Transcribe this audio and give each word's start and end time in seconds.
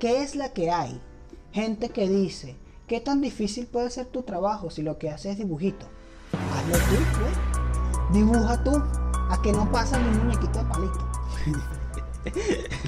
¿qué 0.00 0.22
es 0.22 0.34
la 0.34 0.52
que 0.52 0.70
hay? 0.70 1.00
Gente 1.52 1.90
que 1.90 2.08
dice, 2.08 2.56
¿qué 2.88 3.00
tan 3.00 3.20
difícil 3.20 3.66
puede 3.66 3.90
ser 3.90 4.06
tu 4.06 4.22
trabajo 4.22 4.70
si 4.70 4.82
lo 4.82 4.98
que 4.98 5.10
haces 5.10 5.32
es 5.32 5.38
dibujito? 5.38 5.86
Hazlo 6.32 6.74
tú, 6.74 6.96
pues. 7.18 8.12
Dibuja 8.12 8.64
tú, 8.64 8.72
a 8.72 9.40
que 9.42 9.52
no 9.52 9.70
pasa 9.70 9.98
ni 9.98 10.08
un 10.08 10.26
muñequito 10.26 10.58
de 10.58 10.64
palito. 10.64 11.08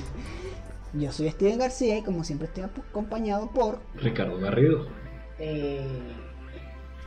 Yo 0.94 1.12
soy 1.12 1.30
Steven 1.30 1.58
García 1.58 1.98
y 1.98 2.02
como 2.02 2.25
siempre 2.25 2.48
estoy 2.48 2.64
acompañado 2.64 3.50
por... 3.50 3.79
Ricardo 3.94 4.38
Garrido. 4.38 4.86
Eh, 5.38 5.86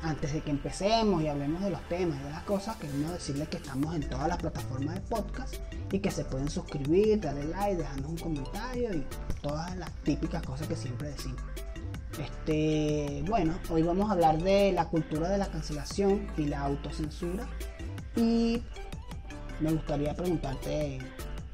antes 0.05 0.33
de 0.33 0.41
que 0.41 0.51
empecemos 0.51 1.23
y 1.23 1.27
hablemos 1.27 1.63
de 1.63 1.71
los 1.71 1.81
temas 1.89 2.19
y 2.19 2.23
de 2.23 2.29
las 2.29 2.43
cosas, 2.43 2.77
queremos 2.77 3.11
decirles 3.11 3.49
que 3.49 3.57
estamos 3.57 3.95
en 3.95 4.07
todas 4.07 4.27
las 4.27 4.37
plataformas 4.37 4.95
de 4.95 5.01
podcast 5.01 5.55
y 5.91 5.99
que 5.99 6.11
se 6.11 6.23
pueden 6.25 6.49
suscribir, 6.49 7.19
darle 7.19 7.45
like, 7.45 7.77
dejarnos 7.77 8.11
un 8.11 8.17
comentario 8.17 8.93
y 8.93 9.03
todas 9.41 9.75
las 9.77 9.91
típicas 10.03 10.43
cosas 10.43 10.67
que 10.67 10.75
siempre 10.75 11.09
decimos. 11.09 11.41
Este, 12.19 13.23
bueno, 13.27 13.57
hoy 13.69 13.81
vamos 13.81 14.09
a 14.09 14.13
hablar 14.13 14.41
de 14.41 14.71
la 14.71 14.85
cultura 14.85 15.27
de 15.27 15.39
la 15.39 15.47
cancelación 15.47 16.27
y 16.37 16.45
la 16.45 16.61
autocensura 16.61 17.47
y 18.15 18.61
me 19.59 19.71
gustaría 19.73 20.13
preguntarte 20.13 20.99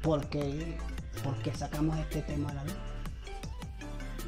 por 0.02 0.28
qué, 0.28 0.76
por 1.24 1.36
qué 1.38 1.54
sacamos 1.54 1.98
este 1.98 2.20
tema 2.22 2.50
a 2.50 2.54
la 2.54 2.64
luz. 2.64 2.74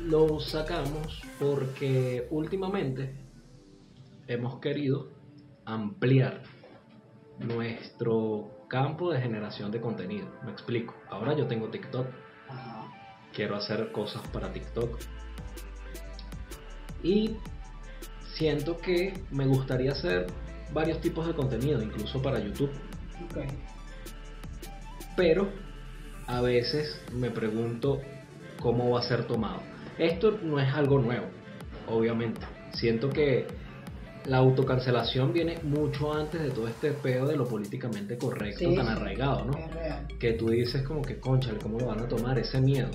Lo 0.00 0.40
sacamos 0.40 1.22
porque 1.38 2.26
últimamente 2.30 3.23
hemos 4.26 4.60
querido 4.60 5.08
ampliar 5.64 6.42
nuestro 7.38 8.50
campo 8.68 9.12
de 9.12 9.20
generación 9.20 9.70
de 9.70 9.80
contenido. 9.80 10.28
Me 10.44 10.52
explico. 10.52 10.94
Ahora 11.10 11.34
yo 11.34 11.46
tengo 11.46 11.68
TikTok. 11.68 12.06
Quiero 13.32 13.56
hacer 13.56 13.90
cosas 13.92 14.22
para 14.28 14.52
TikTok. 14.52 14.98
Y 17.02 17.36
siento 18.34 18.78
que 18.78 19.14
me 19.30 19.46
gustaría 19.46 19.92
hacer 19.92 20.26
varios 20.72 21.00
tipos 21.00 21.26
de 21.26 21.34
contenido, 21.34 21.82
incluso 21.82 22.22
para 22.22 22.38
YouTube. 22.38 22.70
Pero 25.16 25.48
a 26.26 26.40
veces 26.40 27.00
me 27.12 27.30
pregunto 27.30 28.00
cómo 28.60 28.90
va 28.90 29.00
a 29.00 29.02
ser 29.02 29.26
tomado. 29.26 29.60
Esto 29.98 30.38
no 30.42 30.58
es 30.58 30.72
algo 30.72 30.98
nuevo, 30.98 31.26
obviamente. 31.86 32.40
Siento 32.72 33.10
que 33.10 33.46
la 34.26 34.38
autocancelación 34.38 35.32
viene 35.32 35.58
mucho 35.62 36.14
antes 36.14 36.40
de 36.40 36.50
todo 36.50 36.68
este 36.68 36.92
pedo 36.92 37.26
de 37.26 37.36
lo 37.36 37.46
políticamente 37.46 38.16
correcto 38.16 38.72
tan 38.74 38.88
arraigado, 38.88 39.44
¿no? 39.44 39.58
Que 40.18 40.32
tú 40.32 40.48
dices 40.48 40.82
como 40.82 41.02
que, 41.02 41.18
concha, 41.18 41.52
¿cómo 41.62 41.78
lo 41.78 41.86
van 41.86 42.00
a 42.00 42.08
tomar 42.08 42.38
ese 42.38 42.60
miedo? 42.60 42.90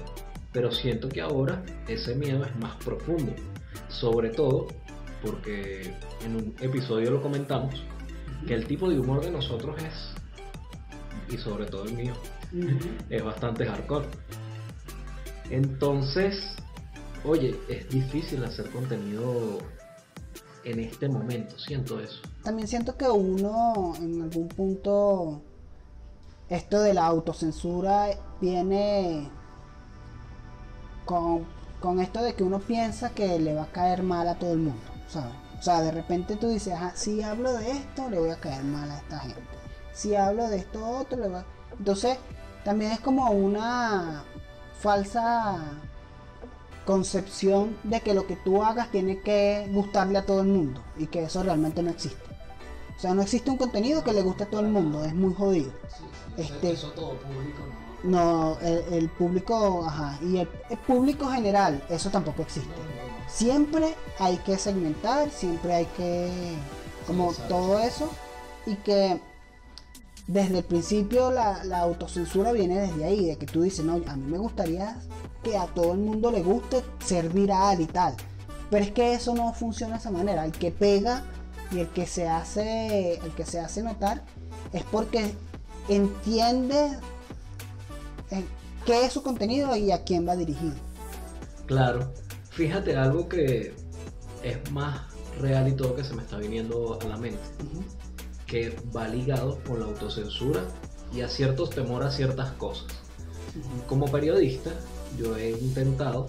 Pero 0.52 0.72
siento 0.72 1.08
que 1.08 1.22
ahora 1.22 1.64
ese 1.88 2.16
miedo 2.16 2.44
es 2.44 2.56
más 2.58 2.76
profundo. 2.84 3.34
Sobre 3.88 4.30
todo 4.30 4.68
porque 5.22 5.94
en 6.26 6.36
un 6.36 6.56
episodio 6.62 7.12
lo 7.12 7.22
comentamos, 7.22 7.84
que 8.48 8.54
el 8.54 8.66
tipo 8.66 8.90
de 8.90 9.00
humor 9.00 9.24
de 9.24 9.32
nosotros 9.32 9.76
es, 9.84 11.34
y 11.34 11.38
sobre 11.38 11.66
todo 11.66 11.86
el 11.86 11.94
mío, 11.94 12.14
es 13.10 13.24
bastante 13.24 13.66
hardcore. 13.66 14.08
Entonces, 15.52 16.56
oye, 17.24 17.56
es 17.68 17.88
difícil 17.90 18.44
hacer 18.44 18.70
contenido 18.72 19.60
en 20.64 20.80
este 20.80 21.08
momento, 21.10 21.58
siento 21.58 22.00
eso. 22.00 22.22
También 22.44 22.68
siento 22.68 22.98
que 22.98 23.10
uno 23.10 23.94
en 23.98 24.22
algún 24.22 24.48
punto, 24.48 25.42
esto 26.50 26.82
de 26.82 26.94
la 26.94 27.06
autocensura 27.06 28.08
viene 28.42 29.30
con, 31.06 31.46
con 31.80 32.00
esto 32.00 32.22
de 32.22 32.34
que 32.34 32.44
uno 32.44 32.60
piensa 32.60 33.12
que 33.12 33.40
le 33.40 33.54
va 33.54 33.64
a 33.64 33.72
caer 33.72 34.04
mal 34.04 34.28
a 34.28 34.36
todo 34.36 34.54
el 34.54 34.60
mundo, 34.60 34.82
¿sabes? 35.08 35.34
O 35.60 35.62
sea, 35.62 35.82
de 35.82 35.92
repente 35.92 36.38
tú 36.38 36.48
dices, 36.48 36.74
si 36.94 37.22
hablo 37.22 37.54
de 37.54 37.72
esto, 37.72 38.10
le 38.10 38.20
voy 38.20 38.30
a 38.30 38.40
caer 38.40 38.64
mal 38.64 38.90
a 38.90 38.98
esta 38.98 39.20
gente. 39.20 39.42
Si 39.92 40.16
hablo 40.16 40.48
de 40.48 40.58
esto 40.58 40.88
otro, 40.88 41.20
le 41.20 41.28
va... 41.28 41.44
Entonces, 41.78 42.18
también 42.64 42.94
es 42.94 43.02
como 43.02 43.30
una 43.32 44.24
falsa 44.80 45.58
concepción 46.90 47.78
de 47.84 48.02
que 48.02 48.16
lo 48.16 48.26
que 48.26 48.36
tú 48.36 48.64
hagas 48.64 48.90
tiene 48.90 49.20
que 49.20 49.70
gustarle 49.72 50.18
a 50.18 50.26
todo 50.26 50.42
el 50.42 50.48
mundo 50.48 50.82
y 50.98 51.06
que 51.06 51.22
eso 51.22 51.44
realmente 51.44 51.84
no 51.84 51.92
existe. 51.92 52.18
O 52.98 53.00
sea, 53.00 53.14
no 53.14 53.22
existe 53.22 53.52
un 53.52 53.58
contenido 53.58 54.04
que 54.04 54.12
le 54.12 54.24
guste 54.24 54.46
a 54.46 54.50
todo 54.50 54.62
el 54.62 54.70
mundo, 54.70 55.06
es 55.06 55.14
muy 55.14 55.36
jodido. 55.36 55.72
este, 56.36 56.72
eso 56.72 56.90
todo 56.94 57.12
público 57.20 57.62
no. 58.02 58.58
el, 58.92 59.08
público, 59.10 59.86
ajá, 59.86 60.18
y 60.24 60.40
el, 60.40 60.48
público 60.88 61.28
general, 61.30 61.80
eso 61.90 62.10
tampoco 62.10 62.42
existe. 62.42 62.74
Siempre 63.28 63.94
hay 64.18 64.38
que 64.38 64.58
segmentar, 64.58 65.30
siempre 65.30 65.76
hay 65.76 65.86
que, 65.96 66.56
como 67.06 67.34
todo 67.48 67.78
eso, 67.82 68.10
y 68.66 68.74
que 68.78 69.22
desde 70.30 70.60
el 70.60 70.64
principio 70.64 71.32
la, 71.32 71.80
autocensura 71.80 72.52
viene 72.52 72.80
desde 72.80 73.04
ahí, 73.04 73.26
de 73.26 73.38
que 73.38 73.48
tú 73.48 73.64
dices, 73.64 73.84
no, 73.84 74.00
a 74.06 74.16
mí 74.16 74.32
me 74.32 74.38
gustaría 74.38 74.96
que 75.44 75.58
a 75.58 75.66
todo 75.66 75.94
el 75.94 76.00
mundo 76.00 76.30
le 76.30 76.44
guste 76.44 76.84
ser 77.04 77.30
viral 77.30 77.82
y 77.82 77.88
tal. 77.88 78.14
Pero 78.70 78.86
es 78.86 78.92
que 78.92 79.16
eso 79.16 79.34
no 79.34 79.52
funciona 79.54 79.94
de 79.94 80.00
esa 80.00 80.12
manera. 80.12 80.46
El 80.46 80.52
que 80.52 80.70
pega 80.70 81.24
y 81.72 81.80
el 81.80 81.88
que 81.88 82.06
se 82.06 82.28
hace, 82.28 83.16
el 83.16 83.32
que 83.32 83.44
se 83.44 83.60
hace 83.60 83.82
notar 83.82 84.24
es 84.72 84.84
porque 84.84 85.34
entiende 85.88 87.00
qué 88.86 89.06
es 89.06 89.12
su 89.12 89.24
contenido 89.24 89.76
y 89.76 89.92
a 89.92 90.04
quién 90.04 90.28
va 90.28 90.36
dirigido. 90.36 90.76
Claro. 91.66 92.14
Fíjate 92.52 92.96
algo 92.96 93.28
que 93.28 93.74
es 94.44 94.72
más 94.72 95.12
real 95.40 95.68
y 95.70 95.72
todo 95.72 95.96
que 95.96 96.04
se 96.04 96.14
me 96.14 96.22
está 96.22 96.38
viniendo 96.38 97.00
a 97.02 97.06
la 97.08 97.18
mente 97.18 97.40
que 98.50 98.76
va 98.96 99.08
ligado 99.08 99.60
con 99.64 99.80
la 99.80 99.86
autocensura 99.86 100.64
y 101.14 101.22
a 101.22 101.28
ciertos 101.28 101.70
temores 101.70 102.10
a 102.10 102.12
ciertas 102.12 102.52
cosas. 102.54 102.88
Como 103.88 104.06
periodista, 104.12 104.72
yo 105.18 105.38
he 105.38 105.52
intentado 105.52 106.28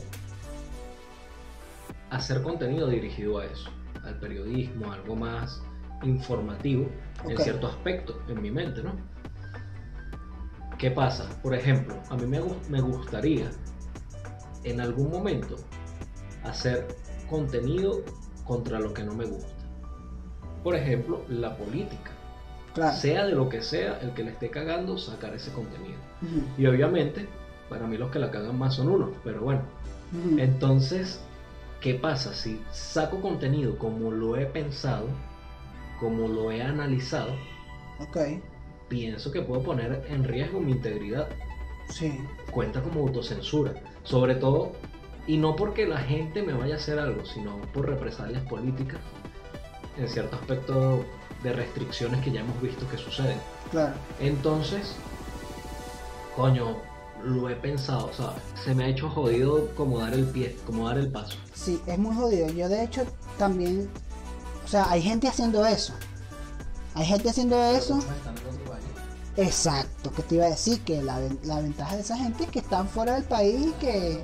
hacer 2.10 2.42
contenido 2.42 2.88
dirigido 2.88 3.38
a 3.38 3.46
eso, 3.46 3.70
al 4.04 4.18
periodismo, 4.18 4.92
algo 4.92 5.16
más 5.16 5.62
informativo 6.02 6.88
en 7.26 7.38
cierto 7.38 7.68
aspecto 7.68 8.20
en 8.28 8.40
mi 8.42 8.50
mente, 8.50 8.82
¿no? 8.82 8.94
¿Qué 10.78 10.90
pasa? 10.90 11.28
Por 11.42 11.54
ejemplo, 11.54 11.94
a 12.10 12.16
mí 12.16 12.26
me, 12.26 12.40
me 12.68 12.80
gustaría 12.80 13.50
en 14.64 14.80
algún 14.80 15.10
momento 15.10 15.56
hacer 16.42 16.86
contenido 17.28 18.02
contra 18.44 18.80
lo 18.80 18.92
que 18.92 19.04
no 19.04 19.14
me 19.14 19.26
gusta. 19.26 19.59
Por 20.62 20.74
ejemplo, 20.74 21.22
la 21.28 21.56
política. 21.56 22.10
Sea 22.94 23.26
de 23.26 23.32
lo 23.32 23.48
que 23.48 23.62
sea, 23.62 23.98
el 24.00 24.12
que 24.12 24.22
le 24.22 24.30
esté 24.30 24.48
cagando, 24.48 24.96
sacar 24.96 25.34
ese 25.34 25.50
contenido. 25.52 25.98
Y 26.56 26.66
obviamente, 26.66 27.26
para 27.68 27.86
mí 27.86 27.96
los 27.96 28.10
que 28.10 28.18
la 28.18 28.30
cagan 28.30 28.58
más 28.58 28.74
son 28.74 28.88
unos, 28.88 29.10
pero 29.24 29.40
bueno. 29.40 29.62
Entonces, 30.38 31.20
¿qué 31.80 31.94
pasa? 31.94 32.32
Si 32.32 32.60
saco 32.70 33.20
contenido 33.20 33.76
como 33.76 34.10
lo 34.10 34.36
he 34.36 34.46
pensado, 34.46 35.06
como 35.98 36.28
lo 36.28 36.52
he 36.52 36.62
analizado, 36.62 37.34
okay. 37.98 38.40
pienso 38.88 39.32
que 39.32 39.42
puedo 39.42 39.62
poner 39.62 40.06
en 40.08 40.24
riesgo 40.24 40.60
mi 40.60 40.72
integridad. 40.72 41.28
Sí. 41.88 42.20
Cuenta 42.52 42.82
como 42.82 43.00
autocensura. 43.00 43.74
Sobre 44.04 44.36
todo, 44.36 44.72
y 45.26 45.36
no 45.36 45.56
porque 45.56 45.86
la 45.86 45.98
gente 45.98 46.42
me 46.42 46.52
vaya 46.52 46.74
a 46.74 46.78
hacer 46.78 46.98
algo, 46.98 47.24
sino 47.24 47.60
por 47.72 47.88
represalias 47.88 48.42
políticas 48.44 49.00
en 50.00 50.08
cierto 50.08 50.36
aspecto 50.36 51.04
de 51.42 51.52
restricciones 51.52 52.22
que 52.22 52.30
ya 52.32 52.40
hemos 52.40 52.60
visto 52.60 52.88
que 52.88 52.98
suceden. 52.98 53.38
Claro. 53.70 53.94
Entonces, 54.18 54.94
coño, 56.36 56.78
lo 57.24 57.48
he 57.48 57.54
pensado, 57.56 58.12
¿sabes? 58.12 58.42
Se 58.64 58.74
me 58.74 58.84
ha 58.84 58.88
hecho 58.88 59.08
jodido 59.08 59.68
como 59.74 59.98
dar 59.98 60.14
el 60.14 60.24
pie, 60.24 60.56
como 60.66 60.88
dar 60.88 60.98
el 60.98 61.10
paso. 61.10 61.38
Sí, 61.54 61.80
es 61.86 61.98
muy 61.98 62.14
jodido. 62.14 62.48
Yo 62.50 62.68
de 62.68 62.82
hecho 62.84 63.02
también, 63.38 63.88
o 64.64 64.68
sea, 64.68 64.90
hay 64.90 65.02
gente 65.02 65.28
haciendo 65.28 65.64
eso. 65.66 65.92
Hay 66.94 67.06
gente 67.06 67.30
haciendo 67.30 67.62
eso. 67.62 68.00
Exacto, 69.36 70.12
que 70.12 70.22
te 70.22 70.34
iba 70.34 70.46
a 70.46 70.50
decir 70.50 70.80
que 70.80 71.02
la, 71.02 71.20
la 71.44 71.60
ventaja 71.60 71.94
de 71.94 72.02
esa 72.02 72.16
gente 72.16 72.44
es 72.44 72.50
que 72.50 72.58
están 72.58 72.88
fuera 72.88 73.14
del 73.14 73.24
país 73.24 73.68
y 73.68 73.72
que... 73.80 74.22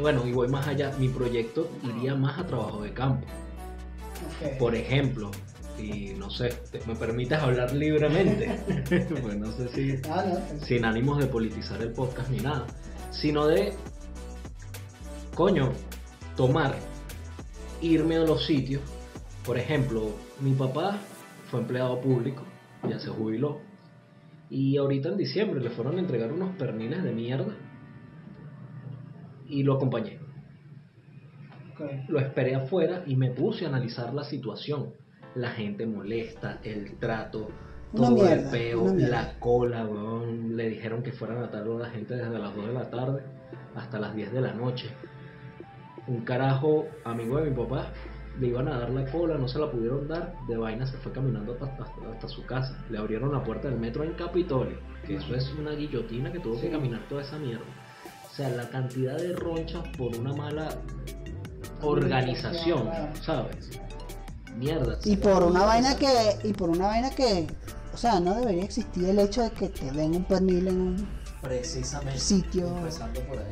Bueno, 0.00 0.26
y 0.26 0.32
voy 0.32 0.48
más 0.48 0.66
allá, 0.66 0.92
mi 0.98 1.08
proyecto 1.08 1.68
iría 1.82 2.14
más 2.14 2.38
a 2.38 2.46
trabajo 2.46 2.82
de 2.82 2.92
campo. 2.92 3.26
Por 4.58 4.74
ejemplo, 4.74 5.30
si 5.76 6.14
no 6.14 6.30
sé, 6.30 6.50
me 6.86 6.94
permites 6.94 7.38
hablar 7.38 7.72
libremente, 7.72 8.60
pues 9.22 9.36
no 9.36 9.52
sé 9.52 9.68
si 9.68 10.00
ah, 10.10 10.38
sin 10.62 10.84
ánimos 10.84 11.18
de 11.18 11.26
politizar 11.26 11.80
el 11.82 11.92
podcast 11.92 12.30
ni 12.30 12.38
nada, 12.38 12.66
sino 13.10 13.46
de, 13.46 13.72
coño, 15.34 15.72
tomar, 16.36 16.76
irme 17.80 18.16
a 18.16 18.20
los 18.20 18.46
sitios. 18.46 18.82
Por 19.44 19.58
ejemplo, 19.58 20.10
mi 20.40 20.52
papá 20.52 20.98
fue 21.50 21.60
empleado 21.60 22.00
público, 22.00 22.42
ya 22.88 22.98
se 22.98 23.08
jubiló, 23.08 23.60
y 24.50 24.76
ahorita 24.76 25.10
en 25.10 25.16
diciembre 25.16 25.60
le 25.60 25.70
fueron 25.70 25.96
a 25.96 26.00
entregar 26.00 26.32
unos 26.32 26.56
perniles 26.56 27.02
de 27.02 27.12
mierda. 27.12 27.56
y 29.48 29.64
lo 29.64 29.74
acompañé. 29.74 30.20
Lo 32.08 32.18
esperé 32.18 32.54
afuera 32.54 33.02
y 33.06 33.16
me 33.16 33.30
puse 33.30 33.64
a 33.64 33.68
analizar 33.68 34.12
la 34.12 34.24
situación. 34.24 34.92
La 35.34 35.50
gente 35.50 35.86
molesta, 35.86 36.58
el 36.62 36.98
trato, 36.98 37.48
todo 37.94 38.28
el 38.28 38.44
peo, 38.50 38.94
la 38.94 39.38
cola, 39.38 39.88
Le 40.48 40.68
dijeron 40.68 41.02
que 41.02 41.12
fueran 41.12 41.42
a 41.42 41.50
tarde 41.50 41.74
a 41.74 41.78
la 41.78 41.90
gente 41.90 42.14
desde 42.14 42.38
las 42.38 42.54
2 42.54 42.66
de 42.66 42.72
la 42.72 42.90
tarde 42.90 43.22
hasta 43.74 43.98
las 43.98 44.14
10 44.14 44.32
de 44.32 44.40
la 44.40 44.52
noche. 44.52 44.90
Un 46.06 46.22
carajo 46.22 46.86
amigo 47.04 47.38
de 47.38 47.50
mi 47.50 47.56
papá 47.56 47.92
le 48.38 48.46
iban 48.46 48.68
a 48.68 48.78
dar 48.78 48.90
la 48.90 49.04
cola, 49.10 49.36
no 49.36 49.48
se 49.48 49.58
la 49.58 49.70
pudieron 49.70 50.08
dar, 50.08 50.34
de 50.48 50.56
vaina 50.56 50.86
se 50.86 50.96
fue 50.98 51.12
caminando 51.12 51.56
hasta, 51.60 51.84
hasta, 52.10 52.28
su 52.28 52.44
casa. 52.46 52.82
Le 52.90 52.98
abrieron 52.98 53.32
la 53.32 53.42
puerta 53.42 53.68
del 53.68 53.78
metro 53.78 54.04
en 54.04 54.12
Capitolio, 54.14 54.78
que 55.06 55.16
eso 55.16 55.34
es 55.34 55.52
una 55.54 55.72
guillotina 55.72 56.32
que 56.32 56.38
tuvo 56.38 56.60
que 56.60 56.70
caminar 56.70 57.00
toda 57.08 57.22
esa 57.22 57.38
mierda. 57.38 57.64
O 58.30 58.32
sea, 58.32 58.48
la 58.50 58.68
cantidad 58.70 59.16
de 59.18 59.34
ronchas 59.34 59.82
por 59.98 60.16
una 60.16 60.32
mala 60.32 60.68
organización, 61.82 62.90
¿sabes? 63.22 63.70
Mierda. 64.56 64.98
Y 65.04 65.16
por 65.16 65.42
una 65.42 65.64
vaina 65.64 65.96
que, 65.96 66.38
y 66.44 66.52
por 66.52 66.70
una 66.70 66.88
vaina 66.88 67.10
que, 67.10 67.46
o 67.92 67.96
sea, 67.96 68.20
no 68.20 68.34
debería 68.34 68.64
existir 68.64 69.08
el 69.08 69.18
hecho 69.18 69.42
de 69.42 69.50
que 69.50 69.68
te 69.68 69.90
den 69.92 70.16
un 70.16 70.24
pernil 70.24 70.68
en 70.68 70.80
un 70.80 71.20
Precisamente, 71.40 72.18
sitio, 72.18 72.68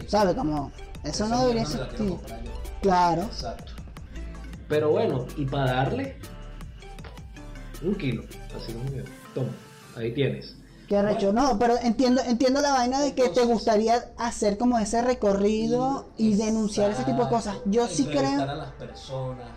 ¿sabes? 0.07 0.35
Como, 0.35 0.71
eso 1.05 1.27
no 1.29 1.41
debería 1.41 1.63
existir. 1.63 2.15
Claro. 2.83 3.23
Exacto. 3.23 3.73
Pero 4.69 4.91
bueno, 4.91 5.27
y 5.37 5.47
para 5.47 5.73
darle 5.73 6.19
un 7.83 7.95
kilo, 7.95 8.25
así 8.55 8.73
como 8.75 8.91
yo. 8.91 9.05
Toma, 9.35 9.49
ahí 9.97 10.13
tienes. 10.13 10.58
Qué 10.89 10.97
arrecho, 10.97 11.35
no, 11.35 11.59
pero 11.59 11.77
entiendo, 11.83 12.23
entiendo 12.25 12.63
la 12.63 12.73
vaina 12.73 12.99
de 13.01 13.15
que 13.15 13.29
te 13.29 13.45
gustaría 13.45 14.11
hacer 14.17 14.57
como 14.57 14.79
ese 14.79 15.03
recorrido 15.03 16.09
y, 16.17 16.35
denunciar 16.35 16.91
ese 16.91 17.05
tipo 17.05 17.25
de 17.25 17.29
cosas. 17.29 17.59
Yo 17.67 17.87
sí 17.87 18.07
creo. 18.07 18.41
A 18.41 18.55
las 18.55 18.73
personas, 18.73 19.49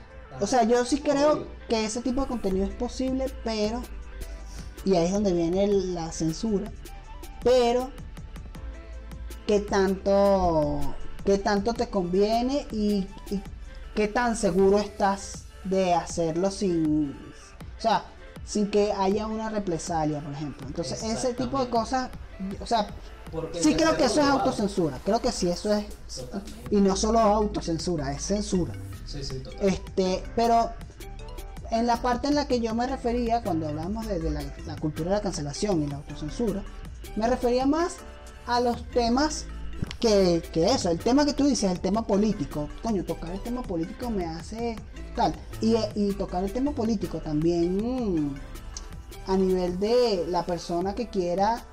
o 0.42 0.48
sea, 0.48 0.64
yo 0.64 0.84
sí 0.84 1.00
creo 1.00 1.48
que 1.70 1.86
ese 1.86 2.02
tipo 2.02 2.22
de 2.22 2.28
contenido 2.28 2.66
es 2.66 2.76
posible, 2.76 3.32
pero. 3.46 3.82
Y 4.84 4.96
ahí 4.96 5.06
es 5.06 5.14
donde 5.14 5.32
viene 5.32 5.68
la 5.68 6.12
censura. 6.12 6.70
Pero. 7.46 7.92
¿Qué 9.48 9.62
tanto. 9.62 10.96
¿Qué 11.24 11.38
tanto 11.38 11.74
te 11.74 11.88
conviene 11.88 12.68
y, 12.72 13.08
y 13.30 13.42
qué 13.96 14.10
tan 14.10 14.36
seguro 14.36 14.80
estás 14.80 15.46
de 15.64 15.94
hacerlo 15.94 16.52
sin. 16.52 17.12
O 17.78 17.82
sea, 17.82 18.04
sin 18.46 18.70
que 18.70 18.92
haya 18.92 19.28
una 19.28 19.50
represalia, 19.50 20.20
por 20.20 20.34
ejemplo. 20.34 20.68
Entonces, 20.68 21.04
ese 21.04 21.34
tipo 21.34 21.60
de 21.60 21.70
cosas, 21.70 22.10
o 22.60 22.66
sea, 22.66 22.88
sí 23.60 23.76
creo 23.76 23.96
que 23.96 24.06
eso 24.06 24.22
es 24.22 24.28
autocensura. 24.28 25.00
Creo 25.06 25.22
que 25.22 25.32
sí, 25.32 25.50
eso 25.50 25.74
es. 25.74 25.86
Y 26.70 26.78
no 26.78 26.96
solo 26.96 27.20
autocensura, 27.20 28.12
es 28.12 28.24
censura. 28.24 28.74
Sí, 29.06 29.24
sí, 29.24 29.40
total. 29.40 29.60
Este, 29.62 30.24
pero 30.36 30.72
en 31.72 31.88
la 31.88 31.98
parte 32.02 32.28
en 32.28 32.36
la 32.36 32.48
que 32.48 32.60
yo 32.60 32.76
me 32.76 32.86
refería, 32.86 33.42
cuando 33.42 33.68
hablamos 33.68 34.08
de, 34.08 34.20
la, 34.30 34.76
cultura 34.78 35.12
de 35.12 35.16
la 35.18 35.22
cancelación 35.22 35.84
y 35.84 35.88
la 35.88 35.98
autocensura, 35.98 36.64
me 37.16 37.28
refería 37.28 37.66
más 37.66 37.96
a 38.46 38.60
los 38.60 38.88
temas 38.90 39.46
que, 40.00 40.44
que, 40.52 40.66
eso, 40.66 40.90
el 40.90 41.00
tema 41.00 41.26
que 41.26 41.34
tú 41.34 41.46
dices, 41.46 41.72
el 41.72 41.80
tema 41.80 42.06
político. 42.06 42.70
Coño, 42.84 43.04
tocar 43.04 43.32
el 43.32 43.42
tema 43.42 43.62
político 43.64 44.10
me 44.10 44.26
hace 44.26 44.76
tal. 45.12 45.34
Y, 45.62 46.14
tocar 46.14 46.44
el 46.44 46.52
tema 46.52 46.72
político 46.72 47.20
también 47.20 48.40
a 49.28 49.38
nivel 49.38 49.80
de 49.80 50.26
la 50.28 50.46
persona 50.46 50.96
que 50.96 51.10
quiera 51.10 51.64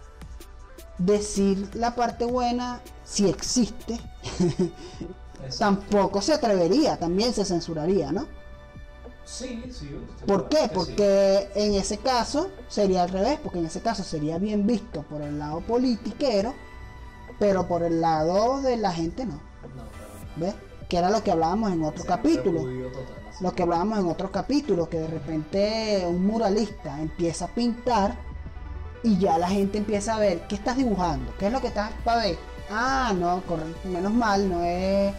decir 0.98 1.70
la 1.74 1.94
parte 1.94 2.24
buena, 2.24 2.80
si 3.04 3.28
existe, 3.28 3.98
tampoco 5.58 6.20
se 6.20 6.34
atrevería, 6.34 6.98
también 6.98 7.32
se 7.32 7.44
censuraría, 7.44 8.12
¿no? 8.12 8.26
Sí, 9.24 9.62
sí. 9.70 9.90
¿Por 10.26 10.48
qué? 10.48 10.70
Porque 10.72 11.50
en 11.54 11.74
ese 11.74 11.98
caso 11.98 12.50
sería 12.68 13.02
al 13.02 13.10
revés, 13.10 13.38
porque 13.42 13.58
en 13.58 13.66
ese 13.66 13.82
caso 13.82 14.02
sería 14.02 14.38
bien 14.38 14.66
visto 14.66 15.02
por 15.02 15.20
el 15.20 15.38
lado 15.38 15.60
politiquero, 15.60 16.54
pero 17.38 17.68
por 17.68 17.82
el 17.82 18.00
lado 18.00 18.62
de 18.62 18.76
la 18.76 18.90
gente 18.90 19.26
no. 19.26 19.40
¿Ves? 20.36 20.54
Que 20.88 20.96
era 20.96 21.10
lo 21.10 21.22
que 21.22 21.30
hablábamos 21.30 21.72
en 21.72 21.84
otro 21.84 22.04
capítulo 22.04 22.66
lo 23.40 23.52
que 23.52 23.62
hablábamos 23.62 23.98
en 23.98 24.06
otro 24.06 24.30
capítulo, 24.30 24.88
que 24.88 24.98
de 24.98 25.06
repente 25.06 26.04
un 26.06 26.26
muralista 26.26 27.00
empieza 27.00 27.46
a 27.46 27.48
pintar 27.48 28.16
y 29.02 29.18
ya 29.18 29.38
la 29.38 29.48
gente 29.48 29.78
empieza 29.78 30.16
a 30.16 30.18
ver 30.18 30.40
qué 30.48 30.56
estás 30.56 30.76
dibujando, 30.76 31.32
qué 31.38 31.46
es 31.46 31.52
lo 31.52 31.60
que 31.60 31.68
estás 31.68 31.92
para 32.04 32.22
ver. 32.22 32.36
Ah, 32.70 33.14
no, 33.16 33.42
menos 33.84 34.12
mal, 34.12 34.48
no 34.48 34.62
es, 34.64 35.14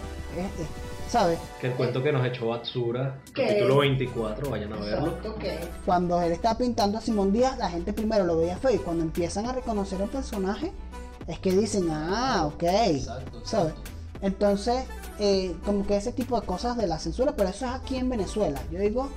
¿sabes? 1.08 1.40
Que 1.60 1.68
el 1.68 1.74
cuento 1.74 2.04
que 2.04 2.12
nos 2.12 2.26
echó 2.28 2.48
Batsura, 2.48 3.22
capítulo 3.34 3.78
24, 3.78 4.50
vayan 4.50 4.74
a 4.74 4.76
verlo. 4.78 5.18
cuando 5.86 6.22
él 6.22 6.34
está 6.34 6.58
pintando 6.58 6.98
a 6.98 7.02
Simón 7.02 7.32
Díaz, 7.32 7.58
la 7.58 7.70
gente 7.70 7.94
primero 7.94 8.26
lo 8.26 8.38
veía 8.38 8.58
feo 8.58 8.72
y 8.72 8.78
cuando 8.80 9.04
empiezan 9.04 9.46
a 9.48 9.54
reconocer 9.54 10.02
el 10.02 10.10
personaje, 10.10 10.74
es 11.26 11.40
que 11.40 11.52
dicen, 11.54 11.88
ah, 11.90 12.48
ok, 12.48 12.64
¿sabes? 13.44 13.74
Entonces, 14.22 14.84
eh, 15.20 15.56
como 15.66 15.86
que 15.86 15.98
ese 15.98 16.12
tipo 16.12 16.40
de 16.40 16.46
cosas 16.46 16.78
de 16.78 16.88
la 16.88 17.00
censura, 17.00 17.36
pero 17.36 17.50
eso 17.50 17.66
es 17.66 17.72
aquí 17.72 17.98
en 17.98 18.10
Venezuela. 18.10 18.62
Yo 18.72 18.80
digo, 18.80 19.10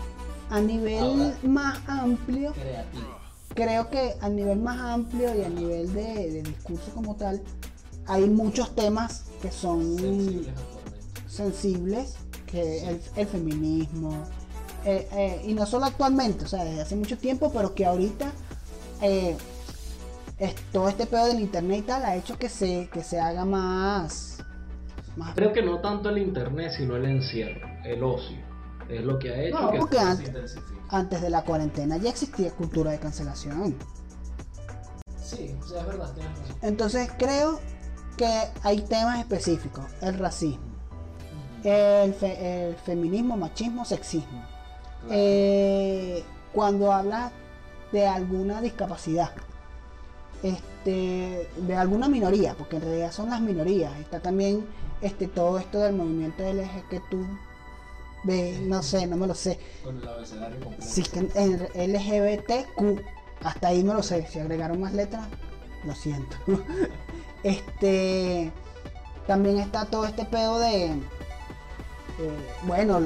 a 0.50 0.60
nivel 0.60 1.34
más 1.42 1.78
amplio, 1.86 2.52
creo 3.54 3.90
que 3.90 4.14
a 4.20 4.28
nivel 4.28 4.58
más 4.58 4.78
amplio 4.80 5.34
y 5.34 5.42
a 5.42 5.48
nivel 5.48 5.92
de, 5.92 6.42
discurso 6.42 6.92
como 6.94 7.16
tal, 7.16 7.42
hay 8.06 8.28
muchos 8.28 8.74
temas 8.74 9.24
que 9.40 9.50
son 9.50 10.44
sensibles, 11.28 12.14
que 12.46 13.00
el, 13.16 13.26
feminismo, 13.26 14.12
eh, 14.84 15.08
eh, 15.12 15.42
y 15.46 15.54
no 15.54 15.66
solo 15.66 15.86
actualmente, 15.86 16.44
o 16.44 16.48
sea, 16.48 16.64
desde 16.64 16.82
hace 16.82 16.96
mucho 16.96 17.16
tiempo, 17.16 17.50
pero 17.52 17.74
que 17.74 17.86
ahorita 17.86 18.32
todo 20.72 20.88
este 20.88 21.06
pedo 21.06 21.26
del 21.26 21.40
internet 21.40 21.78
y 21.80 21.82
tal 21.82 22.04
ha 22.04 22.16
hecho 22.16 22.38
que 22.38 22.48
se, 22.48 22.88
que 22.92 23.02
se 23.02 23.18
haga 23.20 23.44
más 23.44 24.31
Creo 25.34 25.52
que 25.52 25.62
no 25.62 25.78
tanto 25.80 26.08
el 26.08 26.18
internet, 26.18 26.72
sino 26.76 26.96
el 26.96 27.04
encierro, 27.04 27.68
el 27.84 28.02
ocio. 28.02 28.38
Es 28.88 29.04
lo 29.04 29.18
que 29.18 29.30
ha 29.30 29.42
hecho 29.42 29.70
que 29.70 29.78
porque 29.78 29.98
antes, 29.98 30.56
antes 30.88 31.22
de 31.22 31.30
la 31.30 31.42
cuarentena 31.42 31.96
ya 31.96 32.10
existía 32.10 32.50
cultura 32.50 32.90
de 32.90 32.98
cancelación. 32.98 33.76
Sí, 35.22 35.54
es 35.64 35.86
verdad, 35.86 36.12
Entonces 36.60 37.10
creo 37.18 37.60
que 38.16 38.28
hay 38.62 38.80
temas 38.82 39.18
específicos. 39.18 39.84
El 40.00 40.18
racismo, 40.18 40.64
el, 41.64 42.14
feminismo, 42.84 43.36
machismo, 43.36 43.84
sexismo. 43.84 44.44
Eh, 45.10 46.22
cuando 46.52 46.92
hablas 46.92 47.32
de 47.92 48.06
alguna 48.06 48.60
discapacidad, 48.60 49.32
este, 50.42 51.48
de 51.56 51.76
alguna 51.76 52.08
minoría, 52.08 52.54
porque 52.54 52.76
en 52.76 52.82
realidad 52.82 53.12
son 53.12 53.30
las 53.30 53.40
minorías. 53.40 53.98
Está 54.00 54.20
también 54.20 54.66
este, 55.02 55.28
todo 55.28 55.58
esto 55.58 55.78
del 55.80 55.94
movimiento 55.94 56.42
tú 57.10 57.26
de, 58.24 58.60
no 58.66 58.82
sé, 58.82 59.06
no 59.06 59.16
me 59.16 59.26
lo 59.26 59.34
sé. 59.34 59.58
Con 59.84 59.98
el 59.98 60.08
abecedario 60.08 60.60
completo. 60.60 60.86
Sí, 60.86 61.04
en 61.34 61.92
LGBTQ, 61.92 63.04
hasta 63.44 63.68
ahí 63.68 63.82
me 63.82 63.94
lo 63.94 64.02
sé. 64.02 64.26
Si 64.30 64.38
agregaron 64.38 64.80
más 64.80 64.92
letras, 64.92 65.26
lo 65.84 65.94
siento. 65.94 66.36
este, 67.42 68.52
también 69.26 69.58
está 69.58 69.86
todo 69.86 70.06
este 70.06 70.24
pedo 70.24 70.60
de, 70.60 70.84
eh, 70.84 70.98
bueno, 72.62 73.00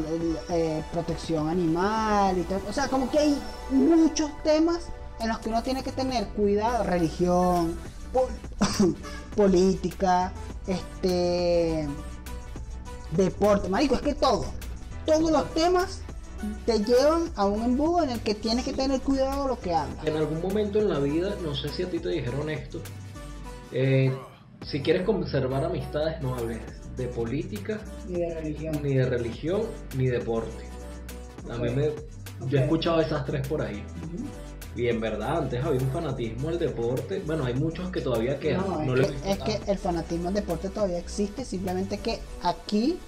eh, 0.51 0.83
protección 0.93 1.49
animal 1.49 2.39
y 2.39 2.43
todo. 2.43 2.61
O 2.69 2.73
sea, 2.73 2.89
como 2.89 3.11
que 3.11 3.19
hay 3.19 3.39
muchos 3.71 4.31
temas 4.43 4.89
en 5.21 5.29
los 5.29 5.39
que 5.39 5.49
uno 5.49 5.63
tiene 5.63 5.83
que 5.83 5.93
tener 5.93 6.29
cuidado, 6.29 6.85
religión, 6.85 7.77
política, 9.37 10.33
este 10.67 11.89
deporte, 13.13 13.69
marico, 13.69 13.95
es 13.95 14.03
que 14.03 14.15
todo, 14.15 14.47
todos 15.05 15.31
los 15.31 15.55
temas 15.55 16.03
te 16.65 16.79
llevan 16.81 17.31
a 17.37 17.47
un 17.47 17.63
embudo 17.63 18.03
en 18.03 18.11
el 18.11 18.21
que 18.21 18.35
tienes 18.35 18.65
que 18.65 18.73
tener 18.73 19.01
cuidado 19.01 19.45
de 19.45 19.49
lo 19.49 19.61
que 19.61 19.75
hagas. 19.75 20.05
En 20.05 20.17
algún 20.17 20.43
momento 20.43 20.79
en 20.79 20.89
la 20.89 20.99
vida, 20.99 21.35
no 21.43 21.55
sé 21.55 21.69
si 21.69 21.83
a 21.83 21.91
ti 21.91 21.99
te 21.99 22.11
dijeron 22.11 22.51
esto, 22.51 22.81
eh, 23.73 24.13
si 24.63 24.81
quieres 24.81 25.03
conservar 25.03 25.65
amistades, 25.65 26.21
no 26.21 26.35
hables 26.35 26.61
de 26.97 27.09
política, 27.09 27.79
ni 28.09 28.21
de 28.21 28.35
religión, 28.35 28.81
ni 28.83 28.95
de 28.95 29.07
religión, 29.07 29.63
ni 29.97 30.07
deporte. 30.07 30.65
A 31.51 31.57
mí 31.59 31.71
me, 31.71 31.91
yo 32.49 32.59
he 32.59 32.63
escuchado 32.63 33.01
esas 33.01 33.25
tres 33.25 33.47
por 33.47 33.63
ahí. 33.63 33.85
Y 34.77 34.89
en 34.89 35.01
verdad, 35.01 35.39
antes 35.39 35.65
había 35.65 35.81
un 35.81 35.91
fanatismo 35.91 36.51
al 36.51 36.59
deporte. 36.59 37.23
Bueno, 37.27 37.45
hay 37.45 37.55
muchos 37.55 37.91
que 37.91 38.01
todavía 38.01 38.39
quedan. 38.39 38.87
No, 38.87 38.95
es, 38.95 39.39
que, 39.39 39.61
el 39.67 39.79
fanatismo 39.79 40.29
al 40.29 40.35
deporte 40.35 40.69
todavía 40.69 40.99
existe, 40.99 41.45
simplemente 41.45 41.99
que 41.99 42.21
aquí 42.43 42.99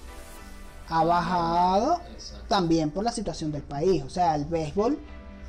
ha 0.87 1.03
bajado 1.03 2.01
también 2.47 2.89
por 2.89 3.03
la 3.03 3.11
situación 3.11 3.51
del 3.51 3.61
país. 3.61 4.03
O 4.03 4.09
sea, 4.09 4.35
el 4.35 4.45
béisbol 4.45 4.97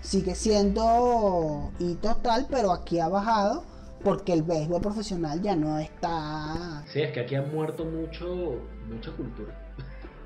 sigue 0.02 0.34
siendo 0.34 1.70
y 1.78 1.94
total, 1.94 2.46
pero 2.50 2.72
aquí 2.72 3.00
ha 3.00 3.08
bajado 3.08 3.64
porque 4.02 4.32
el 4.32 4.42
béisbol 4.42 4.80
profesional 4.80 5.42
ya 5.42 5.56
no 5.56 5.78
está... 5.78 6.82
Sí, 6.86 7.00
es 7.02 7.12
que 7.12 7.20
aquí 7.20 7.34
han 7.34 7.52
muerto 7.52 7.84
mucho, 7.84 8.60
mucha 8.88 9.10
cultura. 9.12 9.69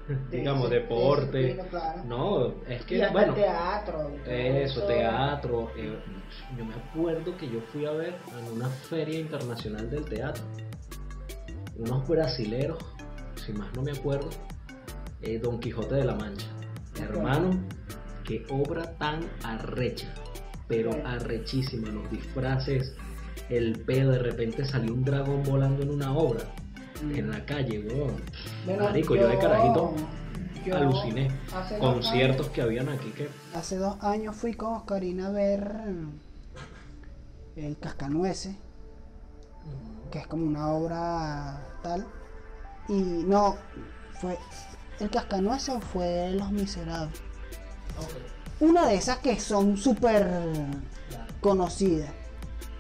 digamos, 0.31 0.71
deporte. 0.71 1.59
No, 2.07 2.63
es 2.69 2.85
que, 2.85 3.07
bueno. 3.09 3.35
teatro. 3.35 4.11
Eso, 4.27 4.83
teatro. 4.83 5.71
Eh, 5.77 5.99
yo 6.57 6.65
me 6.65 6.75
acuerdo 6.75 7.37
que 7.37 7.49
yo 7.49 7.61
fui 7.73 7.87
a 7.87 7.93
ver 7.93 8.15
en 8.39 8.53
una 8.53 8.69
feria 8.69 9.19
internacional 9.19 9.91
del 9.91 10.05
teatro 10.05 10.45
unos 11.77 12.07
brasileros, 12.07 12.79
si 13.45 13.53
más 13.53 13.73
no 13.75 13.83
me 13.83 13.93
acuerdo, 13.93 14.31
eh, 15.23 15.39
Don 15.39 15.59
Quijote 15.59 15.97
de 15.97 16.05
la 16.05 16.15
Mancha. 16.15 16.47
Hermano, 17.01 17.61
qué 18.25 18.45
obra 18.51 18.97
tan 18.99 19.21
arrecha, 19.43 20.15
pero 20.69 20.93
arrechísima. 21.05 21.89
Los 21.89 22.11
disfraces, 22.11 22.95
el 23.49 23.81
pedo, 23.81 24.13
de 24.13 24.21
repente 24.21 24.65
salió 24.65 24.95
un 24.95 25.05
dragón 25.05 25.43
volando 25.43 25.83
en 25.83 25.91
una 25.91 26.17
obra 26.17 26.45
en 27.03 27.31
la 27.31 27.45
calle, 27.45 27.81
weón. 27.81 28.23
Marico, 28.79 29.17
yo, 29.17 29.29
de 29.29 29.39
carajito 29.39 29.95
aluciné. 30.73 31.31
Conciertos 31.79 32.49
que 32.49 32.63
habían 32.63 32.89
aquí 32.89 33.11
que. 33.11 33.29
Hace 33.55 33.77
dos 33.77 33.97
años 34.03 34.37
fui 34.37 34.55
con 34.55 34.75
Oscarina 34.75 35.29
a 35.29 35.31
ver 35.31 35.77
el 37.57 37.79
Cascanueces, 37.79 38.55
que 40.11 40.19
es 40.19 40.27
como 40.27 40.47
una 40.47 40.69
obra 40.69 41.61
tal. 41.83 42.07
Y 42.89 42.95
no, 42.95 43.57
fue. 44.21 44.39
El 45.01 45.11
Cascanueces 45.11 45.83
fue 45.93 46.33
Los 46.33 46.51
Miserables. 46.53 47.21
Una 48.61 48.87
de 48.87 48.95
esas 48.95 49.19
que 49.19 49.39
son 49.41 49.77
súper 49.77 50.27
conocidas. 51.41 52.11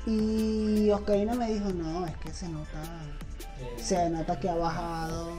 Y 0.06 0.90
Oscarina 0.90 1.34
me 1.34 1.50
dijo, 1.50 1.70
no, 1.70 2.06
es 2.06 2.16
que 2.18 2.32
se 2.32 2.48
nota 2.48 2.78
se 3.76 4.10
nota 4.10 4.38
que 4.38 4.48
ha 4.48 4.54
bajado. 4.54 5.32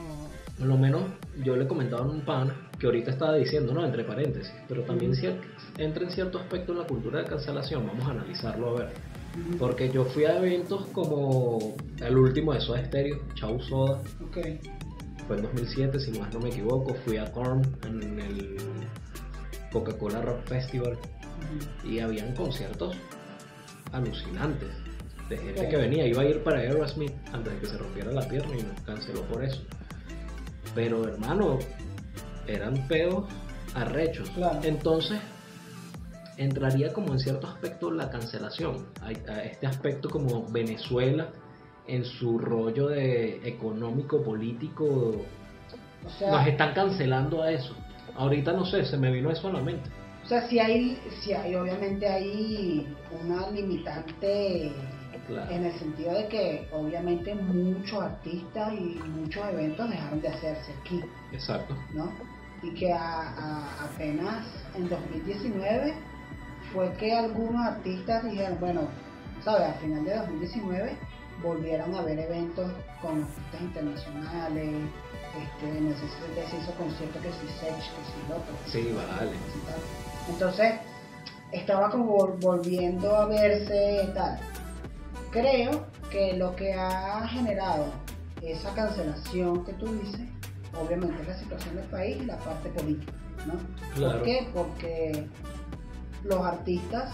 Por 0.58 0.66
lo 0.66 0.78
menos 0.78 1.02
yo 1.44 1.56
le 1.56 1.66
comentaba 1.66 2.02
a 2.02 2.08
un 2.08 2.22
pan 2.22 2.52
que 2.78 2.86
ahorita 2.86 3.10
estaba 3.10 3.34
diciendo, 3.34 3.74
¿no? 3.74 3.84
Entre 3.84 4.04
paréntesis, 4.04 4.52
pero 4.68 4.82
también 4.82 5.12
entra 5.78 6.04
en 6.04 6.10
cierto 6.10 6.38
aspecto 6.38 6.72
en 6.72 6.78
la 6.78 6.86
cultura 6.86 7.20
de 7.22 7.26
cancelación, 7.26 7.86
vamos 7.86 8.06
a 8.06 8.12
analizarlo 8.12 8.70
a 8.70 8.80
ver. 8.80 8.88
Porque 9.58 9.90
yo 9.90 10.04
fui 10.04 10.24
a 10.24 10.38
eventos 10.38 10.86
como 10.92 11.74
el 12.00 12.16
último 12.16 12.54
de 12.54 12.60
Soda 12.60 12.84
Stereo, 12.86 13.20
Chau 13.34 13.60
Soda. 13.60 14.00
Okay. 14.28 14.60
Fue 15.26 15.36
en 15.36 15.42
2007, 15.42 16.00
si 16.00 16.18
más 16.18 16.32
no 16.32 16.40
me 16.40 16.48
equivoco. 16.48 16.94
Fui 17.04 17.18
a 17.18 17.30
Korn 17.32 17.60
en 17.86 18.18
el 18.18 18.56
Coca-Cola 19.70 20.22
Rock 20.22 20.46
Festival. 20.46 20.96
Y 21.84 21.98
habían 21.98 22.34
conciertos 22.34 22.96
alucinantes 23.92 24.85
de 25.28 25.36
gente 25.38 25.68
que 25.68 25.76
venía, 25.76 26.06
iba 26.06 26.22
a 26.22 26.24
ir 26.24 26.42
para 26.42 26.60
Aerosmith 26.60 27.12
antes 27.32 27.52
de 27.52 27.60
que 27.60 27.66
se 27.66 27.78
rompiera 27.78 28.12
la 28.12 28.26
pierna 28.28 28.56
y 28.56 28.62
nos 28.62 28.80
canceló 28.82 29.22
por 29.22 29.44
eso. 29.44 29.62
Pero 30.74 31.06
hermano, 31.08 31.58
eran 32.46 32.86
pedos 32.86 33.24
arrechos. 33.74 34.30
Entonces, 34.62 35.18
entraría 36.36 36.92
como 36.92 37.12
en 37.12 37.18
cierto 37.18 37.46
aspecto 37.46 37.90
la 37.90 38.10
cancelación. 38.10 38.86
A 39.02 39.42
este 39.42 39.66
aspecto 39.66 40.08
como 40.08 40.46
Venezuela 40.50 41.28
en 41.88 42.04
su 42.04 42.38
rollo 42.38 42.88
de 42.88 43.40
económico, 43.48 44.22
político. 44.22 45.24
nos 46.20 46.46
están 46.46 46.74
cancelando 46.74 47.42
a 47.42 47.52
eso. 47.52 47.74
Ahorita 48.16 48.52
no 48.52 48.64
sé, 48.64 48.84
se 48.84 48.96
me 48.96 49.10
vino 49.10 49.30
eso 49.30 49.48
a 49.48 49.52
la 49.52 49.60
mente. 49.60 49.90
O 50.24 50.28
sea, 50.28 50.48
si 50.48 50.58
hay, 50.58 50.98
si 51.20 51.32
hay 51.32 51.54
obviamente 51.54 52.08
hay 52.08 52.86
una 53.22 53.48
limitante 53.50 54.72
en 55.50 55.64
el 55.64 55.78
sentido 55.78 56.14
de 56.14 56.28
que 56.28 56.68
obviamente 56.72 57.34
muchos 57.34 58.02
artistas 58.02 58.72
y 58.72 59.00
muchos 59.08 59.44
eventos 59.48 59.90
dejaron 59.90 60.20
de 60.20 60.28
hacerse 60.28 60.72
aquí. 60.80 61.02
Exacto. 61.32 61.76
¿no? 61.94 62.12
Y 62.62 62.70
que 62.74 62.92
apenas 62.92 64.46
en 64.74 64.88
2019 64.88 65.94
fue 66.72 66.92
que 66.94 67.12
algunos 67.12 67.66
artistas 67.66 68.24
dijeron, 68.24 68.58
bueno, 68.60 68.82
¿sabes? 69.44 69.68
Al 69.68 69.80
final 69.80 70.04
de 70.04 70.16
2019 70.16 70.96
volvieron 71.42 71.94
a 71.94 71.98
haber 71.98 72.18
eventos 72.18 72.70
con 73.02 73.22
artistas 73.22 73.60
internacionales, 73.60 74.74
este, 75.36 75.78
en 75.78 75.88
ese 75.88 76.00
se 76.50 76.56
hizo 76.56 76.72
concierto 76.72 77.20
que 77.20 77.30
si 77.30 77.46
Sech, 77.58 77.76
que 77.76 78.02
si 78.06 78.28
López. 78.28 78.56
Sí, 78.66 78.94
vale. 78.94 79.32
Entonces, 80.28 80.74
estaba 81.52 81.90
como 81.90 82.26
volviendo 82.40 83.14
a 83.14 83.26
verse 83.26 84.10
tal 84.14 84.40
creo 85.40 85.86
que 86.10 86.34
lo 86.34 86.54
que 86.56 86.72
ha 86.72 87.26
generado 87.28 87.86
esa 88.42 88.72
cancelación 88.74 89.64
que 89.64 89.72
tú 89.74 89.86
dices, 89.92 90.28
obviamente 90.80 91.20
es 91.22 91.28
la 91.28 91.38
situación 91.38 91.76
del 91.76 91.84
país 91.86 92.16
y 92.22 92.24
la 92.26 92.38
parte 92.38 92.68
política, 92.70 93.12
¿no? 93.46 93.54
¿Por 94.00 94.22
qué? 94.22 94.48
Porque 94.54 95.26
los 96.24 96.40
artistas 96.40 97.12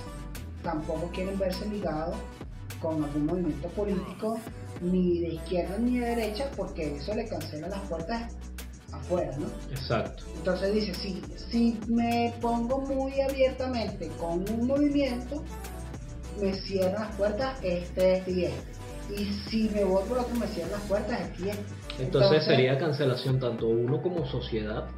tampoco 0.62 1.10
quieren 1.12 1.38
verse 1.38 1.66
ligados 1.68 2.16
con 2.80 3.02
algún 3.02 3.26
movimiento 3.26 3.68
político, 3.68 4.38
ni 4.80 5.20
de 5.20 5.28
izquierda 5.34 5.78
ni 5.78 5.98
de 5.98 6.06
derecha, 6.14 6.50
porque 6.56 6.96
eso 6.96 7.14
le 7.14 7.26
cancela 7.26 7.68
las 7.68 7.80
puertas 7.80 8.34
afuera, 8.92 9.36
¿no? 9.38 9.46
Exacto. 9.70 10.24
Entonces 10.36 10.74
dice, 10.74 10.94
si, 10.94 11.22
si 11.50 11.80
me 11.88 12.34
pongo 12.40 12.80
muy 12.80 13.20
abiertamente 13.20 14.08
con 14.18 14.48
un 14.50 14.66
movimiento, 14.66 15.42
me 16.40 16.54
cierran 16.54 17.02
las 17.02 17.16
puertas 17.16 17.58
este, 17.62 18.18
este 18.18 18.30
y 18.30 18.44
este. 18.44 18.72
Y 19.10 19.24
si 19.48 19.68
me 19.68 19.84
voy 19.84 20.02
por 20.08 20.18
otro, 20.18 20.34
me 20.36 20.46
cierran 20.46 20.72
las 20.72 20.82
puertas 20.82 21.20
y 21.38 21.48
este. 21.48 21.64
Entonces, 21.98 22.44
sería 22.44 22.78
cancelación 22.78 23.38
tanto 23.38 23.68
uno 23.68 24.00
como 24.00 24.26
sociedad 24.26 24.88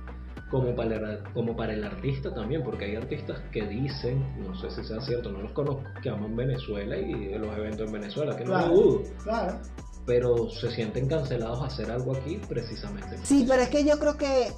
como 0.50 0.76
para, 0.76 0.94
el, 0.94 1.22
como 1.32 1.56
para 1.56 1.72
el 1.72 1.82
artista 1.82 2.32
también, 2.32 2.62
porque 2.62 2.84
hay 2.84 2.96
artistas 2.96 3.40
que 3.50 3.66
dicen, 3.66 4.24
no 4.38 4.54
sé 4.54 4.70
si 4.70 4.86
sea 4.86 5.00
cierto, 5.00 5.32
no 5.32 5.40
los 5.40 5.52
conozco, 5.52 5.82
que 6.00 6.10
aman 6.10 6.36
Venezuela 6.36 6.96
y 6.96 7.36
los 7.36 7.56
eventos 7.56 7.88
en 7.88 7.92
Venezuela, 7.92 8.36
que 8.36 8.44
no 8.44 8.58
lo 8.58 8.68
dudo. 8.68 9.02
Claro. 9.24 9.58
Pero 10.06 10.50
se 10.50 10.70
sienten 10.70 11.08
cancelados 11.08 11.60
a 11.60 11.66
hacer 11.66 11.90
algo 11.90 12.14
aquí 12.14 12.40
precisamente. 12.48 13.18
Sí, 13.24 13.44
pero 13.48 13.62
es 13.62 13.68
que 13.68 13.84
yo 13.84 13.98
creo 13.98 14.16
que 14.16 14.52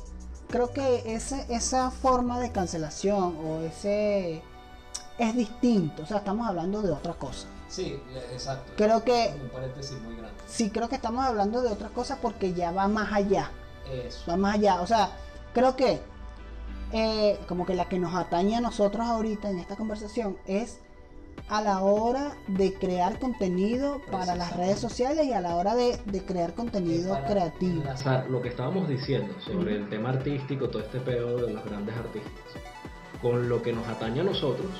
creo 0.48 0.70
que 0.70 1.02
ese, 1.06 1.46
esa 1.48 1.90
forma 1.90 2.40
de 2.40 2.52
cancelación 2.52 3.36
o 3.36 3.60
ese 3.62 4.42
es 5.18 5.34
distinto, 5.34 6.02
o 6.02 6.06
sea, 6.06 6.18
estamos 6.18 6.46
hablando 6.48 6.82
de 6.82 6.92
otra 6.92 7.14
cosa. 7.14 7.48
Sí, 7.68 8.00
exacto. 8.32 8.72
Creo 8.76 9.02
que... 9.02 9.34
Un 9.42 9.48
paréntesis 9.50 10.00
muy 10.02 10.16
grande. 10.16 10.36
Sí, 10.46 10.70
creo 10.70 10.88
que 10.88 10.96
estamos 10.96 11.24
hablando 11.24 11.62
de 11.62 11.70
otra 11.70 11.88
cosa 11.88 12.18
porque 12.20 12.52
ya 12.52 12.70
va 12.70 12.86
más 12.86 13.12
allá. 13.12 13.50
Eso. 13.92 14.30
Va 14.30 14.36
más 14.36 14.56
allá, 14.56 14.80
o 14.80 14.86
sea, 14.86 15.10
creo 15.52 15.76
que 15.76 16.00
eh, 16.92 17.38
como 17.48 17.66
que 17.66 17.74
la 17.74 17.88
que 17.88 17.98
nos 17.98 18.14
atañe 18.14 18.56
a 18.56 18.60
nosotros 18.60 19.06
ahorita 19.06 19.50
en 19.50 19.58
esta 19.58 19.76
conversación 19.76 20.36
es 20.46 20.78
a 21.48 21.60
la 21.60 21.80
hora 21.80 22.36
de 22.48 22.74
crear 22.74 23.18
contenido 23.18 24.00
para 24.10 24.34
las 24.34 24.56
redes 24.56 24.78
sociales 24.78 25.26
y 25.26 25.32
a 25.32 25.40
la 25.40 25.56
hora 25.56 25.74
de, 25.74 25.98
crear 26.26 26.54
contenido 26.54 27.18
creativo. 27.26 27.82
Lo 28.28 28.42
que 28.42 28.48
estábamos 28.48 28.88
diciendo 28.88 29.34
sobre 29.40 29.76
el 29.76 29.88
tema 29.88 30.10
artístico, 30.10 30.68
todo 30.68 30.82
este 30.82 31.00
pedo 31.00 31.36
de 31.46 31.52
los 31.52 31.64
grandes 31.64 31.96
artistas, 31.96 32.32
con 33.22 33.48
lo 33.48 33.62
que 33.62 33.72
nos 33.72 33.86
atañe 33.86 34.20
a 34.20 34.24
nosotros, 34.24 34.70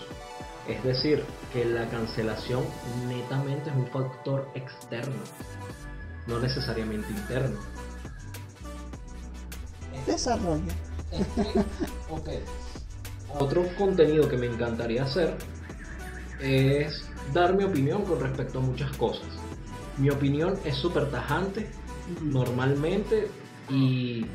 es 0.69 0.83
decir, 0.83 1.25
que 1.53 1.65
la 1.65 1.89
cancelación 1.89 2.65
netamente 3.09 3.71
es 3.71 3.77
un 3.77 3.87
factor 3.87 4.51
externo, 4.55 5.23
no 6.27 6.41
necesariamente 6.41 7.09
interno. 7.11 7.59
Desarrollo. 10.07 10.73
Otro 13.39 13.67
contenido 13.77 14.29
que 14.29 14.37
me 14.37 14.47
encantaría 14.47 15.05
hacer 15.05 15.37
es 16.41 17.09
dar 17.33 17.55
mi 17.55 17.65
opinión 17.65 18.05
con 18.05 18.21
respecto 18.21 18.59
a 18.59 18.63
muchas 18.63 18.97
cosas. 18.97 19.27
Mi 19.99 20.11
opinión 20.11 20.59
es 20.65 20.77
súper 20.77 21.11
tajante, 21.11 21.71
normalmente, 22.23 23.29
y 23.69 24.27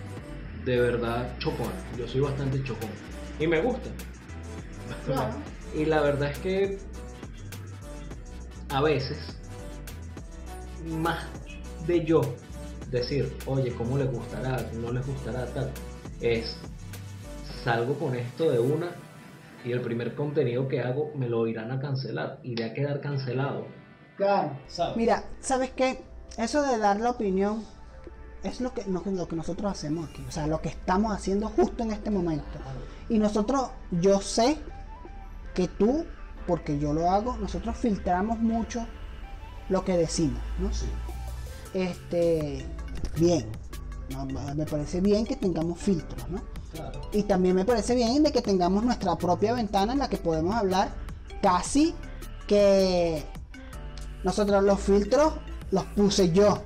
de 0.65 0.79
verdad 0.79 1.37
chocón. 1.39 1.71
Yo 1.97 2.07
soy 2.07 2.21
bastante 2.21 2.63
chocón. 2.63 2.89
Y 3.39 3.47
me 3.47 3.61
gusta. 3.61 3.89
Y 5.73 5.85
la 5.85 6.01
verdad 6.01 6.31
es 6.31 6.39
que 6.39 6.77
a 8.69 8.81
veces, 8.81 9.17
más 10.85 11.25
de 11.87 12.05
yo 12.05 12.21
decir, 12.89 13.35
oye, 13.45 13.73
¿cómo 13.75 13.97
les 13.97 14.11
gustará? 14.11 14.69
¿No 14.73 14.91
les 14.91 15.05
gustará 15.05 15.45
tal? 15.47 15.71
Es, 16.19 16.57
salgo 17.63 17.95
con 17.95 18.15
esto 18.15 18.51
de 18.51 18.59
una 18.59 18.91
y 19.63 19.71
el 19.71 19.81
primer 19.81 20.15
contenido 20.15 20.67
que 20.67 20.81
hago 20.81 21.11
me 21.15 21.27
lo 21.27 21.47
irán 21.47 21.71
a 21.71 21.79
cancelar. 21.79 22.39
Iré 22.43 22.65
a 22.65 22.73
quedar 22.73 23.01
cancelado. 23.01 23.65
Claro. 24.17 24.57
Mira, 24.95 25.23
¿sabes 25.39 25.71
qué? 25.71 26.03
Eso 26.37 26.63
de 26.63 26.77
dar 26.77 26.99
la 26.99 27.11
opinión 27.11 27.63
es 28.43 28.61
lo 28.61 28.73
que, 28.73 28.83
lo 28.85 29.03
que 29.03 29.35
nosotros 29.35 29.71
hacemos 29.71 30.09
aquí. 30.09 30.23
O 30.27 30.31
sea, 30.31 30.47
lo 30.47 30.61
que 30.61 30.69
estamos 30.69 31.13
haciendo 31.13 31.47
justo 31.49 31.83
en 31.83 31.91
este 31.91 32.09
momento. 32.09 32.45
Y 33.09 33.19
nosotros, 33.19 33.69
yo 33.91 34.21
sé 34.21 34.57
que 35.53 35.67
tú, 35.67 36.05
porque 36.47 36.79
yo 36.79 36.93
lo 36.93 37.09
hago, 37.09 37.37
nosotros 37.37 37.77
filtramos 37.77 38.39
mucho 38.39 38.85
lo 39.69 39.85
que 39.85 39.97
decimos, 39.97 40.41
¿no? 40.59 40.73
Sí. 40.73 40.87
Este, 41.73 42.65
bien, 43.17 43.47
me 44.55 44.65
parece 44.65 45.01
bien 45.01 45.25
que 45.25 45.35
tengamos 45.35 45.79
filtros, 45.79 46.27
¿no? 46.29 46.41
Claro. 46.73 47.01
Y 47.13 47.23
también 47.23 47.55
me 47.55 47.65
parece 47.65 47.95
bien 47.95 48.23
de 48.23 48.31
que 48.31 48.41
tengamos 48.41 48.83
nuestra 48.83 49.15
propia 49.17 49.53
ventana 49.53 49.93
en 49.93 49.99
la 49.99 50.09
que 50.09 50.17
podemos 50.17 50.55
hablar 50.55 50.89
casi 51.41 51.93
que 52.47 53.23
nosotros 54.23 54.63
los 54.63 54.79
filtros 54.79 55.33
los 55.71 55.83
puse 55.85 56.31
yo. 56.31 56.63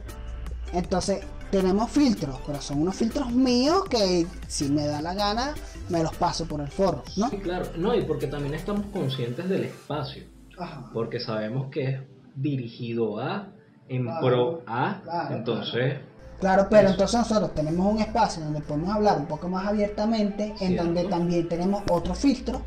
Entonces 0.73 1.23
tenemos 1.51 1.91
filtros, 1.91 2.39
pero 2.45 2.61
son 2.61 2.81
unos 2.81 2.95
filtros 2.95 3.31
míos 3.31 3.83
que 3.89 4.27
si 4.47 4.69
me 4.69 4.85
da 4.85 5.01
la 5.01 5.13
gana 5.13 5.53
me 5.89 6.01
los 6.03 6.15
paso 6.15 6.45
por 6.47 6.61
el 6.61 6.67
forro, 6.67 7.03
¿no? 7.17 7.29
Sí, 7.29 7.37
claro. 7.37 7.65
No, 7.77 7.93
y 7.95 8.01
porque 8.03 8.27
también 8.27 8.53
estamos 8.53 8.85
conscientes 8.87 9.47
del 9.49 9.65
espacio. 9.65 10.23
Ajá. 10.57 10.89
Porque 10.93 11.19
sabemos 11.19 11.69
que 11.69 11.83
es 11.85 11.99
dirigido 12.35 13.19
a, 13.19 13.49
en 13.87 14.03
Claro, 14.03 14.25
pro 14.25 14.63
a. 14.67 15.01
claro, 15.03 15.35
entonces, 15.35 15.99
Claro, 16.39 16.67
pero 16.69 16.89
entonces 16.89 17.17
nosotros 17.19 17.53
tenemos 17.53 17.93
un 17.93 17.99
espacio 18.01 18.43
donde 18.43 18.59
podemos 18.61 18.93
hablar 18.93 19.17
un 19.19 19.25
poco 19.25 19.47
más 19.47 19.67
abiertamente, 19.67 20.47
en 20.49 20.57
Cierto. 20.57 20.83
donde 20.83 21.05
también 21.05 21.47
tenemos 21.47 21.83
otro 21.89 22.13
filtro, 22.13 22.61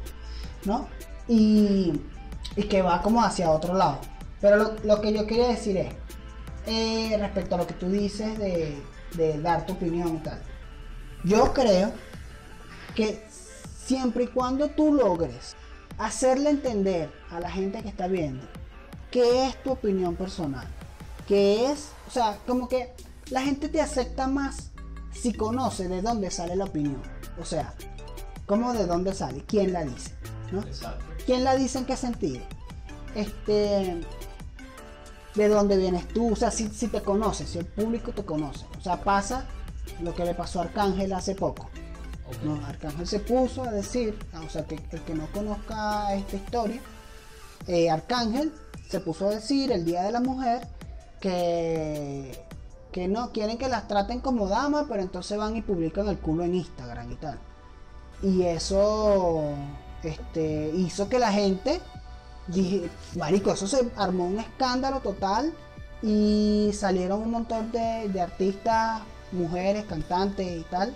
¿no? 0.64 0.88
Y, 1.28 1.92
y 2.56 2.62
que 2.62 2.80
va 2.80 3.02
como 3.02 3.22
hacia 3.22 3.50
otro 3.50 3.74
lado. 3.74 3.98
Pero 4.40 4.56
lo, 4.56 4.72
lo 4.84 5.00
que 5.02 5.12
yo 5.12 5.26
quería 5.26 5.48
decir 5.48 5.76
es, 5.76 5.92
eh, 6.66 7.16
respecto 7.18 7.56
a 7.56 7.58
lo 7.58 7.66
que 7.66 7.74
tú 7.74 7.88
dices 7.90 8.38
de, 8.38 8.74
de 9.16 9.38
dar 9.42 9.66
tu 9.66 9.74
opinión 9.74 10.16
y 10.16 10.18
tal, 10.18 10.40
yo 11.24 11.52
creo 11.52 11.92
que 12.98 13.22
siempre 13.86 14.24
y 14.24 14.26
cuando 14.26 14.70
tú 14.70 14.92
logres 14.92 15.54
hacerle 15.98 16.50
entender 16.50 17.12
a 17.30 17.38
la 17.38 17.48
gente 17.48 17.80
que 17.80 17.88
está 17.88 18.08
viendo 18.08 18.44
qué 19.12 19.46
es 19.46 19.62
tu 19.62 19.70
opinión 19.70 20.16
personal, 20.16 20.66
que 21.28 21.70
es, 21.70 21.90
o 22.08 22.10
sea, 22.10 22.40
como 22.44 22.68
que 22.68 22.92
la 23.30 23.42
gente 23.42 23.68
te 23.68 23.80
acepta 23.80 24.26
más 24.26 24.72
si 25.12 25.32
conoce 25.32 25.86
de 25.86 26.02
dónde 26.02 26.32
sale 26.32 26.56
la 26.56 26.64
opinión. 26.64 27.00
O 27.40 27.44
sea, 27.44 27.72
¿cómo 28.46 28.72
de 28.72 28.84
dónde 28.84 29.14
sale? 29.14 29.44
¿Quién 29.46 29.72
la 29.72 29.84
dice? 29.84 30.10
¿no? 30.50 30.62
exacto. 30.62 31.04
¿Quién 31.24 31.44
la 31.44 31.54
dice 31.54 31.78
en 31.78 31.84
qué 31.84 31.96
sentido? 31.96 32.42
Este, 33.14 34.00
¿de 35.36 35.48
dónde 35.48 35.76
vienes 35.76 36.08
tú? 36.08 36.32
O 36.32 36.36
sea, 36.36 36.50
si, 36.50 36.66
si 36.70 36.88
te 36.88 37.00
conoces, 37.00 37.50
si 37.50 37.58
el 37.58 37.66
público 37.66 38.10
te 38.10 38.24
conoce. 38.24 38.66
O 38.76 38.80
sea, 38.80 39.04
pasa 39.04 39.46
lo 40.02 40.16
que 40.16 40.24
le 40.24 40.34
pasó 40.34 40.58
a 40.58 40.64
Arcángel 40.64 41.12
hace 41.12 41.36
poco. 41.36 41.70
No, 42.44 42.64
Arcángel 42.66 43.06
se 43.06 43.20
puso 43.20 43.64
a 43.64 43.70
decir, 43.70 44.18
o 44.44 44.48
sea, 44.48 44.64
que 44.64 44.76
el 44.90 45.02
que 45.02 45.14
no 45.14 45.26
conozca 45.32 46.14
esta 46.14 46.36
historia, 46.36 46.80
eh, 47.66 47.90
Arcángel 47.90 48.52
se 48.88 49.00
puso 49.00 49.28
a 49.28 49.30
decir 49.30 49.72
el 49.72 49.84
Día 49.84 50.02
de 50.02 50.12
la 50.12 50.20
Mujer 50.20 50.66
que, 51.20 52.38
que 52.92 53.08
no 53.08 53.32
quieren 53.32 53.58
que 53.58 53.68
las 53.68 53.88
traten 53.88 54.20
como 54.20 54.48
damas, 54.48 54.86
pero 54.88 55.02
entonces 55.02 55.36
van 55.36 55.56
y 55.56 55.62
publican 55.62 56.08
el 56.08 56.18
culo 56.18 56.44
en 56.44 56.54
Instagram 56.54 57.12
y 57.12 57.16
tal. 57.16 57.38
Y 58.22 58.42
eso 58.42 59.54
este, 60.02 60.70
hizo 60.74 61.08
que 61.08 61.18
la 61.18 61.32
gente 61.32 61.80
dije, 62.46 62.88
marico, 63.16 63.52
eso 63.52 63.66
se 63.66 63.90
armó 63.96 64.26
un 64.26 64.38
escándalo 64.38 65.00
total 65.00 65.52
y 66.02 66.70
salieron 66.72 67.22
un 67.22 67.30
montón 67.30 67.72
de 67.72 68.20
artistas, 68.20 69.02
mujeres, 69.32 69.84
cantantes 69.84 70.60
y 70.60 70.64
tal, 70.70 70.94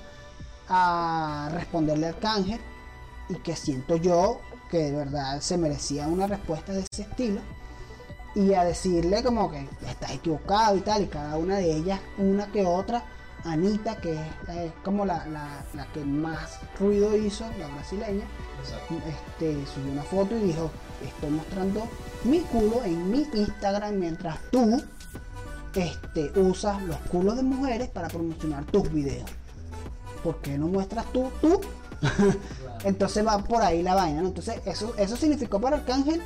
a 0.75 1.51
responderle 1.53 2.07
al 2.09 2.15
Arcángel 2.15 2.61
y 3.29 3.35
que 3.37 3.55
siento 3.57 3.97
yo 3.97 4.41
que 4.71 4.79
de 4.79 4.93
verdad 4.93 5.41
se 5.41 5.59
merecía 5.59 6.09
una 6.09 6.27
respuesta 6.27 6.73
de 6.73 6.85
ese 6.91 7.03
estilo 7.03 7.41
y 8.35 8.55
a 8.55 8.65
decirle 8.65 9.23
como 9.23 9.51
que 9.51 9.69
estás 9.87 10.13
equivocado 10.13 10.77
y 10.77 10.81
tal 10.81 11.03
y 11.03 11.07
cada 11.07 11.37
una 11.37 11.57
de 11.59 11.77
ellas 11.77 12.01
una 12.17 12.47
que 12.51 12.65
otra 12.65 13.05
Anita 13.45 13.97
que 13.97 14.13
es, 14.15 14.73
como 14.85 15.05
la, 15.05 15.27
la- 15.27 15.65
la 15.75 15.87
que 15.93 16.05
más 16.05 16.59
ruido 16.81 17.17
hizo 17.17 17.45
la 17.59 17.67
brasileña 17.69 18.25
Exacto. 18.63 18.95
este, 19.09 19.67
subió 19.67 19.93
una 19.93 20.03
foto 20.05 20.37
y 20.37 20.41
dijo 20.45 20.71
estoy 21.05 21.31
mostrando 21.31 21.87
mi 22.25 22.39
culo 22.41 22.83
en 22.85 23.11
mi 23.11 23.27
Instagram 23.35 23.97
mientras 23.97 24.39
tú 24.53 24.81
este, 25.75 26.39
usas 26.39 26.81
los 26.83 26.97
culos 27.11 27.37
de 27.37 27.43
mujeres 27.43 27.89
para 27.91 28.09
promocionar 28.09 28.65
tus 28.67 28.91
videos 28.93 29.29
¿por 30.23 30.41
qué 30.41 30.59
no 30.59 30.69
muestras 30.69 31.07
tú 31.13 31.31
tú? 31.41 31.61
Entonces 32.85 33.25
va 33.27 33.39
por 33.39 33.63
ahí 33.63 33.83
la 33.83 33.95
vaina, 33.95 34.23
¿no? 34.23 34.29
Entonces 34.29 34.61
eso, 34.65 34.95
eso 34.97 35.17
significó 35.17 35.61
para 35.61 35.77
Arcángel 35.77 36.23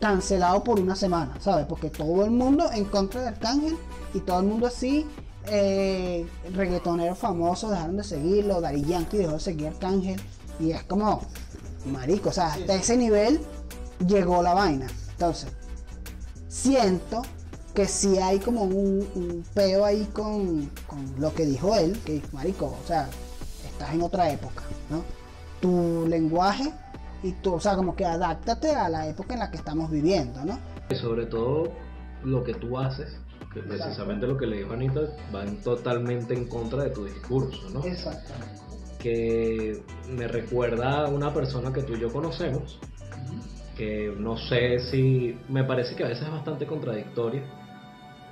cancelado 0.00 0.62
por 0.64 0.80
una 0.80 0.96
semana, 0.96 1.34
¿sabes? 1.40 1.66
Porque 1.66 1.90
todo 1.90 2.24
el 2.24 2.30
mundo 2.30 2.70
en 2.72 2.84
contra 2.84 3.22
de 3.22 3.28
Arcángel 3.28 3.76
y 4.14 4.20
todo 4.20 4.40
el 4.40 4.46
mundo 4.46 4.66
así, 4.66 5.06
eh, 5.46 6.26
reggaetoneros 6.52 7.18
famosos 7.18 7.70
dejaron 7.70 7.96
de 7.96 8.04
seguirlo, 8.04 8.60
Dari 8.60 8.84
Yankee 8.84 9.18
dejó 9.18 9.34
de 9.34 9.40
seguir 9.40 9.66
a 9.66 9.70
Arcángel 9.70 10.20
y 10.60 10.70
es 10.70 10.82
como, 10.84 11.20
marico, 11.86 12.30
o 12.30 12.32
sea, 12.32 12.48
hasta 12.48 12.74
ese 12.74 12.96
nivel 12.96 13.40
llegó 14.06 14.42
la 14.42 14.54
vaina. 14.54 14.86
Entonces, 15.10 15.50
siento 16.48 17.22
que 17.74 17.86
sí 17.86 18.18
hay 18.18 18.38
como 18.38 18.62
un, 18.64 19.06
un 19.14 19.44
peo 19.54 19.84
ahí 19.84 20.08
con, 20.12 20.70
con 20.86 21.14
lo 21.18 21.34
que 21.34 21.44
dijo 21.44 21.74
él, 21.76 21.98
que 22.04 22.22
marico, 22.32 22.66
o 22.66 22.86
sea, 22.86 23.08
estás 23.78 23.94
en 23.94 24.02
otra 24.02 24.30
época, 24.32 24.64
¿no? 24.90 25.04
Tu 25.60 26.06
lenguaje 26.08 26.72
y 27.22 27.32
tú, 27.32 27.54
o 27.54 27.60
sea, 27.60 27.76
como 27.76 27.94
que 27.94 28.04
adáctate 28.04 28.74
a 28.74 28.88
la 28.88 29.06
época 29.08 29.34
en 29.34 29.40
la 29.40 29.50
que 29.50 29.56
estamos 29.56 29.90
viviendo, 29.90 30.44
¿no? 30.44 30.58
Y 30.90 30.96
sobre 30.96 31.26
todo 31.26 31.72
lo 32.24 32.42
que 32.42 32.54
tú 32.54 32.76
haces, 32.76 33.16
que 33.54 33.60
precisamente 33.60 34.26
lo 34.26 34.36
que 34.36 34.46
le 34.46 34.58
dijo 34.58 34.72
Anita, 34.72 35.00
van 35.32 35.62
totalmente 35.62 36.34
en 36.34 36.48
contra 36.48 36.84
de 36.84 36.90
tu 36.90 37.04
discurso, 37.04 37.70
¿no? 37.70 37.84
Exactamente. 37.84 38.58
Que 38.98 39.80
me 40.08 40.26
recuerda 40.26 41.04
a 41.04 41.08
una 41.08 41.32
persona 41.32 41.72
que 41.72 41.82
tú 41.82 41.94
y 41.94 42.00
yo 42.00 42.12
conocemos, 42.12 42.80
que 43.76 44.12
no 44.18 44.36
sé 44.36 44.80
si 44.90 45.38
me 45.48 45.62
parece 45.62 45.94
que 45.94 46.02
a 46.02 46.08
veces 46.08 46.24
es 46.24 46.32
bastante 46.32 46.66
contradictoria 46.66 47.44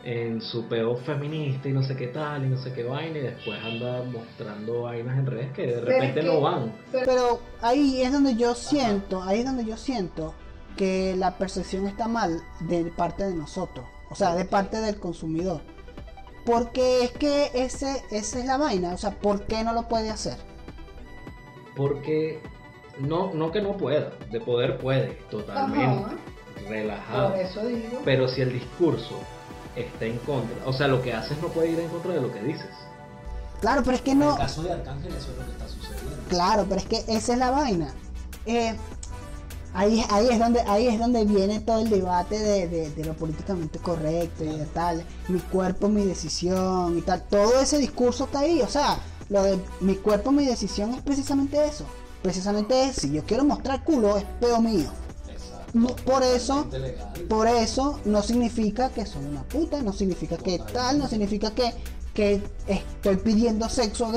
en 0.07 0.40
su 0.40 0.69
peo 0.69 0.97
feminista 0.99 1.69
y 1.69 1.73
no 1.73 1.83
sé 1.83 1.97
qué 1.97 2.07
tal 2.07 2.45
y 2.45 2.49
no 2.49 2.57
sé 2.59 2.73
qué 2.73 2.85
vaina 2.85 3.19
y 3.19 3.23
después 3.23 3.61
anda 3.61 4.05
mostrando 4.05 4.83
vainas 4.83 5.19
en 5.19 5.27
redes 5.27 5.53
que 5.53 5.66
de 5.66 5.81
repente 5.81 6.21
es 6.21 6.27
no 6.27 6.40
van. 6.40 6.73
Pero 6.92 7.40
ahí 7.61 8.03
es 8.03 8.12
donde 8.12 8.37
yo 8.37 8.55
siento, 8.55 9.21
ahí 9.25 9.40
es 9.40 9.45
donde 9.45 9.64
yo 9.64 9.77
siento 9.77 10.33
que 10.77 11.16
la 11.16 11.37
percepción 11.37 11.88
está 11.88 12.07
mal 12.07 12.40
de 12.61 12.85
parte 12.85 13.25
de 13.25 13.35
nosotros, 13.35 13.85
o 14.09 14.14
sea, 14.14 14.37
de 14.37 14.45
parte 14.45 14.77
del 14.77 15.01
consumidor. 15.01 15.61
Porque 16.45 17.03
es 17.03 17.11
que 17.11 17.51
ese, 17.55 18.01
esa 18.12 18.38
es 18.38 18.45
la 18.45 18.59
vaina, 18.59 18.92
o 18.92 18.99
sea, 18.99 19.11
¿por 19.11 19.47
qué 19.47 19.64
no 19.64 19.73
lo 19.73 19.88
puede 19.88 20.11
hacer? 20.11 20.37
Porque 21.75 22.38
no, 23.01 23.35
no 23.35 23.51
que 23.51 23.61
no 23.61 23.77
pueda, 23.77 24.12
de 24.31 24.38
poder 24.38 24.79
puede, 24.79 25.19
totalmente, 25.33 26.12
relajado. 26.69 27.35
eso 27.35 27.66
digo. 27.66 28.03
Pero 28.05 28.29
si 28.29 28.42
el 28.42 28.53
discurso 28.53 29.19
está 29.77 30.05
en 30.07 30.19
contra, 30.19 30.57
o 30.67 30.73
sea, 30.73 30.89
lo 30.89 31.03
que 31.03 31.12
haces 31.12 31.37
no 31.41 31.49
puede 31.49 31.71
ir 31.71 31.81
en 31.81 31.89
contra 31.89 32.12
de 32.15 32.21
lo 32.21 32.33
que 32.33 32.41
dices. 32.43 32.67
Claro, 33.61 33.83
pero 33.85 33.97
es 33.97 34.03
que 34.03 34.11
En 34.12 34.19
no, 34.21 34.33
el 34.33 34.37
caso 34.39 34.62
de 34.62 34.73
Arcángel 34.73 35.15
eso 35.15 35.31
es 35.33 35.39
lo 35.39 35.45
que 35.45 35.53
está 35.53 35.69
sucediendo. 35.69 36.17
Claro, 36.29 36.67
pero 36.69 36.81
es 36.81 36.87
que 36.87 37.05
esa 37.09 37.33
es 37.33 37.39
la 37.39 37.51
vaina. 37.51 37.89
Eh, 38.47 38.77
ahí, 39.75 40.05
ahí, 40.11 40.29
es 40.31 40.39
donde, 40.39 40.61
ahí 40.62 40.89
es 40.89 40.99
donde 40.99 41.25
viene 41.25 41.61
todo 41.61 41.81
el 41.81 41.91
debate 41.91 42.39
de, 42.39 42.69
de- 42.69 42.91
de 42.91 43.05
lo 43.05 43.15
políticamente 43.15 43.79
correcto 43.79 44.45
y 44.45 44.49
de 44.59 44.67
tal, 44.67 45.05
mi 45.29 45.41
cuerpo, 45.41 45.89
mi 45.89 46.05
decisión 46.05 46.99
y 46.99 47.03
tal. 47.03 47.23
Todo 47.23 47.61
ese 47.61 47.79
discurso 47.79 48.25
está 48.25 48.41
ahí. 48.41 48.61
O 48.62 48.69
sea, 48.69 48.99
lo 49.31 49.43
de 49.43 49.59
mi 49.81 49.95
cuerpo, 49.97 50.33
mi 50.33 50.45
decisión 50.47 50.95
es 50.95 51.03
precisamente 51.03 51.65
eso. 51.67 51.85
Precisamente 52.23 52.85
es, 52.85 52.97
si 52.97 53.11
yo 53.12 53.25
quiero 53.25 53.45
mostrar 53.45 53.85
culo, 53.85 54.17
es 54.17 54.25
peo 54.41 54.61
mío. 54.61 54.89
Por 56.05 56.23
eso-. 56.23 56.67
Por 57.29 57.47
eso 57.47 58.01
no 58.05 58.23
significa 58.23 58.89
que 58.91 59.05
soy 59.07 59.25
una 59.25 59.43
puta, 59.43 59.83
no 59.83 59.93
significa 59.93 60.37
que 60.37 60.59
tal, 60.59 60.99
no 60.99 61.09
significa 61.09 61.51
que, 61.53 61.73
que 62.15 62.41
estoy 62.67 63.17
pidiendo 63.17 63.69
sexo 63.69 64.07
a 64.07 64.12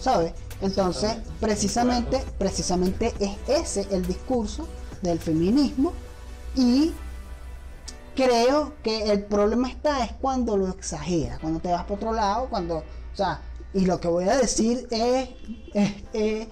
¿sabes? 0.00 0.32
Entonces, 0.60 1.16
precisamente, 1.40 2.22
precisamente 2.38 3.12
es 3.18 3.36
ese 3.48 3.94
el 3.94 4.06
discurso 4.06 4.66
del 5.02 5.18
feminismo 5.18 5.92
y 6.56 6.92
creo 8.16 8.72
que 8.82 9.10
el 9.12 9.24
problema 9.24 9.68
está 9.68 10.04
es 10.04 10.12
cuando 10.20 10.56
lo 10.56 10.68
exageras, 10.68 11.38
cuando 11.38 11.60
te 11.60 11.70
vas 11.70 11.84
por 11.84 11.98
otro 11.98 12.12
lado, 12.12 12.48
cuando, 12.48 12.78
o 12.78 12.84
sea, 13.16 13.40
y 13.74 13.84
lo 13.84 14.00
que 14.00 14.08
voy 14.08 14.24
a 14.28 14.36
decir 14.36 14.88
es- 14.90 15.28
es 16.12 16.48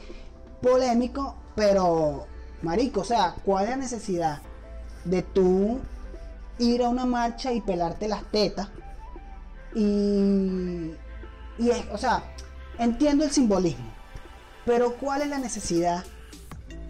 polémico, 0.62 1.34
pero 1.56 2.26
marico, 2.62 3.00
o 3.00 3.04
sea, 3.04 3.34
¿cuál 3.44 3.64
es 3.64 3.70
la 3.70 3.76
necesidad 3.76 4.42
de 5.04 5.22
tú 5.22 5.80
ir 6.58 6.82
a 6.82 6.88
una 6.88 7.06
marcha 7.06 7.52
y 7.52 7.60
pelarte 7.60 8.08
las 8.08 8.24
tetas? 8.30 8.68
Y, 9.74 10.92
y 11.58 11.70
es, 11.70 11.84
o 11.92 11.98
sea, 11.98 12.24
entiendo 12.78 13.24
el 13.24 13.30
simbolismo, 13.30 13.92
pero 14.64 14.96
¿cuál 14.96 15.22
es 15.22 15.28
la 15.28 15.38
necesidad? 15.38 16.04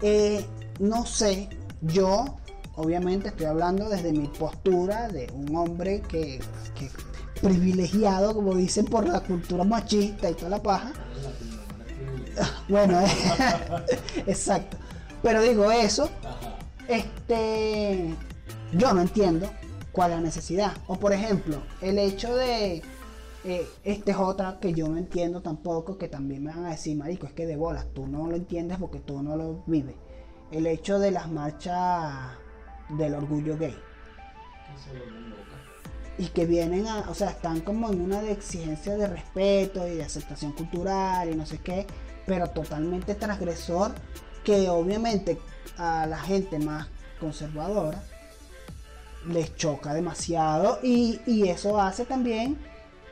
Eh, 0.01 0.45
no 0.79 1.05
sé, 1.05 1.49
yo 1.81 2.37
obviamente 2.75 3.29
estoy 3.29 3.47
hablando 3.47 3.89
desde 3.89 4.11
mi 4.11 4.27
postura 4.27 5.07
de 5.07 5.31
un 5.33 5.55
hombre 5.55 6.01
que, 6.01 6.39
que 6.75 6.89
privilegiado, 7.41 8.33
como 8.33 8.55
dicen 8.55 8.85
por 8.85 9.07
la 9.07 9.19
cultura 9.19 9.63
machista 9.63 10.29
y 10.29 10.33
toda 10.33 10.49
la 10.49 10.63
paja. 10.63 10.93
Bueno, 12.69 12.99
exacto. 14.27 14.77
Pero 15.21 15.41
digo 15.41 15.71
eso, 15.71 16.09
este, 16.87 18.13
yo 18.73 18.93
no 18.93 19.01
entiendo 19.01 19.49
cuál 19.91 20.11
es 20.11 20.17
la 20.17 20.23
necesidad. 20.23 20.73
O 20.87 20.97
por 20.97 21.13
ejemplo, 21.13 21.61
el 21.81 21.97
hecho 21.97 22.35
de, 22.35 22.83
eh, 23.43 23.67
este 23.83 24.11
es 24.11 24.17
otra 24.17 24.59
que 24.59 24.73
yo 24.73 24.87
no 24.87 24.97
entiendo 24.97 25.41
tampoco, 25.41 25.97
que 25.97 26.07
también 26.07 26.43
me 26.43 26.51
van 26.51 26.65
a 26.65 26.69
decir, 26.69 26.95
marico, 26.95 27.27
es 27.27 27.33
que 27.33 27.45
de 27.45 27.57
bolas, 27.57 27.87
tú 27.93 28.07
no 28.07 28.27
lo 28.27 28.35
entiendes 28.35 28.77
porque 28.77 28.99
tú 28.99 29.21
no 29.23 29.35
lo 29.35 29.63
vives. 29.65 29.95
El 30.51 30.67
hecho 30.67 30.99
de 30.99 31.11
las 31.11 31.29
marchas 31.29 32.13
del 32.89 33.15
orgullo 33.15 33.57
gay. 33.57 33.75
Y 36.17 36.27
que 36.27 36.45
vienen 36.45 36.87
a, 36.87 37.09
o 37.09 37.13
sea, 37.13 37.29
están 37.29 37.61
como 37.61 37.91
en 37.91 38.01
una 38.01 38.21
de 38.21 38.31
exigencia 38.31 38.95
de 38.95 39.07
respeto 39.07 39.87
y 39.87 39.95
de 39.95 40.03
aceptación 40.03 40.51
cultural 40.53 41.29
y 41.29 41.35
no 41.35 41.45
sé 41.45 41.59
qué, 41.59 41.85
pero 42.25 42.47
totalmente 42.49 43.15
transgresor 43.15 43.93
que 44.47 44.69
obviamente 44.69 45.37
a 45.77 46.05
la 46.05 46.17
gente 46.17 46.57
más 46.57 46.87
conservadora 47.19 48.01
les 49.27 49.53
choca 49.57 49.93
demasiado 49.93 50.79
y, 50.81 51.19
y 51.27 51.49
eso 51.49 51.81
hace 51.81 52.05
también 52.05 52.57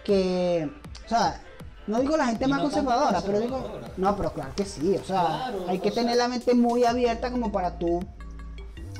que, 0.05 0.69
o 1.05 1.09
sea, 1.09 1.41
no 1.87 1.99
digo 1.99 2.15
la 2.15 2.27
gente 2.27 2.47
más 2.47 2.61
conservadora, 2.61 3.19
pero 3.19 3.41
digo, 3.41 3.79
no, 3.97 4.15
pero 4.15 4.31
claro 4.31 4.51
que 4.55 4.63
sí, 4.63 4.95
o 4.95 5.03
sea, 5.03 5.21
Claro, 5.25 5.65
hay 5.67 5.79
que 5.79 5.91
tener 5.91 6.15
sea- 6.15 6.23
la 6.23 6.29
mente 6.29 6.53
muy 6.53 6.85
abierta 6.85 7.29
como 7.31 7.51
para 7.51 7.77
tú 7.77 7.99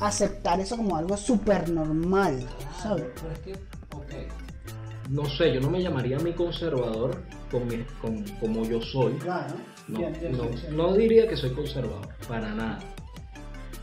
aceptar 0.02 0.60
eso 0.60 0.76
como 0.76 0.98
algo 0.98 1.16
súper 1.16 1.70
normal, 1.70 2.46
¿sabes? 2.84 3.06
Pero 3.16 3.32
es 3.32 3.40
que, 3.40 3.54
ok, 3.96 4.32
No 5.10 5.24
sé, 5.30 5.54
yo 5.54 5.62
no 5.62 5.70
me 5.70 5.82
llamaría 5.82 6.18
mi 6.20 6.34
conservador 6.34 7.24
con 7.50 7.66
mi- 7.68 7.86
con- 8.02 8.26
como 8.42 8.66
yo 8.66 8.82
soy. 8.82 9.14
Claro. 9.20 9.54
No, 9.88 10.00
no, 10.72 10.94
diría 10.94 11.28
que 11.28 11.38
soy 11.38 11.52
conservador, 11.54 12.08
para 12.28 12.54
nada. 12.54 12.80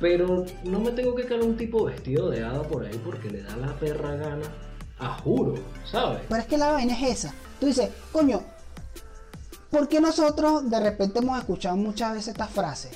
Pero 0.01 0.45
no 0.65 0.81
me 0.81 0.91
tengo 0.91 1.15
que 1.15 1.25
caer 1.27 1.43
un 1.43 1.57
tipo 1.57 1.85
vestido 1.85 2.29
de 2.29 2.43
hada 2.43 2.63
por 2.63 2.85
ahí 2.85 3.01
porque 3.05 3.31
le 3.31 3.43
da 3.43 3.57
la 3.57 3.73
perra 3.79 4.17
gana, 4.17 4.47
a 4.99 5.09
juro, 5.19 5.55
¿sabes? 5.85 6.21
Pero 6.29 6.41
es 6.41 6.47
que 6.47 6.59
la 6.59 6.73
vaina 6.73 6.93
es 6.93 7.19
esa. 7.25 7.35
Tú 7.61 7.67
dices, 7.67 7.89
coño, 8.11 8.43
¿por 9.71 9.89
qué 9.89 10.01
nosotros 10.01 10.69
de 10.69 10.81
repente 10.81 11.21
hemos 11.21 11.39
escuchado 11.39 11.77
muchas 11.77 12.15
veces 12.15 12.29
esta 12.29 12.49
frase? 12.49 12.91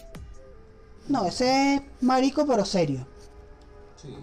No, 1.09 1.27
ese 1.27 1.77
es 1.77 1.83
marico 2.01 2.45
pero 2.47 2.65
serio. 2.65 3.07
sí. 3.97 4.17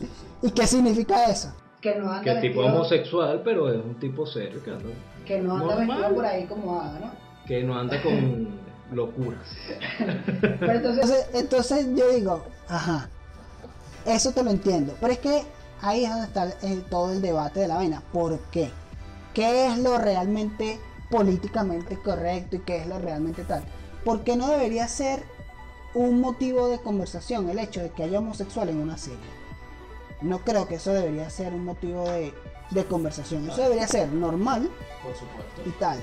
¿Y 0.42 0.50
qué 0.52 0.66
significa 0.66 1.24
eso? 1.30 1.54
Que 1.80 1.94
no 1.94 2.10
anda 2.10 2.22
Que 2.22 2.30
el 2.32 2.40
tipo 2.42 2.60
homosexual, 2.60 3.40
pero 3.42 3.70
es 3.72 3.82
un 3.82 3.94
tipo 3.98 4.26
serio 4.26 4.62
que 4.62 4.70
anda, 4.70 4.90
Que 5.24 5.40
no 5.40 5.54
anda 5.54 5.76
normal. 5.76 5.86
vestido 5.88 6.14
por 6.14 6.26
ahí 6.26 6.44
como 6.46 6.80
hada, 6.80 6.98
¿no? 7.00 7.29
Que 7.50 7.64
no 7.64 7.76
anda 7.76 8.00
con 8.00 8.48
locuras. 8.92 9.40
Pero 10.60 10.72
entonces, 10.72 11.26
entonces 11.34 11.86
yo 11.96 12.12
digo, 12.12 12.44
ajá, 12.68 13.08
eso 14.06 14.30
te 14.30 14.44
lo 14.44 14.50
entiendo. 14.50 14.94
Pero 15.00 15.12
es 15.12 15.18
que 15.18 15.42
ahí 15.82 16.04
es 16.04 16.10
donde 16.10 16.26
está 16.26 16.44
el- 16.62 16.84
todo 16.84 17.10
el 17.12 17.20
debate 17.20 17.58
de 17.58 17.66
la 17.66 17.74
vaina. 17.74 18.04
¿Por 18.12 18.38
qué? 18.52 18.70
¿Qué 19.34 19.66
es 19.66 19.78
lo 19.78 19.98
realmente 19.98 20.78
políticamente 21.10 21.96
correcto 22.00 22.54
y 22.54 22.60
qué 22.60 22.76
es 22.82 22.86
lo 22.86 23.00
realmente 23.00 23.42
tal? 23.42 23.64
¿Por 24.04 24.20
qué 24.22 24.36
no 24.36 24.46
debería 24.48 24.86
ser 24.86 25.24
un 25.92 26.20
motivo 26.20 26.68
de 26.68 26.78
conversación 26.78 27.50
el 27.50 27.58
hecho 27.58 27.80
de 27.82 27.90
que 27.90 28.04
haya 28.04 28.20
homosexual 28.20 28.68
en 28.68 28.76
una 28.80 28.96
serie? 28.96 29.18
No 30.22 30.38
creo 30.44 30.68
que 30.68 30.76
eso 30.76 30.92
debería 30.92 31.28
ser 31.30 31.52
un 31.52 31.64
motivo 31.64 32.04
de, 32.08 32.32
de 32.70 32.84
conversación. 32.84 33.50
Eso 33.50 33.60
debería 33.62 33.88
ser 33.88 34.12
normal 34.12 34.70
Por 35.02 35.14
supuesto. 35.16 35.62
y 35.66 35.70
tal. 35.80 35.98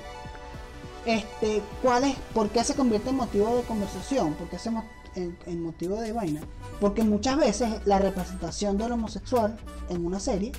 Este, 1.07 1.61
¿cuál 1.81 2.03
es, 2.03 2.15
¿Por 2.33 2.49
qué 2.49 2.63
se 2.65 2.75
convierte 2.75 3.09
en 3.11 3.15
motivo 3.15 3.55
de 3.55 3.61
conversación? 3.63 4.33
¿Por 4.33 4.49
qué 4.49 4.59
se 4.59 4.69
mo- 4.71 4.83
en, 5.15 5.37
en 5.45 5.63
motivo 5.63 5.95
de 6.01 6.11
vaina? 6.11 6.41
Porque 6.81 7.03
muchas 7.03 7.37
veces 7.37 7.69
la 7.85 7.97
representación 7.97 8.77
del 8.77 8.91
homosexual 8.91 9.57
en 9.89 10.05
una 10.05 10.19
serie 10.19 10.51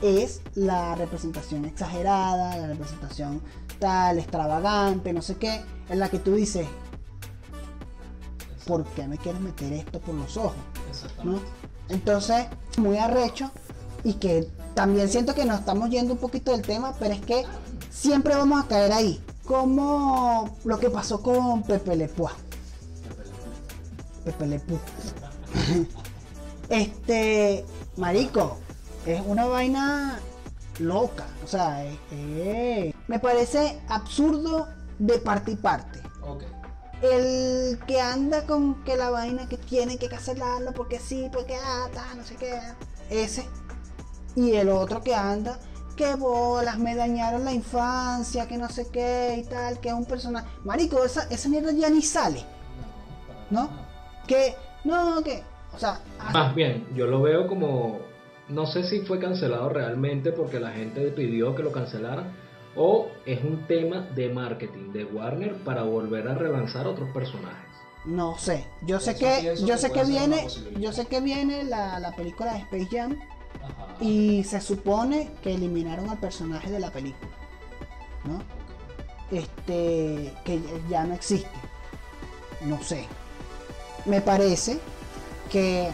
es 0.00 0.40
la 0.54 0.94
representación 0.94 1.66
exagerada, 1.66 2.56
la 2.56 2.66
representación 2.66 3.42
tal, 3.78 4.18
extravagante, 4.18 5.12
no 5.12 5.20
sé 5.22 5.36
qué, 5.36 5.60
en 5.90 5.98
la 5.98 6.08
que 6.08 6.18
tú 6.18 6.34
dices, 6.34 6.66
¿por 8.66 8.84
qué 8.84 9.06
me 9.06 9.18
quieres 9.18 9.40
meter 9.42 9.72
esto 9.74 10.00
por 10.00 10.14
los 10.14 10.36
ojos? 10.36 10.54
¿no? 10.56 10.90
Exactamente. 10.90 11.42
Entonces, 11.90 12.46
muy 12.78 12.96
arrecho 12.96 13.50
y 14.02 14.14
que 14.14 14.48
también 14.74 15.08
siento 15.10 15.34
que 15.34 15.44
nos 15.44 15.60
estamos 15.60 15.90
yendo 15.90 16.14
un 16.14 16.18
poquito 16.18 16.52
del 16.52 16.62
tema, 16.62 16.94
pero 16.98 17.12
es 17.14 17.20
que 17.20 17.44
siempre 17.90 18.34
vamos 18.34 18.64
a 18.64 18.68
caer 18.68 18.92
ahí. 18.92 19.20
Como 19.44 20.56
lo 20.64 20.78
que 20.78 20.90
pasó 20.90 21.22
con 21.22 21.62
Pepe 21.62 21.96
Le 21.96 22.08
Pew. 22.08 22.26
Pepe 24.24 24.46
Le 24.46 24.60
Pew. 24.60 24.78
Este, 26.68 27.64
marico, 27.96 28.58
es 29.04 29.20
una 29.26 29.46
vaina 29.46 30.18
loca. 30.78 31.26
O 31.44 31.48
sea, 31.48 31.84
es- 31.84 31.98
es- 32.12 32.94
me 33.08 33.18
parece 33.18 33.80
absurdo 33.88 34.68
de 34.98 35.18
parte 35.18 35.52
y 35.52 35.56
parte 35.56 36.00
el 37.02 37.80
que 37.88 38.00
anda 38.00 38.46
con 38.46 38.84
que 38.84 38.96
la 38.96 39.10
vaina 39.10 39.48
que 39.48 39.56
tiene 39.58 39.98
que 39.98 40.08
cancelarlo 40.08 40.72
porque 40.72 41.00
sí, 41.00 41.28
porque 41.32 41.56
ah, 41.56 41.88
ta, 41.92 42.14
no 42.14 42.24
sé 42.24 42.36
qué, 42.36 42.56
ese. 43.10 43.44
Y 44.36 44.52
el 44.52 44.68
otro 44.68 45.02
que 45.02 45.12
anda, 45.12 45.58
que 45.92 46.14
bolas, 46.16 46.78
me 46.78 46.94
dañaron 46.94 47.44
la 47.44 47.52
infancia, 47.52 48.46
que 48.48 48.56
no 48.58 48.68
sé 48.68 48.88
qué 48.92 49.42
y 49.44 49.48
tal, 49.48 49.80
que 49.80 49.88
es 49.88 49.94
un 49.94 50.06
personaje. 50.06 50.46
Marico, 50.64 51.04
esa, 51.04 51.24
esa 51.30 51.48
mierda 51.48 51.72
ya 51.72 51.90
ni 51.90 52.02
sale, 52.02 52.44
No. 53.50 53.70
Que, 54.26 54.54
no, 54.84 55.22
que, 55.22 55.42
o 55.74 55.78
sea, 55.78 56.00
Más 56.32 56.54
bien, 56.54 56.86
yo 56.94 57.06
lo 57.06 57.22
veo 57.22 57.46
como, 57.46 58.00
no 58.48 58.66
sé 58.66 58.84
si 58.84 59.00
fue 59.02 59.18
cancelado 59.18 59.68
realmente 59.68 60.32
porque 60.32 60.60
la 60.60 60.72
gente 60.72 61.10
pidió 61.12 61.54
que 61.54 61.62
lo 61.62 61.72
cancelaran 61.72 62.32
o 62.74 63.08
es 63.26 63.42
un 63.44 63.66
tema 63.66 64.00
de 64.14 64.30
marketing 64.30 64.92
de 64.92 65.04
Warner 65.04 65.56
para 65.64 65.82
volver 65.82 66.28
a 66.28 66.34
relanzar 66.34 66.86
otros 66.86 67.10
personajes. 67.10 67.68
no 68.04 68.36
sé. 68.38 68.66
Yo 68.82 69.00
sé 69.00 69.12
Eso 69.12 69.20
que, 69.20 69.54
yo 69.66 69.78
sé 69.78 69.92
que 69.92 70.04
viene, 70.04 70.46
yo 70.78 70.92
sé 70.92 71.06
que 71.06 71.20
viene 71.20 71.64
la, 71.64 71.98
la 72.00 72.14
película 72.16 72.52
de 72.54 72.60
Space 72.60 72.88
Jam 72.90 73.18
Ajá. 73.60 73.81
Y 74.02 74.44
se 74.44 74.60
supone 74.60 75.30
que 75.42 75.54
eliminaron 75.54 76.10
al 76.10 76.18
personaje 76.18 76.70
de 76.70 76.80
la 76.80 76.90
película, 76.90 77.30
¿no? 78.24 78.42
este 79.32 80.32
que 80.44 80.60
ya 80.88 81.04
no 81.04 81.14
existe. 81.14 81.48
No 82.62 82.82
sé. 82.82 83.06
Me 84.04 84.20
parece 84.20 84.78
que 85.50 85.90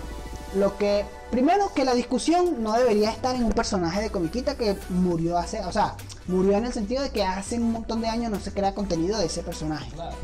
lo 0.57 0.77
que 0.77 1.05
primero 1.31 1.73
que 1.75 1.85
la 1.85 1.95
discusión 1.95 2.63
no 2.63 2.73
debería 2.73 3.11
estar 3.11 3.35
en 3.35 3.45
un 3.45 3.53
personaje 3.53 4.01
de 4.01 4.11
comiquita 4.11 4.57
que 4.57 4.77
murió 4.89 5.39
hace, 5.39 5.61
o 5.65 5.73
sea, 5.73 5.95
murió 6.27 6.57
en 6.57 6.67
el 6.67 6.73
sentido 6.73 7.03
de 7.03 7.11
que 7.11 7.23
hace 7.23 7.57
un 7.57 7.73
montón 7.73 8.01
de 8.01 8.09
años 8.09 8.31
no 8.31 8.41
se 8.41 8.53
crea 8.53 8.75
contenido 8.75 9.19
de 9.19 9.27
ese 9.27 9.43
personaje. 9.43 9.91
Claro. 9.93 10.17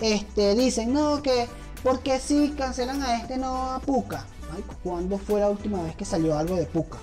Este 0.00 0.54
dicen, 0.54 0.92
"No, 0.92 1.22
que 1.22 1.46
porque 1.82 2.18
si 2.18 2.50
cancelan 2.50 3.02
a 3.02 3.18
este 3.18 3.36
no 3.36 3.72
a 3.72 3.80
Puka." 3.80 4.24
Ay, 4.54 4.64
¿Cuándo 4.82 5.18
fue 5.18 5.40
la 5.40 5.48
última 5.48 5.82
vez 5.82 5.94
que 5.96 6.04
salió 6.04 6.36
algo 6.36 6.56
de 6.56 6.66
Puka? 6.66 6.98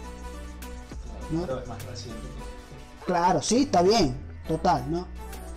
claro. 1.30 1.42
¿No? 1.42 1.42
Pero 1.46 1.60
es 1.60 1.68
más 1.68 1.86
reciente 1.86 2.22
que. 2.22 3.06
Claro, 3.06 3.42
sí, 3.42 3.64
está 3.64 3.82
bien, 3.82 4.16
total, 4.48 4.90
¿no? 4.92 5.08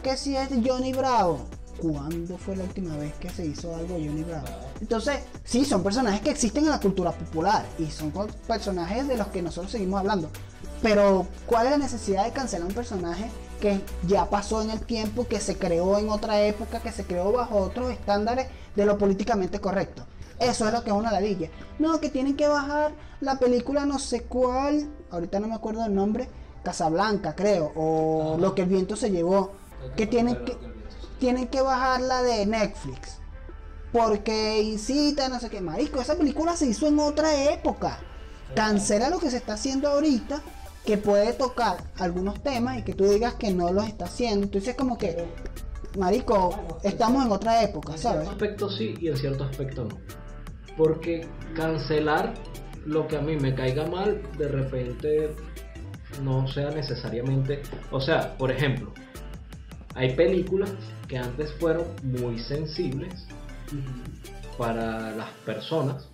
Que 0.03 0.17
si 0.17 0.37
es 0.37 0.49
Johnny 0.65 0.93
Bravo, 0.93 1.41
¿cuándo 1.79 2.39
fue 2.39 2.57
la 2.57 2.65
última 2.65 2.97
vez 2.97 3.15
que 3.15 3.29
se 3.29 3.45
hizo 3.47 3.75
algo 3.75 3.95
de 3.95 4.07
Johnny 4.07 4.23
Bravo? 4.23 4.47
Entonces, 4.81 5.21
sí, 5.45 5.65
son 5.65 5.83
personajes 5.83 6.21
que 6.21 6.31
existen 6.31 6.65
en 6.65 6.71
la 6.71 6.81
cultura 6.81 7.13
popular 7.13 7.67
y 7.79 7.87
son 7.91 8.13
personajes 8.47 9.09
de 9.09 9.17
los 9.17 9.27
que 9.29 9.43
nosotros 9.43 9.73
seguimos 9.73 10.01
hablando. 10.01 10.31
Pero, 10.83 11.27
¿cuál 11.47 11.67
es 11.67 11.73
la 11.73 11.79
necesidad 11.79 12.25
de 12.25 12.33
cancelar 12.33 12.67
un 12.67 12.75
personaje 12.75 13.31
que 13.61 13.81
ya 14.07 14.31
pasó 14.31 14.63
en 14.63 14.71
el 14.71 14.81
tiempo, 14.81 15.27
que 15.29 15.41
se 15.41 15.57
creó 15.59 15.99
en 15.99 16.09
otra 16.09 16.41
época, 16.43 16.81
que 16.81 16.93
se 16.93 17.05
creó 17.05 17.33
bajo 17.33 17.59
otros 17.59 17.91
estándares 17.91 18.47
de 18.75 18.87
lo 18.87 18.97
políticamente 18.97 19.61
correcto? 19.61 20.05
Eso 20.41 20.67
es 20.67 20.73
lo 20.73 20.83
que 20.83 20.91
es 20.91 20.97
una 20.97 21.13
ladilla. 21.13 21.51
No, 21.79 22.01
que 22.01 22.09
tienen 22.09 22.37
que 22.37 22.49
bajar 22.49 22.93
la 23.21 23.39
película 23.39 23.85
no 23.87 23.99
sé 23.99 24.23
cuál, 24.23 24.89
ahorita 25.11 25.39
no 25.39 25.49
me 25.49 25.55
acuerdo 25.55 25.85
el 25.85 25.95
nombre, 25.95 26.29
Casablanca 26.65 27.35
creo, 27.37 27.73
o 27.75 28.33
Ajá. 28.33 28.41
Lo 28.41 28.55
que 28.55 28.63
el 28.63 28.69
viento 28.69 28.97
se 28.97 29.11
llevó, 29.11 29.53
que 29.97 30.07
tienen 30.07 30.45
que, 30.45 30.57
tienen 31.19 31.49
que 31.49 31.61
bajar 31.61 32.01
la 32.01 32.23
de 32.23 32.47
Netflix. 32.47 33.19
Porque 33.93 34.63
incita, 34.63 35.29
no 35.29 35.41
sé 35.41 35.51
qué. 35.51 35.61
Marico, 35.61 36.01
esa 36.01 36.15
película 36.17 36.57
se 36.57 36.67
hizo 36.67 36.87
en 36.87 36.99
otra 37.01 37.53
época. 37.53 37.99
Cancela 38.55 39.11
lo 39.11 39.19
que 39.19 39.31
se 39.31 39.37
está 39.37 39.55
haciendo 39.55 39.89
ahorita, 39.89 40.41
que 40.87 40.97
puede 40.97 41.33
tocar 41.33 41.77
algunos 41.99 42.43
temas 42.43 42.79
y 42.79 42.83
que 42.83 42.95
tú 42.95 43.05
digas 43.05 43.35
que 43.35 43.53
no 43.53 43.73
los 43.73 43.87
está 43.87 44.05
haciendo. 44.07 44.45
Entonces, 44.47 44.75
como 44.77 44.97
que, 44.97 45.27
Marico, 45.99 46.79
estamos 46.85 47.25
en 47.27 47.33
otra 47.33 47.63
época, 47.63 47.93
En 47.95 47.99
¿sabes? 47.99 48.23
cierto 48.23 48.31
aspecto 48.33 48.71
sí 48.71 48.95
y 49.01 49.09
en 49.09 49.17
cierto 49.17 49.45
aspecto 49.45 49.85
no. 49.85 49.99
Porque 50.81 51.27
cancelar 51.55 52.33
lo 52.87 53.07
que 53.07 53.19
a 53.19 53.21
mí 53.21 53.37
me 53.37 53.55
caiga 53.55 53.85
mal, 53.85 54.23
de 54.39 54.49
repente 54.49 55.29
no 56.23 56.49
sea 56.49 56.71
necesariamente. 56.71 57.61
O 57.91 58.01
sea, 58.01 58.35
por 58.39 58.51
ejemplo, 58.51 58.91
hay 59.95 60.17
películas 60.17 60.73
que 61.07 61.19
antes 61.19 61.53
fueron 61.61 61.85
muy 62.03 62.39
sensibles 62.39 63.29
para 64.57 65.11
las 65.11 65.29
personas. 65.45 66.09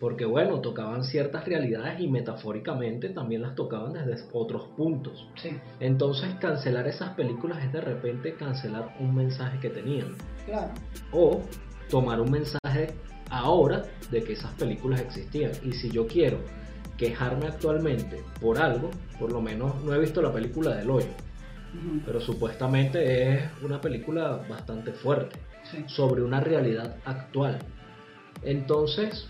Porque 0.00 0.24
bueno, 0.24 0.60
tocaban 0.60 1.04
ciertas 1.04 1.44
realidades 1.44 2.00
y 2.00 2.08
metafóricamente 2.08 3.10
también 3.10 3.42
las 3.42 3.54
tocaban 3.54 3.92
desde 3.92 4.24
otros 4.32 4.70
puntos. 4.76 5.28
Sí, 5.40 5.56
Entonces 5.78 6.34
cancelar 6.40 6.88
esas 6.88 7.14
películas 7.14 7.62
es 7.62 7.72
de 7.72 7.80
repente 7.80 8.34
cancelar 8.34 8.96
un 8.98 9.14
mensaje 9.14 9.60
que 9.60 9.70
tenían. 9.70 10.16
claro. 10.46 10.72
O 11.12 11.42
tomar 11.90 12.20
un 12.20 12.30
mensaje 12.30 12.94
ahora 13.30 13.84
de 14.10 14.22
que 14.22 14.32
esas 14.34 14.52
películas 14.52 15.00
existían. 15.00 15.52
Y 15.64 15.72
si 15.72 15.90
yo 15.90 16.06
quiero 16.06 16.38
quejarme 16.96 17.46
actualmente 17.46 18.22
por 18.40 18.58
algo, 18.58 18.90
por 19.18 19.30
lo 19.32 19.40
menos 19.40 19.82
no 19.84 19.94
he 19.94 19.98
visto 19.98 20.20
la 20.22 20.32
película 20.32 20.74
del 20.76 20.90
hoyo, 20.90 21.06
pero 22.04 22.20
supuestamente 22.20 23.34
es 23.34 23.42
una 23.62 23.80
película 23.80 24.40
bastante 24.48 24.92
fuerte 24.92 25.38
Sí. 25.70 25.84
sobre 25.86 26.22
una 26.22 26.40
realidad 26.40 26.96
actual. 27.04 27.58
Entonces, 28.42 29.26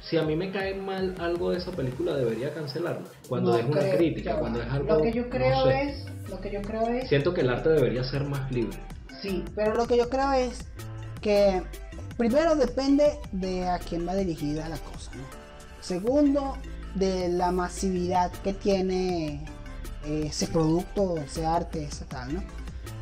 si 0.00 0.16
a 0.16 0.22
mí 0.22 0.36
me 0.36 0.50
cae 0.50 0.74
mal 0.74 1.14
algo 1.18 1.50
de 1.50 1.58
esa 1.58 1.70
película, 1.72 2.14
debería 2.16 2.54
cancelarla. 2.54 3.06
Cuando 3.28 3.52
No 3.52 3.58
es 3.58 3.66
una 3.66 3.96
crítica, 3.96 4.36
cuando 4.38 4.62
es 4.62 4.68
algo. 4.70 4.94
Lo 4.94 5.02
que 5.02 5.12
yo 5.12 5.22
no 5.24 5.28
creo 5.30 5.64
sé. 5.64 5.82
es. 5.82 6.06
Lo 6.30 6.40
que 6.40 6.50
yo 6.50 6.62
creo 6.62 6.88
es. 6.88 7.08
Siento 7.08 7.34
que 7.34 7.40
el 7.42 7.50
arte 7.50 7.68
debería 7.70 8.04
ser 8.04 8.24
más 8.24 8.50
libre. 8.50 8.78
Sí, 9.20 9.44
pero 9.54 9.74
lo 9.74 9.86
que 9.86 9.96
yo 9.98 10.08
creo 10.08 10.32
es 10.32 10.66
primero 12.16 12.56
depende 12.56 13.18
de 13.32 13.68
a 13.68 13.78
quién 13.78 14.06
va 14.06 14.14
dirigida 14.14 14.68
la 14.68 14.78
cosa. 14.78 15.10
Segundo, 15.80 16.56
de 16.94 17.28
la 17.28 17.52
masividad 17.52 18.30
que 18.42 18.52
tiene 18.52 19.44
eh, 20.04 20.26
ese 20.26 20.46
producto, 20.48 21.16
ese 21.18 21.46
arte, 21.46 21.84
ese 21.84 22.04
tal. 22.04 22.44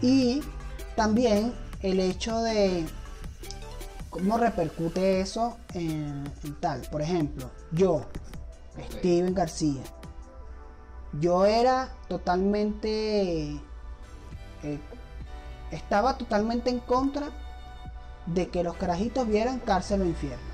Y 0.03 0.43
también 0.95 1.53
el 1.83 2.01
hecho 2.01 2.41
de 2.43 2.85
cómo 4.11 4.39
repercute 4.39 5.21
eso 5.21 5.57
en, 5.75 6.25
en 6.45 6.55
tal. 6.61 6.83
Por 6.91 7.03
ejemplo, 7.03 7.51
yo, 7.73 8.07
Steven 8.99 9.35
García, 9.35 9.83
yo 11.21 11.47
era 11.47 11.95
totalmente 12.09 13.59
eh, 14.63 14.79
estaba 15.71 16.17
totalmente 16.17 16.71
en 16.71 16.81
contra 16.81 17.29
de 18.27 18.49
que 18.49 18.63
los 18.65 18.77
carajitos 18.77 19.27
vieran 19.29 19.59
cárcel 19.61 20.03
o 20.03 20.05
infierno. 20.05 20.45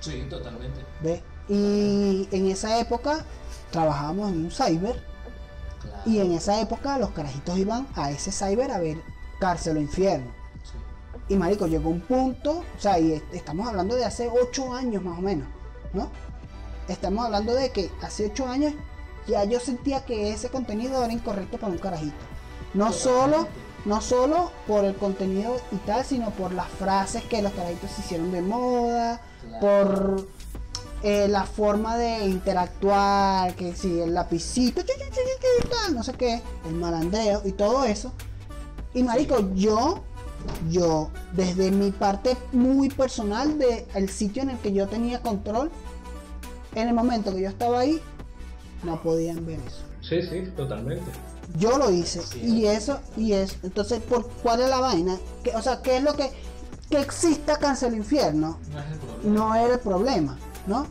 Sí, 0.00 0.26
totalmente. 0.28 0.80
¿ves? 1.02 1.22
Y 1.48 2.28
en 2.30 2.46
esa 2.50 2.78
época 2.78 3.24
trabajábamos 3.70 4.30
en 4.32 4.44
un 4.46 4.50
cyber 4.50 5.02
Claro. 5.82 6.02
y 6.06 6.18
en 6.18 6.32
esa 6.32 6.60
época 6.60 6.98
los 6.98 7.10
carajitos 7.10 7.58
iban 7.58 7.86
a 7.94 8.10
ese 8.10 8.32
cyber 8.32 8.70
a 8.70 8.78
ver 8.78 8.98
cárcel 9.38 9.76
o 9.76 9.80
infierno. 9.80 10.30
Sí. 10.62 11.34
Y 11.34 11.36
marico, 11.36 11.66
llegó 11.66 11.90
un 11.90 12.00
punto, 12.00 12.58
o 12.60 12.80
sea, 12.80 12.98
y 12.98 13.12
est- 13.12 13.34
estamos 13.34 13.68
hablando 13.68 13.94
de 13.94 14.04
hace 14.04 14.28
8 14.30 14.72
años 14.74 15.02
más 15.02 15.18
o 15.18 15.22
menos, 15.22 15.46
¿no? 15.92 16.08
Estamos 16.88 17.24
hablando 17.26 17.54
de 17.54 17.70
que 17.70 17.90
hace 18.02 18.26
8 18.26 18.46
años 18.46 18.72
ya 19.26 19.44
yo 19.44 19.58
sentía 19.60 20.04
que 20.04 20.30
ese 20.32 20.48
contenido 20.50 21.02
era 21.04 21.12
incorrecto 21.12 21.58
para 21.58 21.72
un 21.72 21.78
carajito. 21.78 22.14
No 22.74 22.92
solo, 22.92 23.46
no 23.84 24.00
solo 24.00 24.50
por 24.66 24.84
el 24.84 24.94
contenido 24.96 25.56
y 25.72 25.76
tal, 25.76 26.04
sino 26.04 26.30
por 26.30 26.52
las 26.52 26.68
frases 26.68 27.22
que 27.24 27.42
los 27.42 27.52
carajitos 27.52 27.98
hicieron 27.98 28.32
de 28.32 28.42
moda, 28.42 29.20
Claro. 29.42 29.60
por 29.60 30.26
eh, 31.02 31.28
la 31.28 31.44
forma 31.44 31.98
de 31.98 32.24
interactuar, 32.26 33.54
que 33.54 33.74
si 33.76 34.00
el 34.00 34.14
lapicito, 34.14 34.82
no 35.92 36.02
sé 36.02 36.12
qué, 36.14 36.42
el 36.66 36.74
malandreo 36.74 37.42
y 37.44 37.52
todo 37.52 37.84
eso. 37.84 38.12
Y 38.94 39.02
marico, 39.02 39.52
yo, 39.54 40.02
yo, 40.70 41.10
desde 41.32 41.70
mi 41.70 41.90
parte 41.90 42.36
muy 42.52 42.88
personal 42.88 43.58
del 43.58 44.08
sitio 44.08 44.42
en 44.42 44.50
el 44.50 44.58
que 44.58 44.72
yo 44.72 44.86
tenía 44.88 45.20
control, 45.20 45.70
en 46.74 46.88
el 46.88 46.94
momento 46.94 47.34
que 47.34 47.42
yo 47.42 47.48
estaba 47.50 47.80
ahí, 47.80 48.00
no 48.82 49.02
podían 49.02 49.44
ver 49.44 49.60
eso. 49.60 49.82
Sí, 50.00 50.22
sí, 50.22 50.50
totalmente. 50.56 51.10
Yo 51.54 51.78
lo 51.78 51.90
hice 51.90 52.20
Sí. 52.22 52.40
y 52.42 52.66
eso 52.66 53.00
y 53.16 53.32
eso. 53.32 53.56
Entonces, 53.62 54.00
¿por 54.00 54.28
cuál 54.42 54.60
es 54.60 54.68
la 54.70 54.80
vaina? 54.80 55.16
¿Qué- 55.42 55.54
o 55.54 55.62
sea, 55.62 55.80
¿qué 55.82 55.98
es 55.98 56.02
lo 56.02 56.14
que 56.14 56.30
que 56.90 57.00
exista 57.00 57.56
Cancel 57.58 57.94
Infierno? 57.94 58.58
No 58.72 58.74
es 58.84 58.84
el 58.92 58.98
problema. 58.98 59.26
No 59.26 59.54
era 59.54 59.74
el 59.74 59.80
problema, 59.80 60.38
¿no? 60.66 60.86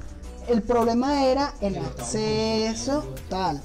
El 0.47 0.61
problema 0.63 1.25
era 1.25 1.53
el 1.61 1.73
Que 1.73 1.79
acceso 1.79 3.05
tal. 3.29 3.61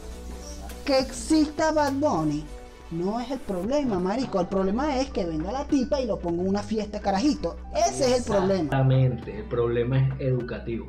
Que 0.85 0.99
exista 0.99 1.73
Bad 1.73 1.95
Bunny 1.95 2.45
no 2.91 3.19
es 3.21 3.31
el 3.31 3.39
problema, 3.41 3.99
marico. 3.99 4.41
El 4.41 4.47
problema 4.47 4.97
es 4.99 5.11
que 5.11 5.25
venga 5.25 5.51
la 5.53 5.67
tipa 5.67 6.01
y 6.01 6.07
lo 6.07 6.19
ponga 6.19 6.43
en 6.43 6.49
una 6.49 6.63
fiesta 6.63 7.01
carajito. 7.01 7.57
Ese 7.75 8.13
es 8.13 8.19
el 8.19 8.25
problema. 8.25 8.55
Exactamente, 8.65 9.39
el 9.39 9.45
problema 9.45 9.99
es 9.99 10.21
educativo. 10.21 10.89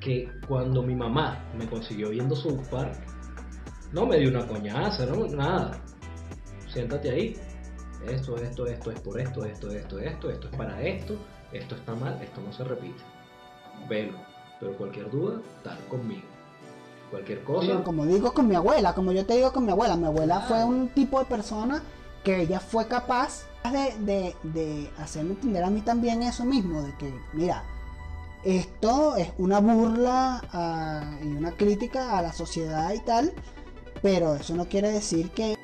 Que 0.00 0.28
cuando 0.46 0.82
mi 0.82 0.94
mamá 0.94 1.44
me 1.58 1.68
consiguió 1.68 2.10
viendo 2.10 2.36
South 2.36 2.60
Park, 2.70 2.94
no 3.94 4.06
me 4.06 4.18
dio 4.18 4.28
una 4.28 4.46
coñaza, 4.46 5.06
no, 5.06 5.26
nada. 5.28 5.80
Siéntate 6.72 7.10
ahí. 7.10 7.36
Esto, 8.08 8.36
esto, 8.36 8.66
esto 8.66 8.90
es 8.90 9.00
por 9.00 9.18
esto, 9.18 9.44
esto, 9.44 9.70
esto, 9.70 9.98
esto, 9.98 10.30
esto 10.30 10.48
es 10.50 10.56
para 10.56 10.82
esto, 10.82 11.16
esto 11.52 11.74
está 11.76 11.94
mal, 11.94 12.20
esto 12.20 12.40
no 12.42 12.52
se 12.52 12.64
repite. 12.64 13.02
Velo. 13.88 14.18
Pero 14.60 14.76
cualquier 14.76 15.10
duda, 15.10 15.40
tal 15.62 15.78
conmigo. 15.88 16.22
Cualquier 17.10 17.42
cosa. 17.44 17.66
Pero 17.66 17.84
como 17.84 18.04
digo 18.04 18.34
con 18.34 18.46
mi 18.48 18.56
abuela, 18.56 18.94
como 18.94 19.12
yo 19.12 19.24
te 19.24 19.34
digo 19.36 19.52
con 19.52 19.64
mi 19.64 19.70
abuela, 19.72 19.96
mi 19.96 20.06
abuela 20.06 20.40
fue 20.40 20.64
un 20.64 20.88
tipo 20.88 21.18
de 21.20 21.24
persona 21.26 21.82
que 22.24 22.40
ella 22.42 22.60
fue 22.60 22.86
capaz 22.88 23.44
de, 23.70 23.94
de- 24.04 24.36
de 24.42 24.90
hacerme 24.98 25.30
entender 25.32 25.62
a 25.64 25.70
mí 25.70 25.80
también 25.82 26.22
eso 26.22 26.44
mismo, 26.44 26.82
de 26.82 26.94
que, 26.96 27.14
mira, 27.32 27.62
esto 28.44 29.16
es 29.16 29.30
una 29.38 29.60
burla 29.60 30.42
a- 30.52 31.18
y 31.22 31.28
una 31.28 31.52
crítica 31.52 32.18
a 32.18 32.22
la 32.22 32.32
sociedad 32.32 32.92
y 32.92 33.00
tal, 33.00 33.32
pero 34.04 34.34
eso 34.36 34.54
no 34.54 34.66
quiere 34.68 34.92
decir 34.92 35.30
que... 35.30 35.56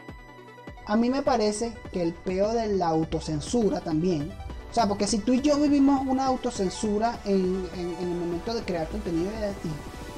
A 0.87 0.97
mí 0.97 1.11
me 1.11 1.21
parece 1.21 1.75
que 1.93 2.03
el 2.03 2.15
peo 2.15 2.53
de 2.55 2.69
la 2.69 2.89
autocensura 2.89 3.81
también, 3.81 4.33
o 4.71 4.75
sea, 4.75 4.89
porque 4.89 5.07
si 5.07 5.19
tú 5.19 5.35
y 5.35 5.43
yo 5.43 5.59
vivimos 5.61 6.01
una 6.07 6.25
autocensura 6.25 7.21
en, 7.27 7.69
en- 7.77 7.95
en 8.01 8.09
el 8.13 8.17
momento 8.19 8.55
de 8.55 8.63
crear 8.63 8.89
contenido 8.89 9.31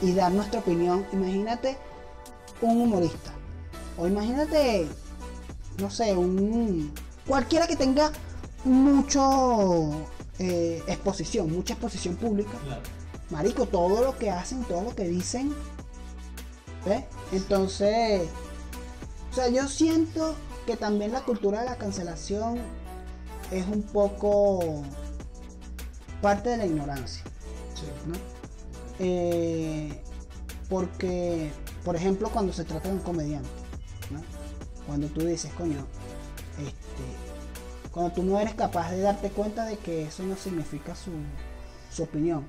y, 0.03 0.07
y 0.07 0.13
dar 0.15 0.31
nuestra 0.31 0.61
opinión, 0.61 1.05
imagínate 1.13 1.77
un 2.61 2.81
humorista, 2.81 3.33
o 3.99 4.07
imagínate, 4.07 4.87
no 5.79 5.91
sé, 5.91 6.15
un 6.17 6.93
cualquiera 7.27 7.67
que 7.67 7.75
tenga 7.77 8.13
mucho 8.65 9.91
eh, 10.39 10.81
exposición, 10.87 11.51
mucha 11.53 11.75
exposición 11.75 12.15
pública, 12.17 12.53
Claro. 12.65 12.83
marico, 13.31 13.67
todo 13.67 14.05
lo 14.05 14.17
que 14.17 14.31
hacen, 14.31 14.63
todo 14.65 14.83
lo 14.83 14.95
que 14.95 15.05
dicen, 15.09 15.53
¿ves? 16.85 17.05
Entonces, 17.33 18.29
o 19.31 19.35
sea, 19.35 19.49
yo 19.49 19.66
siento 19.68 20.35
que 20.66 20.77
también 20.77 21.12
la 21.12 21.23
cultura 21.23 21.61
de 21.61 21.66
la 21.66 21.77
cancelación 21.77 22.59
es 23.51 23.66
un 23.66 23.83
poco 23.83 24.83
parte 26.21 26.51
de 26.51 26.57
la 26.59 26.66
ignorancia, 26.66 27.25
Sí. 27.75 27.87
¿no? 28.07 28.14
Eh, 28.99 30.03
porque, 30.68 31.51
por 31.85 31.97
ejemplo, 31.97 32.31
cuando 32.31 32.53
se 32.53 32.64
trata 32.64 32.88
de 32.88 32.95
un 32.95 33.01
comediante, 33.01 33.49
¿no? 34.11 34.21
Cuando 34.87 35.09
tú 35.09 35.21
dices, 35.21 35.53
coño, 35.55 35.87
este, 36.59 37.90
cuando 37.90 38.12
tú 38.12 38.23
no 38.23 38.38
eres 38.38 38.55
capaz 38.55 38.90
de 38.90 39.01
darte 39.01 39.31
cuenta 39.31 39.64
de 39.64 39.77
que 39.79 40.05
eso 40.05 40.23
no 40.23 40.37
significa 40.37 40.95
su, 40.95 41.11
su 41.90 42.05
opinión. 42.05 42.47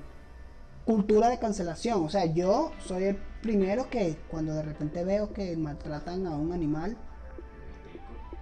Cultura 0.86 1.28
de 1.28 1.38
cancelación, 1.38 2.04
o 2.04 2.08
sea, 2.08 2.26
yo 2.26 2.72
soy 2.86 3.04
el 3.04 3.18
primero 3.44 3.90
que 3.90 4.16
cuando 4.30 4.54
de 4.54 4.62
repente 4.62 5.04
veo 5.04 5.30
que 5.34 5.54
maltratan 5.54 6.26
a 6.26 6.30
un 6.34 6.50
animal 6.52 6.96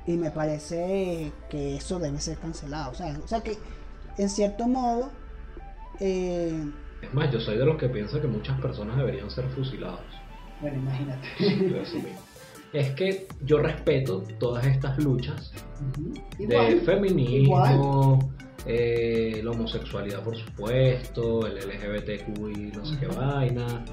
y 0.07 0.13
me 0.17 0.31
parece 0.31 1.33
que 1.51 1.77
eso 1.77 1.99
debe 1.99 2.21
ser 2.21 2.39
cancelado, 2.39 2.93
o 2.93 2.95
sea, 2.95 3.19
o 3.23 3.27
sea 3.27 3.41
que 3.41 3.59
en 4.17 4.29
cierto 4.31 4.69
modo 4.69 5.11
eh, 5.99 6.65
Es 7.03 7.13
más, 7.13 7.33
yo 7.33 7.41
soy 7.41 7.59
de 7.59 7.67
los 7.67 7.77
que 7.79 7.89
piensa 7.89 8.21
que 8.21 8.29
muchas 8.29 8.61
personas 8.61 8.97
deberían 8.97 9.29
ser 9.29 9.45
fusilados. 9.51 10.01
bueno, 10.61 10.79
imagínate. 10.79 11.27
Es 12.73 12.91
que 12.95 13.27
yo 13.43 13.59
respeto 13.59 14.23
todas 14.39 14.65
estas 14.67 14.97
luchas 14.99 15.53
Ujú. 15.99 16.15
de 16.39 16.45
Igual, 16.45 16.81
feminismo, 16.83 18.33
eh, 18.67 19.41
la 19.45 19.51
homosexualidad 19.51 20.23
por 20.23 20.37
supuesto, 20.37 21.47
el 21.47 21.57
LGBTQ 21.59 22.29
y 22.57 22.73
no 22.77 22.87
sé 22.87 22.99
qué 22.99 23.07
vaina. 23.09 23.85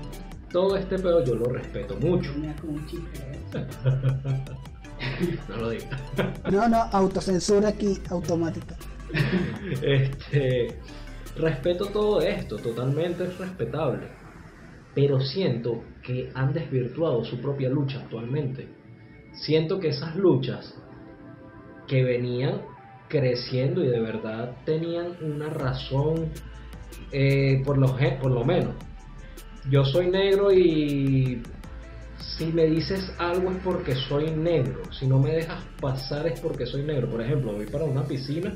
Todo 0.51 0.77
este 0.77 0.97
pedo 0.97 1.23
yo 1.23 1.35
lo 1.35 1.45
respeto 1.45 1.95
mucho. 1.97 2.31
No 5.47 5.55
lo 5.55 5.69
digo. 5.69 5.85
No, 6.51 6.67
no, 6.67 6.77
autocensura 6.91 7.69
aquí 7.69 7.97
automática. 8.09 8.75
Este, 9.81 10.77
respeto 11.37 11.85
todo 11.87 12.21
esto, 12.21 12.57
totalmente 12.57 13.23
es 13.23 13.37
respetable. 13.37 14.07
Pero 14.93 15.21
siento 15.21 15.83
que 16.03 16.31
han 16.35 16.53
desvirtuado 16.53 17.23
su 17.23 17.39
propia 17.39 17.69
lucha 17.69 17.99
actualmente. 17.99 18.67
Siento 19.33 19.79
que 19.79 19.89
esas 19.89 20.15
luchas 20.15 20.75
que 21.87 22.03
venían 22.03 22.61
creciendo 23.07 23.83
y 23.83 23.87
de 23.87 23.99
verdad 23.99 24.57
tenían 24.65 25.15
una 25.21 25.49
razón, 25.49 26.29
eh, 27.11 27.61
por, 27.65 27.77
lo, 27.77 27.95
por 28.21 28.31
lo 28.31 28.43
menos. 28.43 28.75
Yo 29.69 29.83
soy 29.85 30.07
negro 30.09 30.51
y 30.51 31.41
si 32.19 32.45
me 32.47 32.65
dices 32.65 33.11
algo 33.17 33.51
es 33.51 33.57
porque 33.63 33.95
soy 33.95 34.31
negro. 34.31 34.81
Si 34.91 35.07
no 35.07 35.19
me 35.19 35.31
dejas 35.31 35.63
pasar 35.81 36.27
es 36.27 36.39
porque 36.39 36.65
soy 36.65 36.83
negro. 36.83 37.09
Por 37.09 37.21
ejemplo, 37.21 37.53
voy 37.53 37.65
para 37.65 37.85
una 37.85 38.03
piscina. 38.03 38.53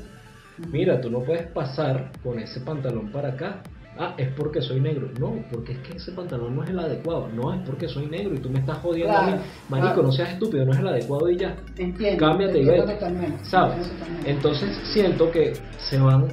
Mira, 0.70 1.00
tú 1.00 1.10
no 1.10 1.20
puedes 1.20 1.46
pasar 1.48 2.12
con 2.22 2.38
ese 2.38 2.60
pantalón 2.60 3.10
para 3.10 3.30
acá. 3.30 3.62
Ah, 3.96 4.14
es 4.18 4.28
porque 4.34 4.60
soy 4.60 4.80
negro. 4.80 5.08
No, 5.20 5.36
porque 5.52 5.72
es 5.72 5.78
que 5.80 5.96
ese 5.98 6.10
pantalón 6.12 6.56
no 6.56 6.64
es 6.64 6.70
el 6.70 6.78
adecuado. 6.78 7.28
No, 7.28 7.52
es 7.54 7.60
porque 7.64 7.86
soy 7.86 8.06
negro 8.06 8.34
y 8.34 8.38
tú 8.38 8.50
me 8.50 8.58
estás 8.58 8.78
jodiendo 8.78 9.16
a 9.16 9.22
mí. 9.22 9.32
Claro, 9.32 9.42
Marico, 9.68 9.86
claro. 9.94 10.02
no 10.04 10.12
seas 10.12 10.32
estúpido, 10.32 10.64
no 10.64 10.72
es 10.72 10.78
el 10.78 10.88
adecuado 10.88 11.30
y 11.30 11.36
ya. 11.38 11.56
Entiendo. 11.78 12.26
Cámbiate 12.26 12.58
y 12.60 12.64
vete. 12.64 12.98
¿Sabes? 13.44 13.90
Entonces 14.24 14.76
siento 14.92 15.30
que 15.30 15.52
se 15.78 15.98
van 16.00 16.26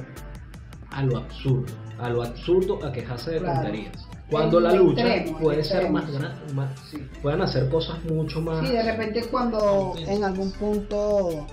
a 0.90 1.04
lo 1.04 1.18
absurdo. 1.18 1.72
A 2.00 2.08
lo 2.10 2.22
absurdo 2.24 2.84
a 2.84 2.90
quejarse 2.92 3.30
de 3.32 3.38
Claro. 3.38 3.54
tonterías. 3.62 4.08
Cuando 4.32 4.60
la 4.60 4.72
lucha 4.72 5.04
puede 5.40 5.62
ser 5.62 5.90
más 5.90 6.10
grande, 6.10 6.52
más, 6.54 6.70
Sí. 6.90 6.96
pueden 7.22 7.42
hacer 7.42 7.68
cosas 7.68 8.02
mucho 8.04 8.40
más. 8.40 8.66
Sí, 8.66 8.72
de 8.72 8.82
repente 8.82 9.22
cuando 9.30 9.94
en 9.98 10.24
algún 10.24 10.50
punto 10.52 11.46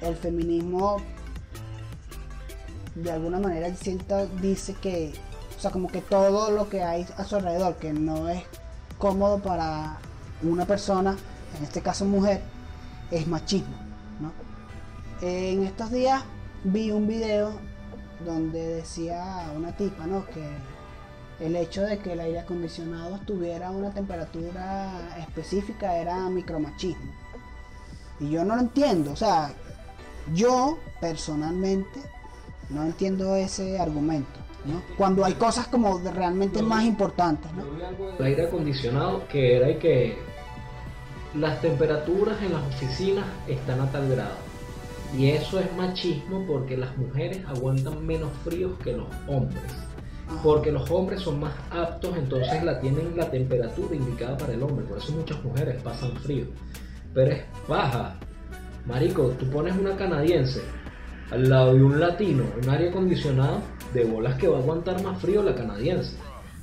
el 0.00 0.14
feminismo 0.16 0.98
de 2.94 3.10
alguna 3.10 3.38
manera 3.38 3.74
sienta, 3.74 4.26
dice 4.26 4.74
que, 4.74 5.12
o 5.56 5.60
sea, 5.60 5.70
como 5.70 5.88
que 5.88 6.02
todo 6.02 6.50
lo 6.50 6.68
que 6.68 6.82
hay 6.82 7.06
a 7.16 7.24
su 7.24 7.36
alrededor, 7.36 7.76
que 7.76 7.92
no 7.92 8.28
es 8.28 8.42
cómodo 8.98 9.38
para 9.38 9.96
una 10.42 10.66
persona, 10.66 11.16
en 11.56 11.64
este 11.64 11.80
caso 11.80 12.04
mujer, 12.04 12.42
es 13.10 13.26
machismo, 13.26 13.74
¿no? 14.20 14.32
En 15.26 15.62
estos 15.64 15.90
días 15.90 16.22
vi 16.64 16.90
un 16.90 17.06
video 17.06 17.52
donde 18.26 18.76
decía 18.76 19.50
una 19.56 19.72
tipa, 19.72 20.06
¿no? 20.06 20.26
Que 20.26 20.44
el 21.42 21.56
hecho 21.56 21.82
de 21.82 21.98
que 21.98 22.12
el 22.12 22.20
aire 22.20 22.38
acondicionado 22.38 23.16
estuviera 23.16 23.68
a 23.68 23.70
una 23.72 23.90
temperatura 23.90 25.16
específica 25.18 25.96
era 25.96 26.28
micromachismo. 26.28 27.12
Y 28.20 28.30
yo 28.30 28.44
no 28.44 28.54
lo 28.54 28.62
entiendo, 28.62 29.10
o 29.10 29.16
sea, 29.16 29.52
yo 30.32 30.78
personalmente 31.00 32.00
no 32.70 32.84
entiendo 32.84 33.34
ese 33.34 33.80
argumento, 33.80 34.38
¿no? 34.64 34.82
Cuando 34.96 35.24
hay 35.24 35.34
cosas 35.34 35.66
como 35.66 35.98
realmente 35.98 36.62
más 36.62 36.84
importantes, 36.84 37.50
¿no? 37.54 37.64
Algo 37.84 38.12
del 38.12 38.26
aire 38.26 38.46
acondicionado 38.46 39.26
que 39.26 39.56
era 39.56 39.70
y 39.70 39.78
que 39.78 40.18
las 41.34 41.60
temperaturas 41.60 42.40
en 42.40 42.52
las 42.52 42.62
oficinas 42.68 43.24
están 43.48 43.80
a 43.80 43.90
tal 43.90 44.08
grado. 44.08 44.36
Y 45.18 45.30
eso 45.30 45.58
es 45.58 45.74
machismo 45.76 46.46
porque 46.46 46.76
las 46.76 46.96
mujeres 46.96 47.44
aguantan 47.46 48.06
menos 48.06 48.30
fríos 48.44 48.78
que 48.78 48.92
los 48.92 49.08
hombres. 49.26 49.60
Porque 50.42 50.72
los 50.72 50.90
hombres 50.90 51.20
son 51.20 51.40
más 51.40 51.54
aptos, 51.70 52.16
entonces 52.16 52.62
la 52.64 52.80
tienen 52.80 53.16
la 53.16 53.30
temperatura 53.30 53.94
indicada 53.94 54.36
para 54.36 54.52
el 54.54 54.62
hombre. 54.62 54.84
Por 54.86 54.98
eso 54.98 55.12
muchas 55.12 55.42
mujeres 55.44 55.80
pasan 55.82 56.16
frío. 56.16 56.46
Pero 57.14 57.32
es 57.32 57.42
baja. 57.68 58.16
Marico, 58.86 59.28
tú 59.38 59.48
pones 59.50 59.76
una 59.76 59.96
canadiense 59.96 60.60
al 61.30 61.48
lado 61.48 61.74
de 61.74 61.82
un 61.82 61.98
latino 61.98 62.44
en 62.60 62.68
aire 62.68 62.90
acondicionado, 62.90 63.60
de 63.94 64.04
bolas 64.04 64.36
que 64.36 64.48
va 64.48 64.58
a 64.58 64.60
aguantar 64.60 65.02
más 65.02 65.18
frío 65.20 65.42
la 65.42 65.54
canadiense. 65.54 66.16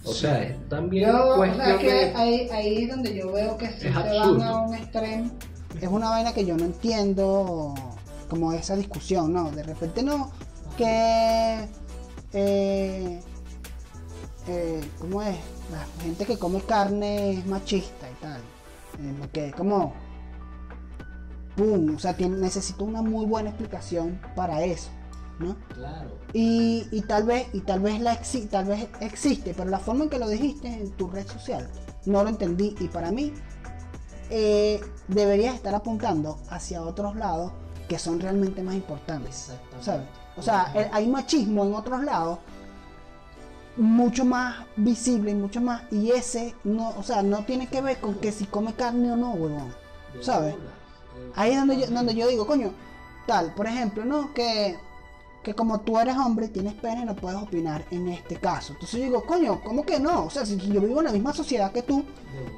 O 0.04 0.14
sea, 0.14 0.44
es 0.44 0.70
también 0.70 1.10
Yo, 1.10 1.34
o 1.34 1.36
cuestión 1.38 1.66
sea, 1.66 1.78
que 1.78 1.94
de... 1.94 2.16
ahí, 2.16 2.50
ahí 2.52 2.84
es 2.84 2.90
donde 2.90 3.16
yo 3.16 3.32
veo 3.32 3.58
que 3.58 3.66
Es 3.66 3.76
se 3.76 3.90
van 3.90 4.42
a 4.42 4.62
un 4.62 4.74
extremo. 4.76 5.32
Es 5.80 5.88
una 5.88 6.10
vaina 6.10 6.34
que 6.34 6.46
yo 6.46 6.56
no 6.56 6.66
entiendo, 6.66 7.74
como 8.30 8.54
esa 8.54 8.76
discusión, 8.76 9.34
¿no? 9.34 9.52
De 9.52 9.64
repente 9.64 10.04
no, 10.04 10.32
que... 10.78 11.68
Eh, 12.34 13.20
eh, 14.50 14.82
¿Cómo 15.00 15.22
es? 15.22 15.38
La 15.72 15.86
gente 16.04 16.26
que 16.26 16.38
come 16.38 16.62
carne 16.62 17.32
es 17.34 17.46
machista 17.46 18.10
y 18.10 18.16
tal. 18.16 18.42
Eh, 19.00 19.16
porque 19.20 19.52
como... 19.56 19.94
¡Pum! 21.56 21.96
O 21.96 22.00
sea, 22.00 22.16
tiene, 22.16 22.38
necesito 22.38 22.86
una 22.86 23.02
muy 23.02 23.26
buena 23.26 23.50
explicación 23.50 24.20
para 24.36 24.64
eso, 24.64 24.90
¿no? 25.40 25.56
Claro. 25.74 26.10
Y, 26.34 26.88
y 26.92 27.02
tal 27.02 27.24
vez 27.24 27.48
y 27.54 27.60
tal 27.62 27.82
vez 27.82 28.00
la 28.00 28.14
exi- 28.20 28.48
tal 28.48 28.66
vez 28.66 28.88
existe 29.02 29.54
pero 29.58 29.70
la 29.70 29.80
forma 29.80 30.04
en 30.06 30.10
que 30.10 30.20
lo 30.20 30.28
dijiste 30.30 30.68
en 30.68 30.92
tu 30.92 31.10
red 31.10 31.28
social 31.28 31.68
no 32.06 32.24
lo 32.24 32.30
entendí 32.30 32.76
y 32.80 32.88
para 32.88 33.12
mí 33.12 33.34
eh, 34.30 34.80
deberías 35.08 35.56
estar 35.56 35.74
apuntando 35.76 36.40
hacia 36.50 36.82
otros 36.84 37.16
lados 37.16 37.52
que 37.90 37.98
son 37.98 38.20
realmente 38.20 38.62
más 38.62 38.76
importantes 38.76 39.50
Exactamente. 39.50 39.84
¿sabes? 39.86 40.08
o 40.38 40.42
sea 40.44 40.72
hay 40.94 41.08
machismo 41.08 41.66
en 41.66 41.74
otros 41.74 42.04
lados 42.04 42.38
mucho 43.80 44.26
más 44.26 44.66
visible 44.76 45.32
y 45.32 45.36
mucho 45.36 45.62
más 45.62 45.84
y 45.92 46.12
ese 46.12 46.54
no 46.64 46.90
o 46.90 47.04
sea 47.04 47.24
no 47.24 47.46
tiene 47.46 47.68
que 47.68 47.82
ver 47.82 48.00
con 48.00 48.16
que 48.16 48.32
si 48.32 48.46
come 48.46 48.74
carne 48.74 49.12
o 49.12 49.16
no 49.16 49.32
huevón 49.32 49.74
¿sabes? 50.22 50.56
Ahí 51.36 51.52
es 51.52 51.58
donde 51.58 51.80
yo, 51.80 51.88
donde 51.88 52.16
yo 52.16 52.28
digo, 52.28 52.48
coño, 52.48 52.72
tal, 53.28 53.54
por 53.54 53.68
ejemplo, 53.68 54.06
¿no? 54.06 54.34
Que, 54.34 54.78
que 55.44 55.54
como 55.54 55.80
tú 55.82 55.98
eres 56.00 56.16
hombre, 56.18 56.50
tienes 56.50 56.74
pene, 56.74 57.06
no 57.06 57.16
puedes 57.16 57.42
opinar 57.42 57.86
en 57.92 58.10
este 58.10 58.36
caso. 58.36 58.74
Entonces 58.74 59.00
yo 59.00 59.06
digo, 59.06 59.24
coño, 59.26 59.62
¿cómo 59.64 59.86
que 59.86 60.00
no? 60.00 60.26
O 60.26 60.30
sea, 60.30 60.46
si 60.46 60.58
yo 60.58 60.82
vivo 60.82 61.00
en 61.00 61.06
la 61.06 61.12
misma 61.14 61.34
sociedad 61.34 61.72
que 61.72 61.82
tú 61.82 62.04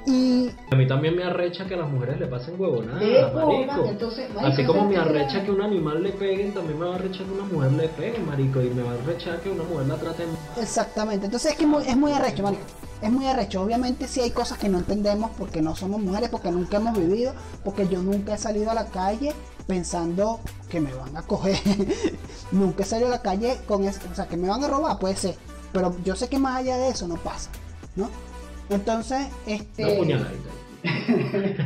y... 0.06 0.50
A 0.72 0.76
mí 0.76 0.88
también 0.88 1.16
me 1.16 1.24
arrecha 1.24 1.66
que 1.68 1.76
a 1.76 1.78
las 1.78 1.90
mujeres 1.90 2.20
le 2.20 2.26
pasen 2.28 2.60
huevonadas, 2.60 3.34
marico. 3.34 3.86
entonces, 3.86 4.30
Así 4.40 4.66
como 4.66 4.86
me 4.90 4.98
arrecha 4.98 5.44
que 5.44 5.52
un 5.52 5.62
animal 5.62 6.02
le 6.02 6.12
peguen, 6.12 6.54
también 6.54 6.80
me 6.80 6.86
va 6.88 6.94
a 6.94 6.96
arrechar 6.96 7.26
que 7.28 7.32
una 7.34 7.44
mujer 7.46 7.72
le 7.74 7.88
pegue, 7.90 8.20
marico. 8.20 8.62
Y 8.62 8.70
me 8.72 8.82
va 8.84 8.92
a 8.92 8.96
arrechar 8.96 9.40
que 9.42 9.52
una 9.52 9.64
mujer 9.64 9.88
la 9.88 9.96
trate 9.98 10.26
mal. 10.26 10.36
Exactamente, 10.60 11.26
entonces 11.26 11.52
es 11.52 11.58
que 11.58 11.68
muy- 11.68 11.84
es 11.88 11.96
muy 11.96 12.12
arrecho, 12.12 12.42
marico. 12.44 12.64
Es 13.02 13.12
muy 13.12 13.26
arrecho. 13.28 13.62
Obviamente 13.62 14.08
sí 14.08 14.22
hay 14.22 14.30
cosas 14.32 14.58
que 14.60 14.70
no 14.70 14.78
entendemos 14.80 15.32
porque 15.38 15.62
no 15.62 15.76
somos 15.76 16.00
mujeres, 16.02 16.30
porque 16.30 16.52
nunca 16.52 16.78
hemos 16.78 16.98
vivido, 16.98 17.34
porque 17.64 17.88
yo 17.88 18.02
nunca 18.02 18.36
he 18.36 18.38
salido 18.38 18.70
a 18.72 18.74
la 18.76 18.86
calle 18.88 19.34
pensando 19.68 20.40
que 20.70 20.80
me 20.80 20.94
van 20.94 21.16
a 21.18 21.22
coger. 21.24 21.58
nunca 22.52 22.84
he 22.84 22.86
salido 22.86 23.08
a 23.08 23.12
la 23.12 23.22
calle 23.22 23.58
con 23.68 23.84
eso, 23.86 24.00
o 24.12 24.16
sea, 24.16 24.28
que 24.28 24.38
me 24.38 24.48
van 24.48 24.64
a 24.64 24.68
robar, 24.68 25.00
puede 25.00 25.16
ser. 25.16 25.36
Pero 25.72 25.96
yo 26.04 26.16
sé 26.16 26.28
que 26.28 26.40
más 26.40 26.60
allá 26.60 26.78
de 26.78 26.90
eso 26.90 27.08
no 27.08 27.16
pasa, 27.16 27.50
¿no? 27.96 28.10
Entonces, 28.70 29.28
este... 29.46 29.86
Una 29.86 29.98
puñaladita. 29.98 30.50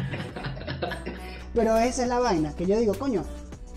Pero 1.54 1.78
esa 1.78 2.04
es 2.04 2.10
la 2.10 2.20
vaina, 2.20 2.54
que 2.54 2.66
yo 2.66 2.78
digo, 2.78 2.94
coño, 2.96 3.24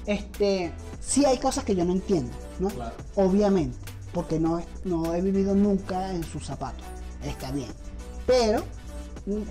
este, 0.07 0.73
sí 1.01 1.25
hay 1.25 1.39
cosas 1.39 1.65
que 1.65 1.77
yo 1.77 1.85
no 1.85 1.93
entiendo, 1.93 2.33
¿no? 2.59 2.69
Claro. 2.69 2.95
Obviamente, 3.15 3.79
porque 4.13 4.41
no, 4.41 4.61
no 4.85 5.15
he 5.15 5.21
vivido 5.21 5.55
nunca 5.55 6.13
en 6.13 6.25
sus 6.25 6.45
zapatos, 6.45 6.85
está 7.23 7.53
bien. 7.53 7.69
Pero 8.27 8.63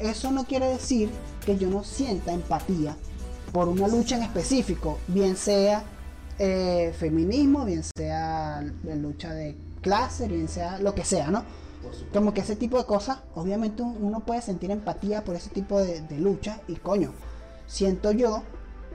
eso 0.02 0.32
no 0.32 0.46
quiere 0.46 0.68
decir 0.68 1.10
que 1.46 1.58
yo 1.58 1.70
no 1.70 1.84
sienta 1.84 2.34
empatía 2.34 2.96
por 3.52 3.68
una 3.70 3.88
lucha 3.88 4.18
en 4.18 4.24
específico, 4.24 5.00
bien 5.08 5.38
sea 5.38 5.84
eh, 6.40 6.94
feminismo, 6.98 7.66
bien 7.66 7.84
sea 7.84 8.64
la 8.84 8.96
lucha 8.96 9.34
de 9.34 9.58
clase, 9.82 10.28
bien 10.28 10.48
sea 10.48 10.80
lo 10.80 10.94
que 10.94 11.06
sea, 11.06 11.30
¿no? 11.30 11.44
Como 12.12 12.34
que 12.34 12.42
ese 12.42 12.56
tipo 12.56 12.78
de 12.78 12.86
cosas, 12.86 13.20
obviamente 13.36 13.82
uno 13.82 14.20
puede 14.22 14.42
sentir 14.42 14.72
empatía 14.72 15.24
por 15.24 15.36
ese 15.36 15.50
tipo 15.50 15.80
de, 15.80 16.02
de 16.02 16.18
lucha 16.20 16.62
y 16.68 16.76
coño, 16.76 17.14
siento 17.66 18.12
yo 18.12 18.44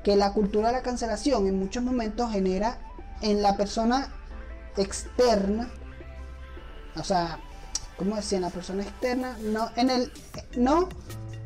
que 0.03 0.17
la 0.17 0.33
cultura 0.33 0.69
de 0.69 0.75
la 0.75 0.83
cancelación 0.83 1.47
en 1.47 1.59
muchos 1.59 1.83
momentos 1.83 2.31
genera 2.33 2.79
en 3.21 3.43
la 3.43 3.57
persona 3.57 4.13
externa, 4.77 5.71
o 6.97 7.05
sea, 7.05 7.39
¿cómo 7.97 8.17
decía? 8.17 8.39
En 8.39 8.43
la 8.43 8.51
persona 8.51 8.83
externa, 8.83 9.37
no 9.41 9.71
en 9.77 9.91
el, 9.91 10.13
no 10.57 10.89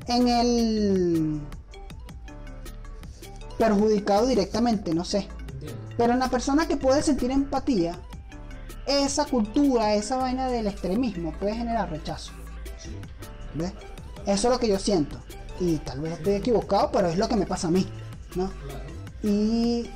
en 0.08 0.28
el 0.28 1.40
perjudicado 3.58 4.26
directamente, 4.26 4.94
no 4.94 5.04
sé. 5.04 5.28
Pero 5.96 6.12
en 6.12 6.18
la 6.18 6.28
persona 6.28 6.66
que 6.68 6.76
puede 6.76 7.02
sentir 7.02 7.30
empatía, 7.30 7.98
esa 8.86 9.24
cultura, 9.24 9.94
esa 9.94 10.16
vaina 10.16 10.48
del 10.48 10.66
extremismo 10.66 11.32
puede 11.32 11.54
generar 11.54 11.90
rechazo. 11.90 12.32
Sí. 12.78 12.90
¿Ves? 13.54 13.72
Eso 14.26 14.48
es 14.48 14.54
lo 14.54 14.58
que 14.58 14.68
yo 14.68 14.78
siento. 14.78 15.18
Y 15.58 15.76
tal 15.78 16.00
vez 16.00 16.12
estoy 16.14 16.34
equivocado, 16.34 16.90
pero 16.92 17.08
es 17.08 17.16
lo 17.16 17.28
que 17.28 17.36
me 17.36 17.46
pasa 17.46 17.68
a 17.68 17.70
mí. 17.70 17.86
¿no? 18.34 18.50
Claro. 18.50 18.84
Y 19.22 19.90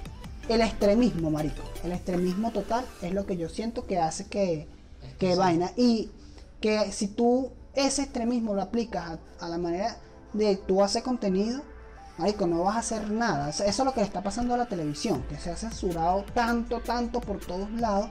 el 0.49 0.61
extremismo, 0.61 1.31
marico. 1.31 1.63
El 1.85 1.93
extremismo 1.93 2.51
total 2.51 2.85
es 3.03 3.13
lo 3.13 3.27
que 3.27 3.37
yo 3.37 3.49
siento 3.49 3.87
que 3.87 3.99
hace 3.99 4.27
que, 4.27 4.67
que 5.01 5.27
que 5.27 5.33
sí. 5.33 5.39
vaina. 5.39 5.71
Y 5.77 6.11
que 6.61 6.91
si 6.93 7.09
tú 7.09 7.53
ese 7.75 8.03
extremismo 8.03 8.55
lo 8.55 8.63
aplicas 8.63 9.19
a, 9.39 9.45
a 9.45 9.49
la 9.49 9.59
manera 9.59 9.97
de 10.33 10.57
tú 10.57 10.83
hacer 10.83 11.03
contenido, 11.03 11.63
marico, 12.21 12.47
no 12.47 12.63
vas 12.65 12.77
a 12.77 12.79
hacer 12.81 13.11
nada. 13.11 13.51
Eso 13.51 13.65
es 13.65 13.79
lo 13.79 13.93
que 13.93 14.01
le 14.01 14.07
está 14.07 14.23
pasando 14.23 14.55
a 14.55 14.57
la 14.57 14.67
televisión, 14.67 15.23
que 15.29 15.37
se 15.37 15.51
ha 15.51 15.57
censurado 15.57 16.25
tanto, 16.35 16.81
tanto 16.81 17.21
por 17.21 17.39
todos 17.41 17.71
lados, 17.73 18.11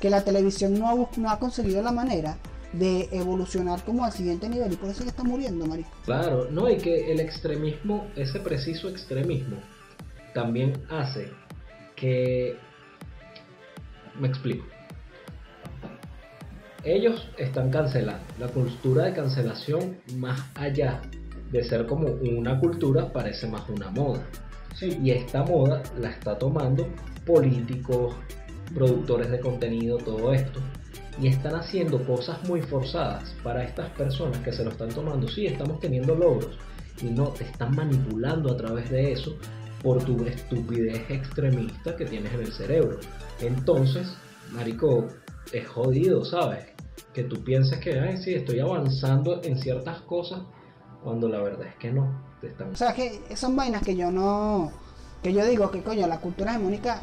que 0.00 0.10
la 0.10 0.22
televisión 0.22 0.78
no 0.78 0.88
ha, 0.88 0.94
bus- 0.94 1.16
no 1.16 1.30
ha 1.30 1.38
conseguido 1.38 1.82
la 1.82 1.92
manera 1.92 2.36
de 2.72 3.08
evolucionar 3.12 3.82
como 3.84 4.04
al 4.04 4.12
siguiente 4.12 4.48
nivel 4.48 4.72
y 4.72 4.76
por 4.76 4.90
eso 4.90 5.02
que 5.04 5.08
está 5.08 5.22
muriendo, 5.22 5.64
marico. 5.66 5.88
Claro, 6.04 6.48
no, 6.50 6.68
y 6.68 6.76
que 6.76 7.10
el 7.12 7.20
extremismo, 7.20 8.06
ese 8.16 8.38
preciso 8.40 8.88
extremismo, 8.88 9.56
también 10.34 10.74
hace 10.90 11.30
que... 11.94 12.58
Me 14.20 14.28
explico. 14.28 14.64
Ellos 16.84 17.28
están 17.36 17.70
cancelando. 17.70 18.22
La 18.38 18.48
cultura 18.48 19.04
de 19.04 19.12
cancelación, 19.14 19.98
más 20.16 20.40
allá 20.54 21.00
de 21.50 21.64
ser 21.64 21.86
como 21.86 22.06
una 22.06 22.58
cultura, 22.58 23.12
parece 23.12 23.46
más 23.46 23.68
una 23.68 23.90
moda. 23.90 24.26
Y 24.80 25.10
esta 25.10 25.42
moda 25.42 25.82
la 25.98 26.10
está 26.10 26.38
tomando 26.38 26.86
políticos, 27.24 28.14
productores 28.74 29.30
de 29.30 29.40
contenido, 29.40 29.96
todo 29.98 30.32
esto. 30.32 30.60
Y 31.20 31.28
están 31.28 31.54
haciendo 31.54 32.04
cosas 32.04 32.46
muy 32.46 32.60
forzadas 32.60 33.34
para 33.42 33.64
estas 33.64 33.88
personas 33.90 34.38
que 34.40 34.52
se 34.52 34.64
lo 34.64 34.70
están 34.70 34.90
tomando. 34.90 35.26
Sí, 35.28 35.46
estamos 35.46 35.80
teniendo 35.80 36.14
logros. 36.14 36.58
Y 37.02 37.06
no, 37.06 37.28
te 37.28 37.44
están 37.44 37.74
manipulando 37.74 38.52
a 38.52 38.56
través 38.56 38.90
de 38.90 39.12
eso 39.12 39.36
por 39.82 40.02
tu 40.04 40.24
estupidez 40.24 41.08
extremista 41.10 41.96
que 41.96 42.04
tienes 42.04 42.32
en 42.34 42.40
el 42.40 42.52
cerebro. 42.52 42.98
Entonces, 43.40 44.08
Marico, 44.52 45.08
es 45.52 45.66
jodido, 45.68 46.24
¿sabes? 46.24 46.66
Que 47.12 47.24
tú 47.24 47.42
pienses 47.42 47.78
que, 47.78 47.98
ay, 47.98 48.16
sí, 48.18 48.34
estoy 48.34 48.60
avanzando 48.60 49.40
en 49.42 49.58
ciertas 49.58 50.00
cosas, 50.02 50.40
cuando 51.06 51.28
la 51.28 51.38
verdad 51.40 51.68
es 51.68 51.76
que 51.76 51.92
no. 51.92 52.08
Te 52.40 52.48
están 52.48 52.72
O 52.72 52.76
sea, 52.76 52.92
que 52.92 53.22
son 53.36 53.54
vainas 53.54 53.80
que 53.80 53.94
yo 53.94 54.10
no. 54.10 54.72
Que 55.22 55.32
yo 55.32 55.44
digo 55.46 55.70
que 55.70 55.80
coño, 55.80 56.04
la 56.08 56.18
cultura 56.18 56.50
hegemónica 56.50 57.00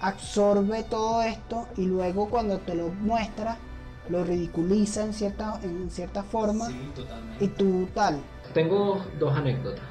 absorbe 0.00 0.82
todo 0.84 1.22
esto 1.22 1.68
y 1.76 1.84
luego 1.84 2.30
cuando 2.30 2.56
te 2.60 2.74
lo 2.74 2.88
muestra, 2.88 3.58
lo 4.08 4.24
ridiculiza 4.24 5.04
en 5.04 5.12
cierta, 5.12 5.60
en 5.62 5.90
cierta 5.90 6.22
forma 6.22 6.68
Sí, 6.68 6.90
totalmente. 6.94 7.44
y 7.44 7.48
tú 7.48 7.86
tal. 7.94 8.18
Tengo 8.54 9.04
dos 9.20 9.36
anécdotas. 9.36 9.84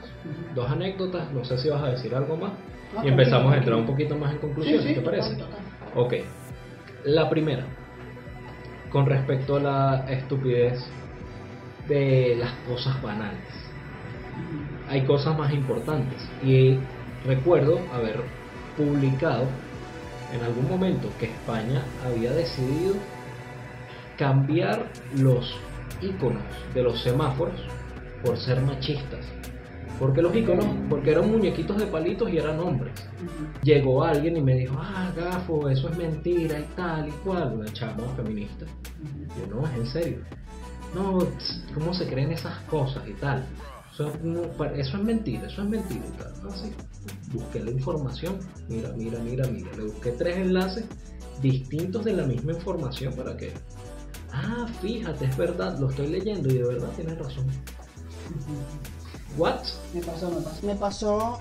Dos 0.55 0.69
anécdotas, 0.72 1.32
no 1.32 1.45
sé 1.45 1.59
si 1.59 1.69
vas 1.69 1.84
a 1.84 1.89
decir 1.91 2.15
algo 2.15 2.36
más. 2.38 2.53
No, 2.95 3.03
y 3.05 3.07
empezamos 3.07 3.53
a 3.53 3.57
entrar 3.57 3.78
un 3.78 3.86
poquito 3.86 4.17
más 4.17 4.34
en 4.34 4.39
conclusiones, 4.39 4.82
Sí, 4.82 4.88
sí, 4.89 4.95
¿te 4.95 5.01
parece? 5.01 5.36
total, 5.36 5.49
total. 5.93 6.03
Ok. 6.05 6.13
La 7.05 7.30
primera, 7.30 7.65
con 8.91 9.05
respecto 9.05 9.57
a 9.57 9.59
la 9.59 10.05
estupidez 10.09 10.84
de 11.91 12.35
las 12.37 12.51
cosas 12.67 13.01
banales. 13.01 13.43
Hay 14.89 15.05
cosas 15.05 15.37
más 15.37 15.53
importantes. 15.53 16.17
Y 16.43 16.77
recuerdo 17.25 17.79
haber 17.93 18.21
publicado 18.77 19.45
en 20.33 20.41
algún 20.43 20.69
momento 20.69 21.09
que 21.19 21.25
España 21.25 21.83
había 22.05 22.31
decidido 22.31 22.95
cambiar 24.17 24.87
los 25.17 25.55
iconos 26.01 26.43
de 26.73 26.83
los 26.83 27.01
semáforos 27.01 27.59
por 28.23 28.37
ser 28.37 28.61
machistas. 28.61 29.25
Porque 29.99 30.21
los 30.21 30.35
iconos, 30.35 30.65
porque 30.89 31.11
eran 31.11 31.29
muñequitos 31.29 31.77
de 31.77 31.85
palitos 31.85 32.31
y 32.31 32.37
eran 32.37 32.59
hombres 32.59 32.93
llegó 33.63 34.03
alguien 34.03 34.37
y 34.37 34.41
me 34.41 34.55
dijo, 34.55 34.75
ah, 34.79 35.11
gafo, 35.15 35.69
eso 35.69 35.89
es 35.89 35.97
mentira 35.97 36.59
y 36.59 36.63
tal 36.75 37.07
y 37.07 37.11
cual, 37.23 37.53
una 37.53 37.71
chama 37.73 38.03
feminista. 38.15 38.65
Yo, 39.37 39.55
no, 39.55 39.67
es 39.67 39.73
en 39.75 39.87
serio. 39.87 40.17
No, 40.93 41.19
¿cómo 41.73 41.93
se 41.93 42.07
creen 42.07 42.31
esas 42.31 42.57
cosas 42.65 43.07
y 43.07 43.13
tal? 43.13 43.45
Eso, 43.93 44.11
no, 44.23 44.41
pa- 44.57 44.67
eso 44.73 44.97
es 44.97 45.03
mentira, 45.03 45.47
eso 45.47 45.61
es 45.63 45.69
mentira 45.69 46.03
y 46.05 46.11
tal. 46.17 46.33
Así, 46.51 46.71
busqué 47.31 47.59
la 47.63 47.71
información, 47.71 48.39
mira, 48.67 48.89
mira, 48.97 49.19
mira, 49.19 49.47
mira. 49.47 49.71
Le 49.77 49.83
busqué 49.85 50.11
tres 50.11 50.37
enlaces 50.37 50.85
distintos 51.41 52.03
de 52.05 52.13
la 52.13 52.23
misma 52.25 52.51
información 52.53 53.13
para 53.15 53.35
que, 53.37 53.53
ah, 54.33 54.67
fíjate, 54.81 55.25
es 55.25 55.37
verdad, 55.37 55.77
lo 55.79 55.89
estoy 55.89 56.07
leyendo 56.07 56.49
y 56.49 56.57
de 56.57 56.63
verdad 56.63 56.89
tienes 56.95 57.17
razón. 57.17 57.47
¿What? 59.37 59.61
Me 59.93 60.01
pasó, 60.01 60.29
me 60.29 60.41
pasó. 60.41 60.65
Me 60.67 60.75
pasó 60.75 61.39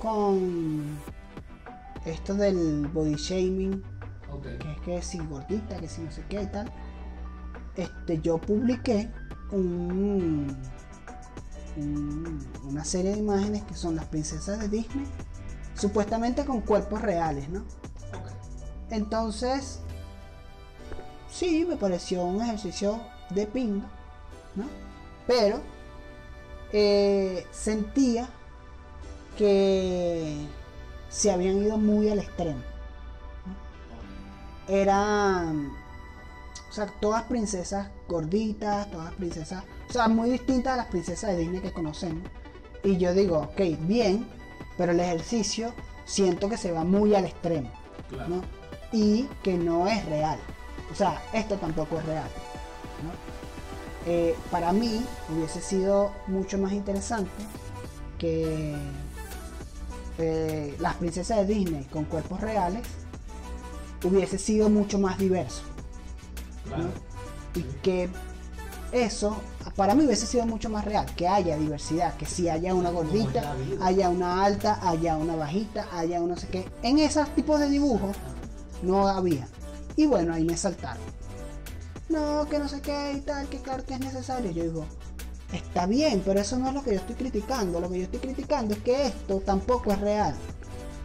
con 0.00 0.98
esto 2.04 2.34
del 2.34 2.86
body 2.88 3.14
shaming, 3.14 3.82
que 4.42 4.70
es 4.72 4.80
que 4.84 5.02
si 5.02 5.18
gordita, 5.18 5.76
que 5.78 5.88
si 5.88 6.02
no 6.02 6.10
sé 6.10 6.24
qué 6.28 6.42
y 6.42 6.46
tal. 6.46 6.70
Este, 7.76 8.20
yo 8.20 8.38
publiqué 8.38 9.10
un, 9.50 10.56
un- 11.76 12.46
una 12.68 12.84
serie 12.84 13.12
de 13.12 13.18
imágenes 13.18 13.62
que 13.64 13.74
son 13.74 13.96
las 13.96 14.04
princesas 14.06 14.58
de 14.60 14.68
Disney, 14.68 15.06
supuestamente 15.74 16.44
con 16.44 16.60
cuerpos 16.60 17.00
reales, 17.00 17.48
¿no? 17.48 17.64
Entonces, 18.90 19.80
sí, 21.30 21.64
me 21.66 21.76
pareció 21.76 22.22
un 22.24 22.42
ejercicio 22.42 23.00
de 23.30 23.46
pinga, 23.46 23.86
¿no? 24.54 24.64
Pero 25.26 25.60
eh, 26.72 27.46
sentía 27.52 28.28
que 29.38 30.46
se 31.08 31.30
habían 31.30 31.56
ido 31.62 31.78
muy 31.78 32.10
al 32.10 32.18
extremo. 32.18 32.60
¿no? 33.46 34.74
Eran, 34.74 35.72
o 36.72 36.74
sea, 36.74 36.86
todas 36.86 37.24
princesas 37.24 37.90
gorditas, 38.08 38.90
todas 38.90 39.12
princesas, 39.12 39.62
o 39.88 39.92
sea, 39.92 40.08
muy 40.08 40.30
distintas 40.30 40.72
a 40.72 40.76
las 40.78 40.86
princesas 40.86 41.30
de 41.30 41.36
Disney 41.36 41.60
que 41.60 41.72
conocemos. 41.72 42.22
Y 42.82 42.96
yo 42.96 43.14
digo, 43.14 43.38
ok, 43.38 43.60
bien, 43.82 44.26
pero 44.76 44.90
el 44.90 44.98
ejercicio 44.98 45.72
siento 46.04 46.48
que 46.48 46.56
se 46.56 46.72
va 46.72 46.82
muy 46.82 47.14
al 47.14 47.26
extremo. 47.26 47.70
Claro. 48.08 48.28
¿no? 48.28 48.62
y 48.92 49.28
que 49.42 49.56
no 49.56 49.88
es 49.88 50.04
real. 50.06 50.38
O 50.90 50.94
sea, 50.94 51.22
esto 51.32 51.56
tampoco 51.56 51.98
es 51.98 52.06
real. 52.06 52.28
¿no? 53.02 54.10
Eh, 54.10 54.36
para 54.50 54.72
mí 54.72 55.04
hubiese 55.34 55.60
sido 55.60 56.12
mucho 56.26 56.58
más 56.58 56.72
interesante 56.72 57.30
que 58.18 58.76
eh, 60.18 60.76
las 60.78 60.96
princesas 60.96 61.38
de 61.38 61.54
Disney 61.54 61.84
con 61.84 62.04
cuerpos 62.04 62.40
reales 62.40 62.82
hubiese 64.04 64.38
sido 64.38 64.68
mucho 64.68 64.98
más 64.98 65.18
diverso. 65.18 65.62
Y 67.54 67.62
que 67.82 68.08
eso 68.92 69.36
para 69.76 69.94
mí 69.94 70.04
hubiese 70.04 70.26
sido 70.26 70.46
mucho 70.46 70.68
más 70.68 70.84
real, 70.84 71.06
que 71.16 71.28
haya 71.28 71.56
diversidad, 71.56 72.16
que 72.16 72.26
si 72.26 72.48
haya 72.48 72.74
una 72.74 72.90
gordita, 72.90 73.54
haya 73.80 74.08
una 74.08 74.44
alta, 74.44 74.78
haya 74.82 75.16
una 75.16 75.34
bajita, 75.34 75.86
haya 75.92 76.20
un 76.20 76.30
no 76.30 76.36
sé 76.36 76.48
qué. 76.48 76.68
En 76.82 76.98
esos 76.98 77.28
tipos 77.34 77.58
de 77.60 77.70
dibujos 77.70 78.16
no 78.82 79.08
había. 79.08 79.48
Y 79.96 80.06
bueno, 80.06 80.34
ahí 80.34 80.44
me 80.44 80.56
saltaron. 80.56 81.02
No, 82.08 82.46
que 82.50 82.58
no 82.58 82.68
sé 82.68 82.80
qué 82.82 83.14
y 83.16 83.20
tal, 83.20 83.48
que 83.48 83.58
claro 83.58 83.84
que 83.84 83.94
es 83.94 84.00
necesario. 84.00 84.50
Yo 84.50 84.64
digo, 84.64 84.84
está 85.52 85.86
bien, 85.86 86.22
pero 86.24 86.40
eso 86.40 86.58
no 86.58 86.68
es 86.68 86.74
lo 86.74 86.82
que 86.82 86.90
yo 86.90 86.96
estoy 86.96 87.16
criticando. 87.16 87.80
Lo 87.80 87.88
que 87.88 87.98
yo 87.98 88.04
estoy 88.04 88.20
criticando 88.20 88.74
es 88.74 88.80
que 88.80 89.06
esto 89.06 89.40
tampoco 89.40 89.92
es 89.92 90.00
real. 90.00 90.34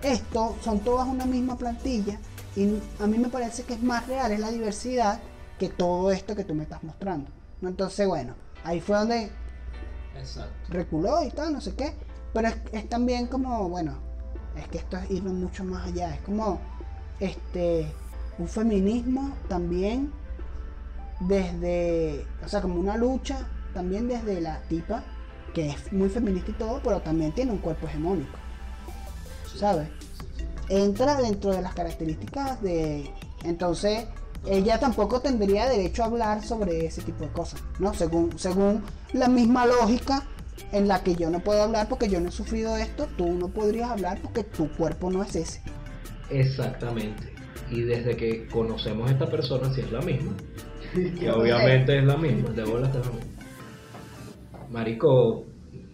Esto 0.01 0.55
son 0.61 0.80
todas 0.80 1.07
una 1.07 1.26
misma 1.26 1.57
plantilla 1.57 2.20
y 2.55 2.80
a 2.99 3.07
mí 3.07 3.18
me 3.18 3.30
parece 3.30 3.63
que 3.63 3.74
es 3.74 3.82
más 3.82 4.07
real, 4.07 4.32
es 4.32 4.39
la 4.39 4.51
diversidad 4.51 5.20
que 5.57 5.69
todo 5.69 6.11
esto 6.11 6.35
que 6.35 6.43
tú 6.43 6.53
me 6.53 6.63
estás 6.63 6.83
mostrando. 6.83 7.29
¿no? 7.61 7.69
Entonces, 7.69 8.07
bueno, 8.07 8.35
ahí 8.63 8.79
fue 8.79 8.97
donde 8.97 9.31
Exacto. 10.17 10.51
reculó 10.69 11.23
y 11.23 11.29
tal, 11.31 11.53
no 11.53 11.61
sé 11.61 11.75
qué. 11.75 11.93
Pero 12.33 12.47
es, 12.49 12.55
es 12.71 12.89
también 12.89 13.27
como, 13.27 13.69
bueno, 13.69 13.97
es 14.55 14.67
que 14.67 14.77
esto 14.79 14.97
es 14.97 15.09
ir 15.11 15.23
mucho 15.23 15.63
más 15.63 15.87
allá. 15.87 16.13
Es 16.13 16.21
como 16.21 16.59
este 17.19 17.91
un 18.37 18.47
feminismo 18.47 19.33
también 19.47 20.11
desde, 21.19 22.25
o 22.43 22.47
sea, 22.47 22.61
como 22.61 22.79
una 22.79 22.97
lucha 22.97 23.47
también 23.73 24.07
desde 24.07 24.41
la 24.41 24.61
tipa 24.63 25.03
que 25.53 25.69
es 25.69 25.91
muy 25.91 26.09
feminista 26.09 26.51
y 26.51 26.53
todo, 26.53 26.81
pero 26.83 27.01
también 27.01 27.31
tiene 27.31 27.51
un 27.51 27.57
cuerpo 27.57 27.87
hegemónico, 27.87 28.37
¿sabes? 29.55 29.89
Entra 30.69 31.15
dentro 31.15 31.51
de 31.51 31.61
las 31.61 31.73
características 31.73 32.61
de, 32.61 33.09
entonces 33.43 34.05
ella 34.45 34.79
tampoco 34.79 35.21
tendría 35.21 35.67
derecho 35.67 36.03
a 36.03 36.07
hablar 36.07 36.43
sobre 36.43 36.85
ese 36.85 37.01
tipo 37.01 37.23
de 37.23 37.31
cosas, 37.31 37.63
¿no? 37.79 37.93
Según, 37.93 38.38
según 38.38 38.83
la 39.13 39.27
misma 39.27 39.65
lógica 39.65 40.23
en 40.71 40.88
la 40.88 41.01
que 41.01 41.15
yo 41.15 41.29
no 41.29 41.39
puedo 41.39 41.63
hablar 41.63 41.88
porque 41.88 42.09
yo 42.09 42.19
no 42.19 42.29
he 42.29 42.31
sufrido 42.31 42.75
esto, 42.77 43.07
tú 43.17 43.33
no 43.33 43.47
podrías 43.49 43.89
hablar 43.89 44.19
porque 44.21 44.43
tu 44.43 44.69
cuerpo 44.69 45.09
no 45.09 45.23
es 45.23 45.35
ese. 45.35 45.61
Exactamente. 46.29 47.33
Y 47.69 47.81
desde 47.81 48.15
que 48.15 48.47
conocemos 48.47 49.09
a 49.09 49.13
esta 49.13 49.27
persona, 49.27 49.73
si 49.73 49.81
es 49.81 49.91
la 49.91 50.01
misma, 50.01 50.33
que 51.19 51.29
obviamente 51.29 51.97
es 51.97 52.05
la 52.05 52.17
misma, 52.17 52.49
de 52.49 52.63
bolas 52.63 52.89
es 52.95 53.05
la 53.05 53.11
misma. 53.11 53.31
Marico, 54.69 55.45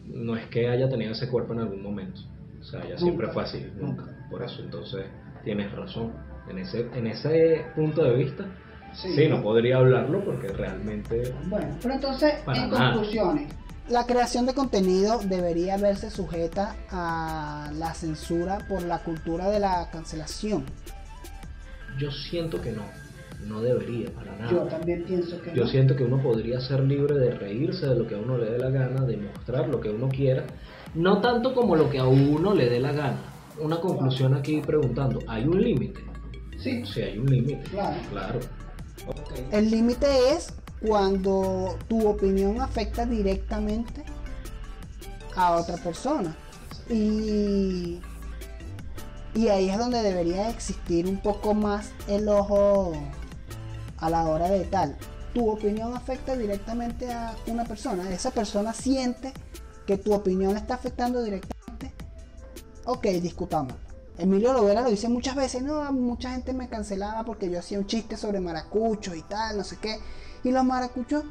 no 0.08 0.36
es 0.36 0.48
que 0.48 0.68
haya 0.68 0.90
tenido 0.90 1.12
ese 1.12 1.28
cuerpo 1.30 1.54
en 1.54 1.60
algún 1.60 1.82
momento. 1.82 2.22
O 2.60 2.64
sea, 2.64 2.82
ella 2.86 2.98
siempre 2.98 3.28
fue 3.30 3.44
así, 3.44 3.66
nunca. 3.80 4.06
Por 4.30 4.44
eso, 4.44 4.62
entonces, 4.62 5.06
tienes 5.44 5.72
razón. 5.74 6.14
En 6.50 6.58
ese, 6.58 6.88
en 6.94 7.08
ese 7.08 7.66
punto 7.76 8.04
de 8.04 8.16
vista, 8.16 8.46
sí, 8.94 9.28
no 9.30 9.42
podría 9.42 9.78
hablarlo 9.78 10.24
porque 10.26 10.50
realmente 10.50 11.34
Bueno, 11.48 11.68
pero 11.82 11.94
entonces, 11.96 12.34
en 12.48 12.70
nada. 12.70 12.92
conclusiones, 12.94 13.54
la 13.90 14.06
creación 14.06 14.46
de 14.46 14.54
contenido 14.54 15.20
debería 15.24 15.78
verse 15.78 16.10
sujeta 16.12 16.76
a 16.90 17.70
la 17.76 17.94
censura 17.94 18.60
por 18.68 18.84
la 18.84 19.00
cultura 19.00 19.50
de 19.50 19.60
la 19.60 19.90
cancelación. 19.92 20.66
yo 22.00 22.12
siento 22.12 22.60
que 22.62 22.72
no. 22.72 22.84
No 23.48 23.62
debería, 23.62 24.10
para 24.12 24.32
nada. 24.38 24.50
Yo 24.52 24.60
también 24.60 25.04
pienso 25.04 25.42
que 25.42 25.54
Yo 25.54 25.66
no. 25.66 25.70
siento 25.70 25.98
que 25.98 26.06
uno 26.06 26.24
podría 26.24 26.62
ser 26.62 26.80
libre 26.80 27.16
de 27.16 27.32
reírse 27.32 27.86
de 27.88 27.96
lo 27.96 28.08
que 28.08 28.16
a 28.16 28.18
uno 28.18 28.38
le 28.38 28.50
dé 28.50 28.58
la 28.58 28.70
gana, 28.70 29.02
de 29.06 29.18
mostrar 29.18 29.68
lo 29.68 29.82
que 29.82 29.90
uno 29.90 30.08
quiera, 30.08 30.46
no 30.96 31.20
tanto 31.20 31.54
como 31.54 31.76
lo 31.76 31.90
que 31.90 32.00
a 32.00 32.06
uno 32.06 32.54
le 32.54 32.70
dé 32.70 32.80
la 32.80 32.94
gana. 32.94 33.18
Una 33.60 33.82
conclusión 33.82 34.34
aquí 34.34 34.62
preguntando, 34.66 35.20
¿hay 35.28 35.44
un 35.46 35.62
límite? 35.62 36.00
Sí. 36.64 36.86
Sí, 36.86 37.02
hay 37.02 37.18
un 37.18 37.26
límite. 37.26 37.70
Claro. 37.70 37.98
Claro. 38.10 38.40
El 39.52 39.70
límite 39.70 40.08
es 40.32 40.54
cuando 40.82 41.78
tu 41.88 42.08
opinión 42.08 42.62
afecta 42.62 43.06
directamente 43.06 44.04
a 45.36 45.58
otra 45.58 45.78
persona. 45.78 46.36
Y, 46.90 48.00
y 49.34 49.48
ahí 49.48 49.70
es 49.70 49.78
donde 49.78 50.02
debería 50.02 50.50
existir 50.50 51.08
un 51.08 51.18
poco 51.18 51.54
más 51.54 51.92
el 52.08 52.28
ojo 52.30 52.94
a 53.98 54.10
la 54.10 54.26
hora 54.26 54.50
de 54.50 54.66
tal. 54.66 54.96
Tu 55.34 55.50
opinión 55.50 55.96
afecta 55.96 56.36
directamente 56.36 57.12
a 57.12 57.36
una 57.48 57.66
persona. 57.66 58.10
Esa 58.12 58.32
persona 58.32 58.74
siente 58.74 59.34
que 59.86 59.98
tu 59.98 60.14
opinión 60.14 60.54
le 60.54 60.60
está 60.60 60.76
afectando 60.76 61.22
directamente. 61.24 61.94
Ok, 62.86 63.08
discutamos. 63.22 63.74
Emilio 64.18 64.54
Lovera 64.54 64.82
lo 64.82 64.90
dice 64.90 65.10
muchas 65.10 65.36
veces, 65.36 65.64
no, 65.64 65.92
mucha 65.92 66.32
gente 66.32 66.54
me 66.54 66.70
cancelaba 66.70 67.24
porque 67.24 67.50
yo 67.50 67.60
hacía 67.60 67.80
un 67.80 67.88
chiste 67.88 68.16
sobre 68.16 68.40
maracuchos 68.40 69.16
y 69.16 69.24
tal, 69.24 69.58
no 69.58 69.64
sé 69.64 69.78
qué. 69.82 69.98
Y 70.44 70.52
los 70.52 70.64
maracuchos 70.64 71.24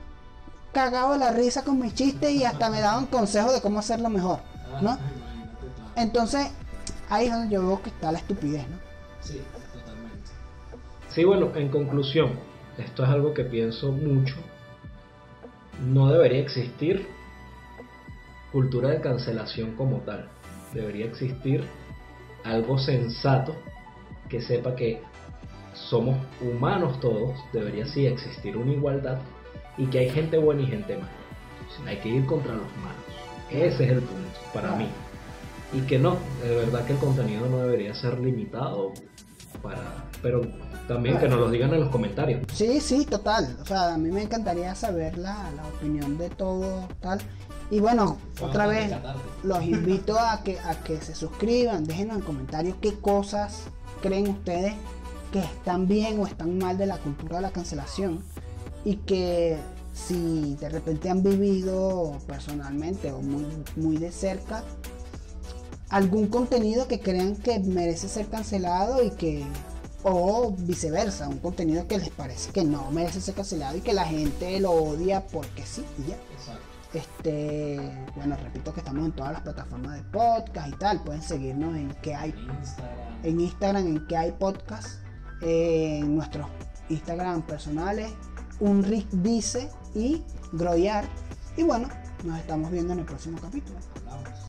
cagaban 0.72 1.20
la 1.20 1.30
risa 1.30 1.62
con 1.62 1.78
mis 1.78 1.94
chistes 1.94 2.30
y 2.30 2.44
hasta 2.44 2.70
me 2.70 2.80
daban 2.80 3.06
consejos 3.06 3.54
de 3.54 3.60
cómo 3.60 3.78
hacerlo 3.78 4.08
mejor, 4.08 4.40
¿no? 4.80 4.90
Ah, 4.90 4.98
tú. 5.60 6.00
Entonces, 6.00 6.50
ahí 7.08 7.26
es 7.26 7.32
donde 7.32 7.54
yo 7.54 7.64
veo 7.64 7.82
que 7.82 7.90
está 7.90 8.10
la 8.10 8.18
estupidez, 8.18 8.66
¿no? 8.68 8.78
Sí, 9.20 9.40
totalmente. 9.72 10.30
Sí, 11.10 11.24
bueno, 11.24 11.52
en 11.54 11.68
conclusión, 11.68 12.32
esto 12.78 13.04
es 13.04 13.10
algo 13.10 13.32
que 13.32 13.44
pienso 13.44 13.92
mucho. 13.92 14.34
No 15.86 16.08
debería 16.08 16.40
existir 16.40 17.06
cultura 18.50 18.90
de 18.90 19.00
cancelación 19.00 19.76
como 19.76 19.98
tal. 19.98 20.28
Debería 20.72 21.06
existir 21.06 21.66
algo 22.44 22.78
sensato 22.78 23.54
que 24.28 24.40
sepa 24.40 24.74
que 24.74 25.00
somos 25.74 26.16
humanos 26.40 27.00
todos, 27.00 27.36
debería 27.52 27.86
sí 27.86 28.06
existir 28.06 28.56
una 28.56 28.72
igualdad 28.72 29.18
y 29.78 29.86
que 29.86 30.00
hay 30.00 30.10
gente 30.10 30.38
buena 30.38 30.62
y 30.62 30.66
gente 30.66 30.96
mala. 30.96 31.08
Hay 31.86 31.96
que 31.98 32.08
ir 32.08 32.26
contra 32.26 32.52
los 32.52 32.66
malos. 32.76 33.02
Ese 33.50 33.84
es 33.84 33.90
el 33.90 34.00
punto 34.00 34.40
para 34.52 34.74
mí. 34.76 34.88
Y 35.72 35.80
que 35.82 35.98
no, 35.98 36.18
de 36.42 36.54
verdad 36.56 36.84
que 36.84 36.92
el 36.92 36.98
contenido 36.98 37.46
no 37.48 37.58
debería 37.58 37.94
ser 37.94 38.20
limitado 38.20 38.92
para... 39.62 40.04
Pero 40.20 40.42
también 40.88 41.18
que 41.18 41.28
nos 41.28 41.38
lo 41.38 41.50
digan 41.50 41.72
en 41.74 41.80
los 41.80 41.90
comentarios. 41.90 42.42
Sí, 42.52 42.80
sí, 42.80 43.04
total. 43.04 43.56
O 43.62 43.64
sea, 43.64 43.94
a 43.94 43.98
mí 43.98 44.10
me 44.10 44.22
encantaría 44.22 44.74
saber 44.74 45.18
la, 45.18 45.50
la 45.56 45.66
opinión 45.66 46.18
de 46.18 46.30
todo, 46.30 46.88
tal. 47.00 47.20
Y 47.70 47.80
bueno, 47.80 48.18
Fue 48.34 48.48
otra 48.48 48.66
vez, 48.66 48.92
los 49.42 49.62
invito 49.64 50.18
a 50.18 50.42
que, 50.42 50.58
a 50.58 50.74
que 50.82 51.00
se 51.00 51.14
suscriban, 51.14 51.84
déjenos 51.84 52.16
en 52.16 52.22
comentarios 52.22 52.76
qué 52.80 52.98
cosas 52.98 53.64
creen 54.02 54.28
ustedes 54.28 54.74
que 55.32 55.38
están 55.38 55.88
bien 55.88 56.20
o 56.20 56.26
están 56.26 56.58
mal 56.58 56.76
de 56.76 56.86
la 56.86 56.98
cultura 56.98 57.36
de 57.36 57.42
la 57.42 57.50
cancelación 57.50 58.22
y 58.84 58.96
que 58.96 59.56
si 59.94 60.56
de 60.56 60.68
repente 60.68 61.08
han 61.08 61.22
vivido 61.22 62.18
personalmente 62.26 63.12
o 63.12 63.22
muy, 63.22 63.46
muy 63.76 63.96
de 63.96 64.12
cerca 64.12 64.64
algún 65.88 66.26
contenido 66.26 66.88
que 66.88 67.00
crean 67.00 67.36
que 67.36 67.58
merece 67.60 68.08
ser 68.08 68.26
cancelado 68.26 69.02
y 69.02 69.10
que 69.10 69.44
o 70.04 70.54
viceversa, 70.58 71.28
un 71.28 71.38
contenido 71.38 71.86
que 71.86 71.98
les 71.98 72.10
parece 72.10 72.50
que 72.50 72.64
no 72.64 72.90
merece 72.90 73.20
ser 73.20 73.34
cancelado 73.34 73.76
y 73.76 73.80
que 73.80 73.92
la 73.92 74.04
gente 74.04 74.60
lo 74.60 74.72
odia 74.72 75.26
porque 75.26 75.64
sí 75.64 75.84
y 75.98 76.10
ya. 76.10 76.16
Exacto. 76.32 76.72
Este, 76.92 77.80
bueno, 78.16 78.36
repito 78.42 78.74
que 78.74 78.80
estamos 78.80 79.06
en 79.06 79.12
todas 79.12 79.32
las 79.32 79.42
plataformas 79.42 79.96
de 79.96 80.02
podcast 80.10 80.68
y 80.68 80.72
tal. 80.72 81.02
Pueden 81.02 81.22
seguirnos 81.22 81.74
en 81.76 81.90
que 82.02 82.14
hay 82.14 82.30
Instagram. 82.30 83.24
en 83.24 83.40
Instagram 83.40 83.86
en 83.86 84.06
que 84.06 84.16
hay 84.16 84.32
podcast, 84.32 85.00
eh, 85.40 86.00
en 86.00 86.16
nuestros 86.16 86.46
Instagram 86.90 87.42
personales, 87.42 88.10
un 88.60 88.82
Rick 88.82 89.08
dice 89.10 89.70
y 89.94 90.22
Groyar. 90.52 91.04
Y 91.56 91.62
bueno, 91.62 91.88
nos 92.24 92.38
estamos 92.38 92.70
viendo 92.70 92.92
en 92.92 93.00
el 93.00 93.04
próximo 93.06 93.38
capítulo. 93.40 93.78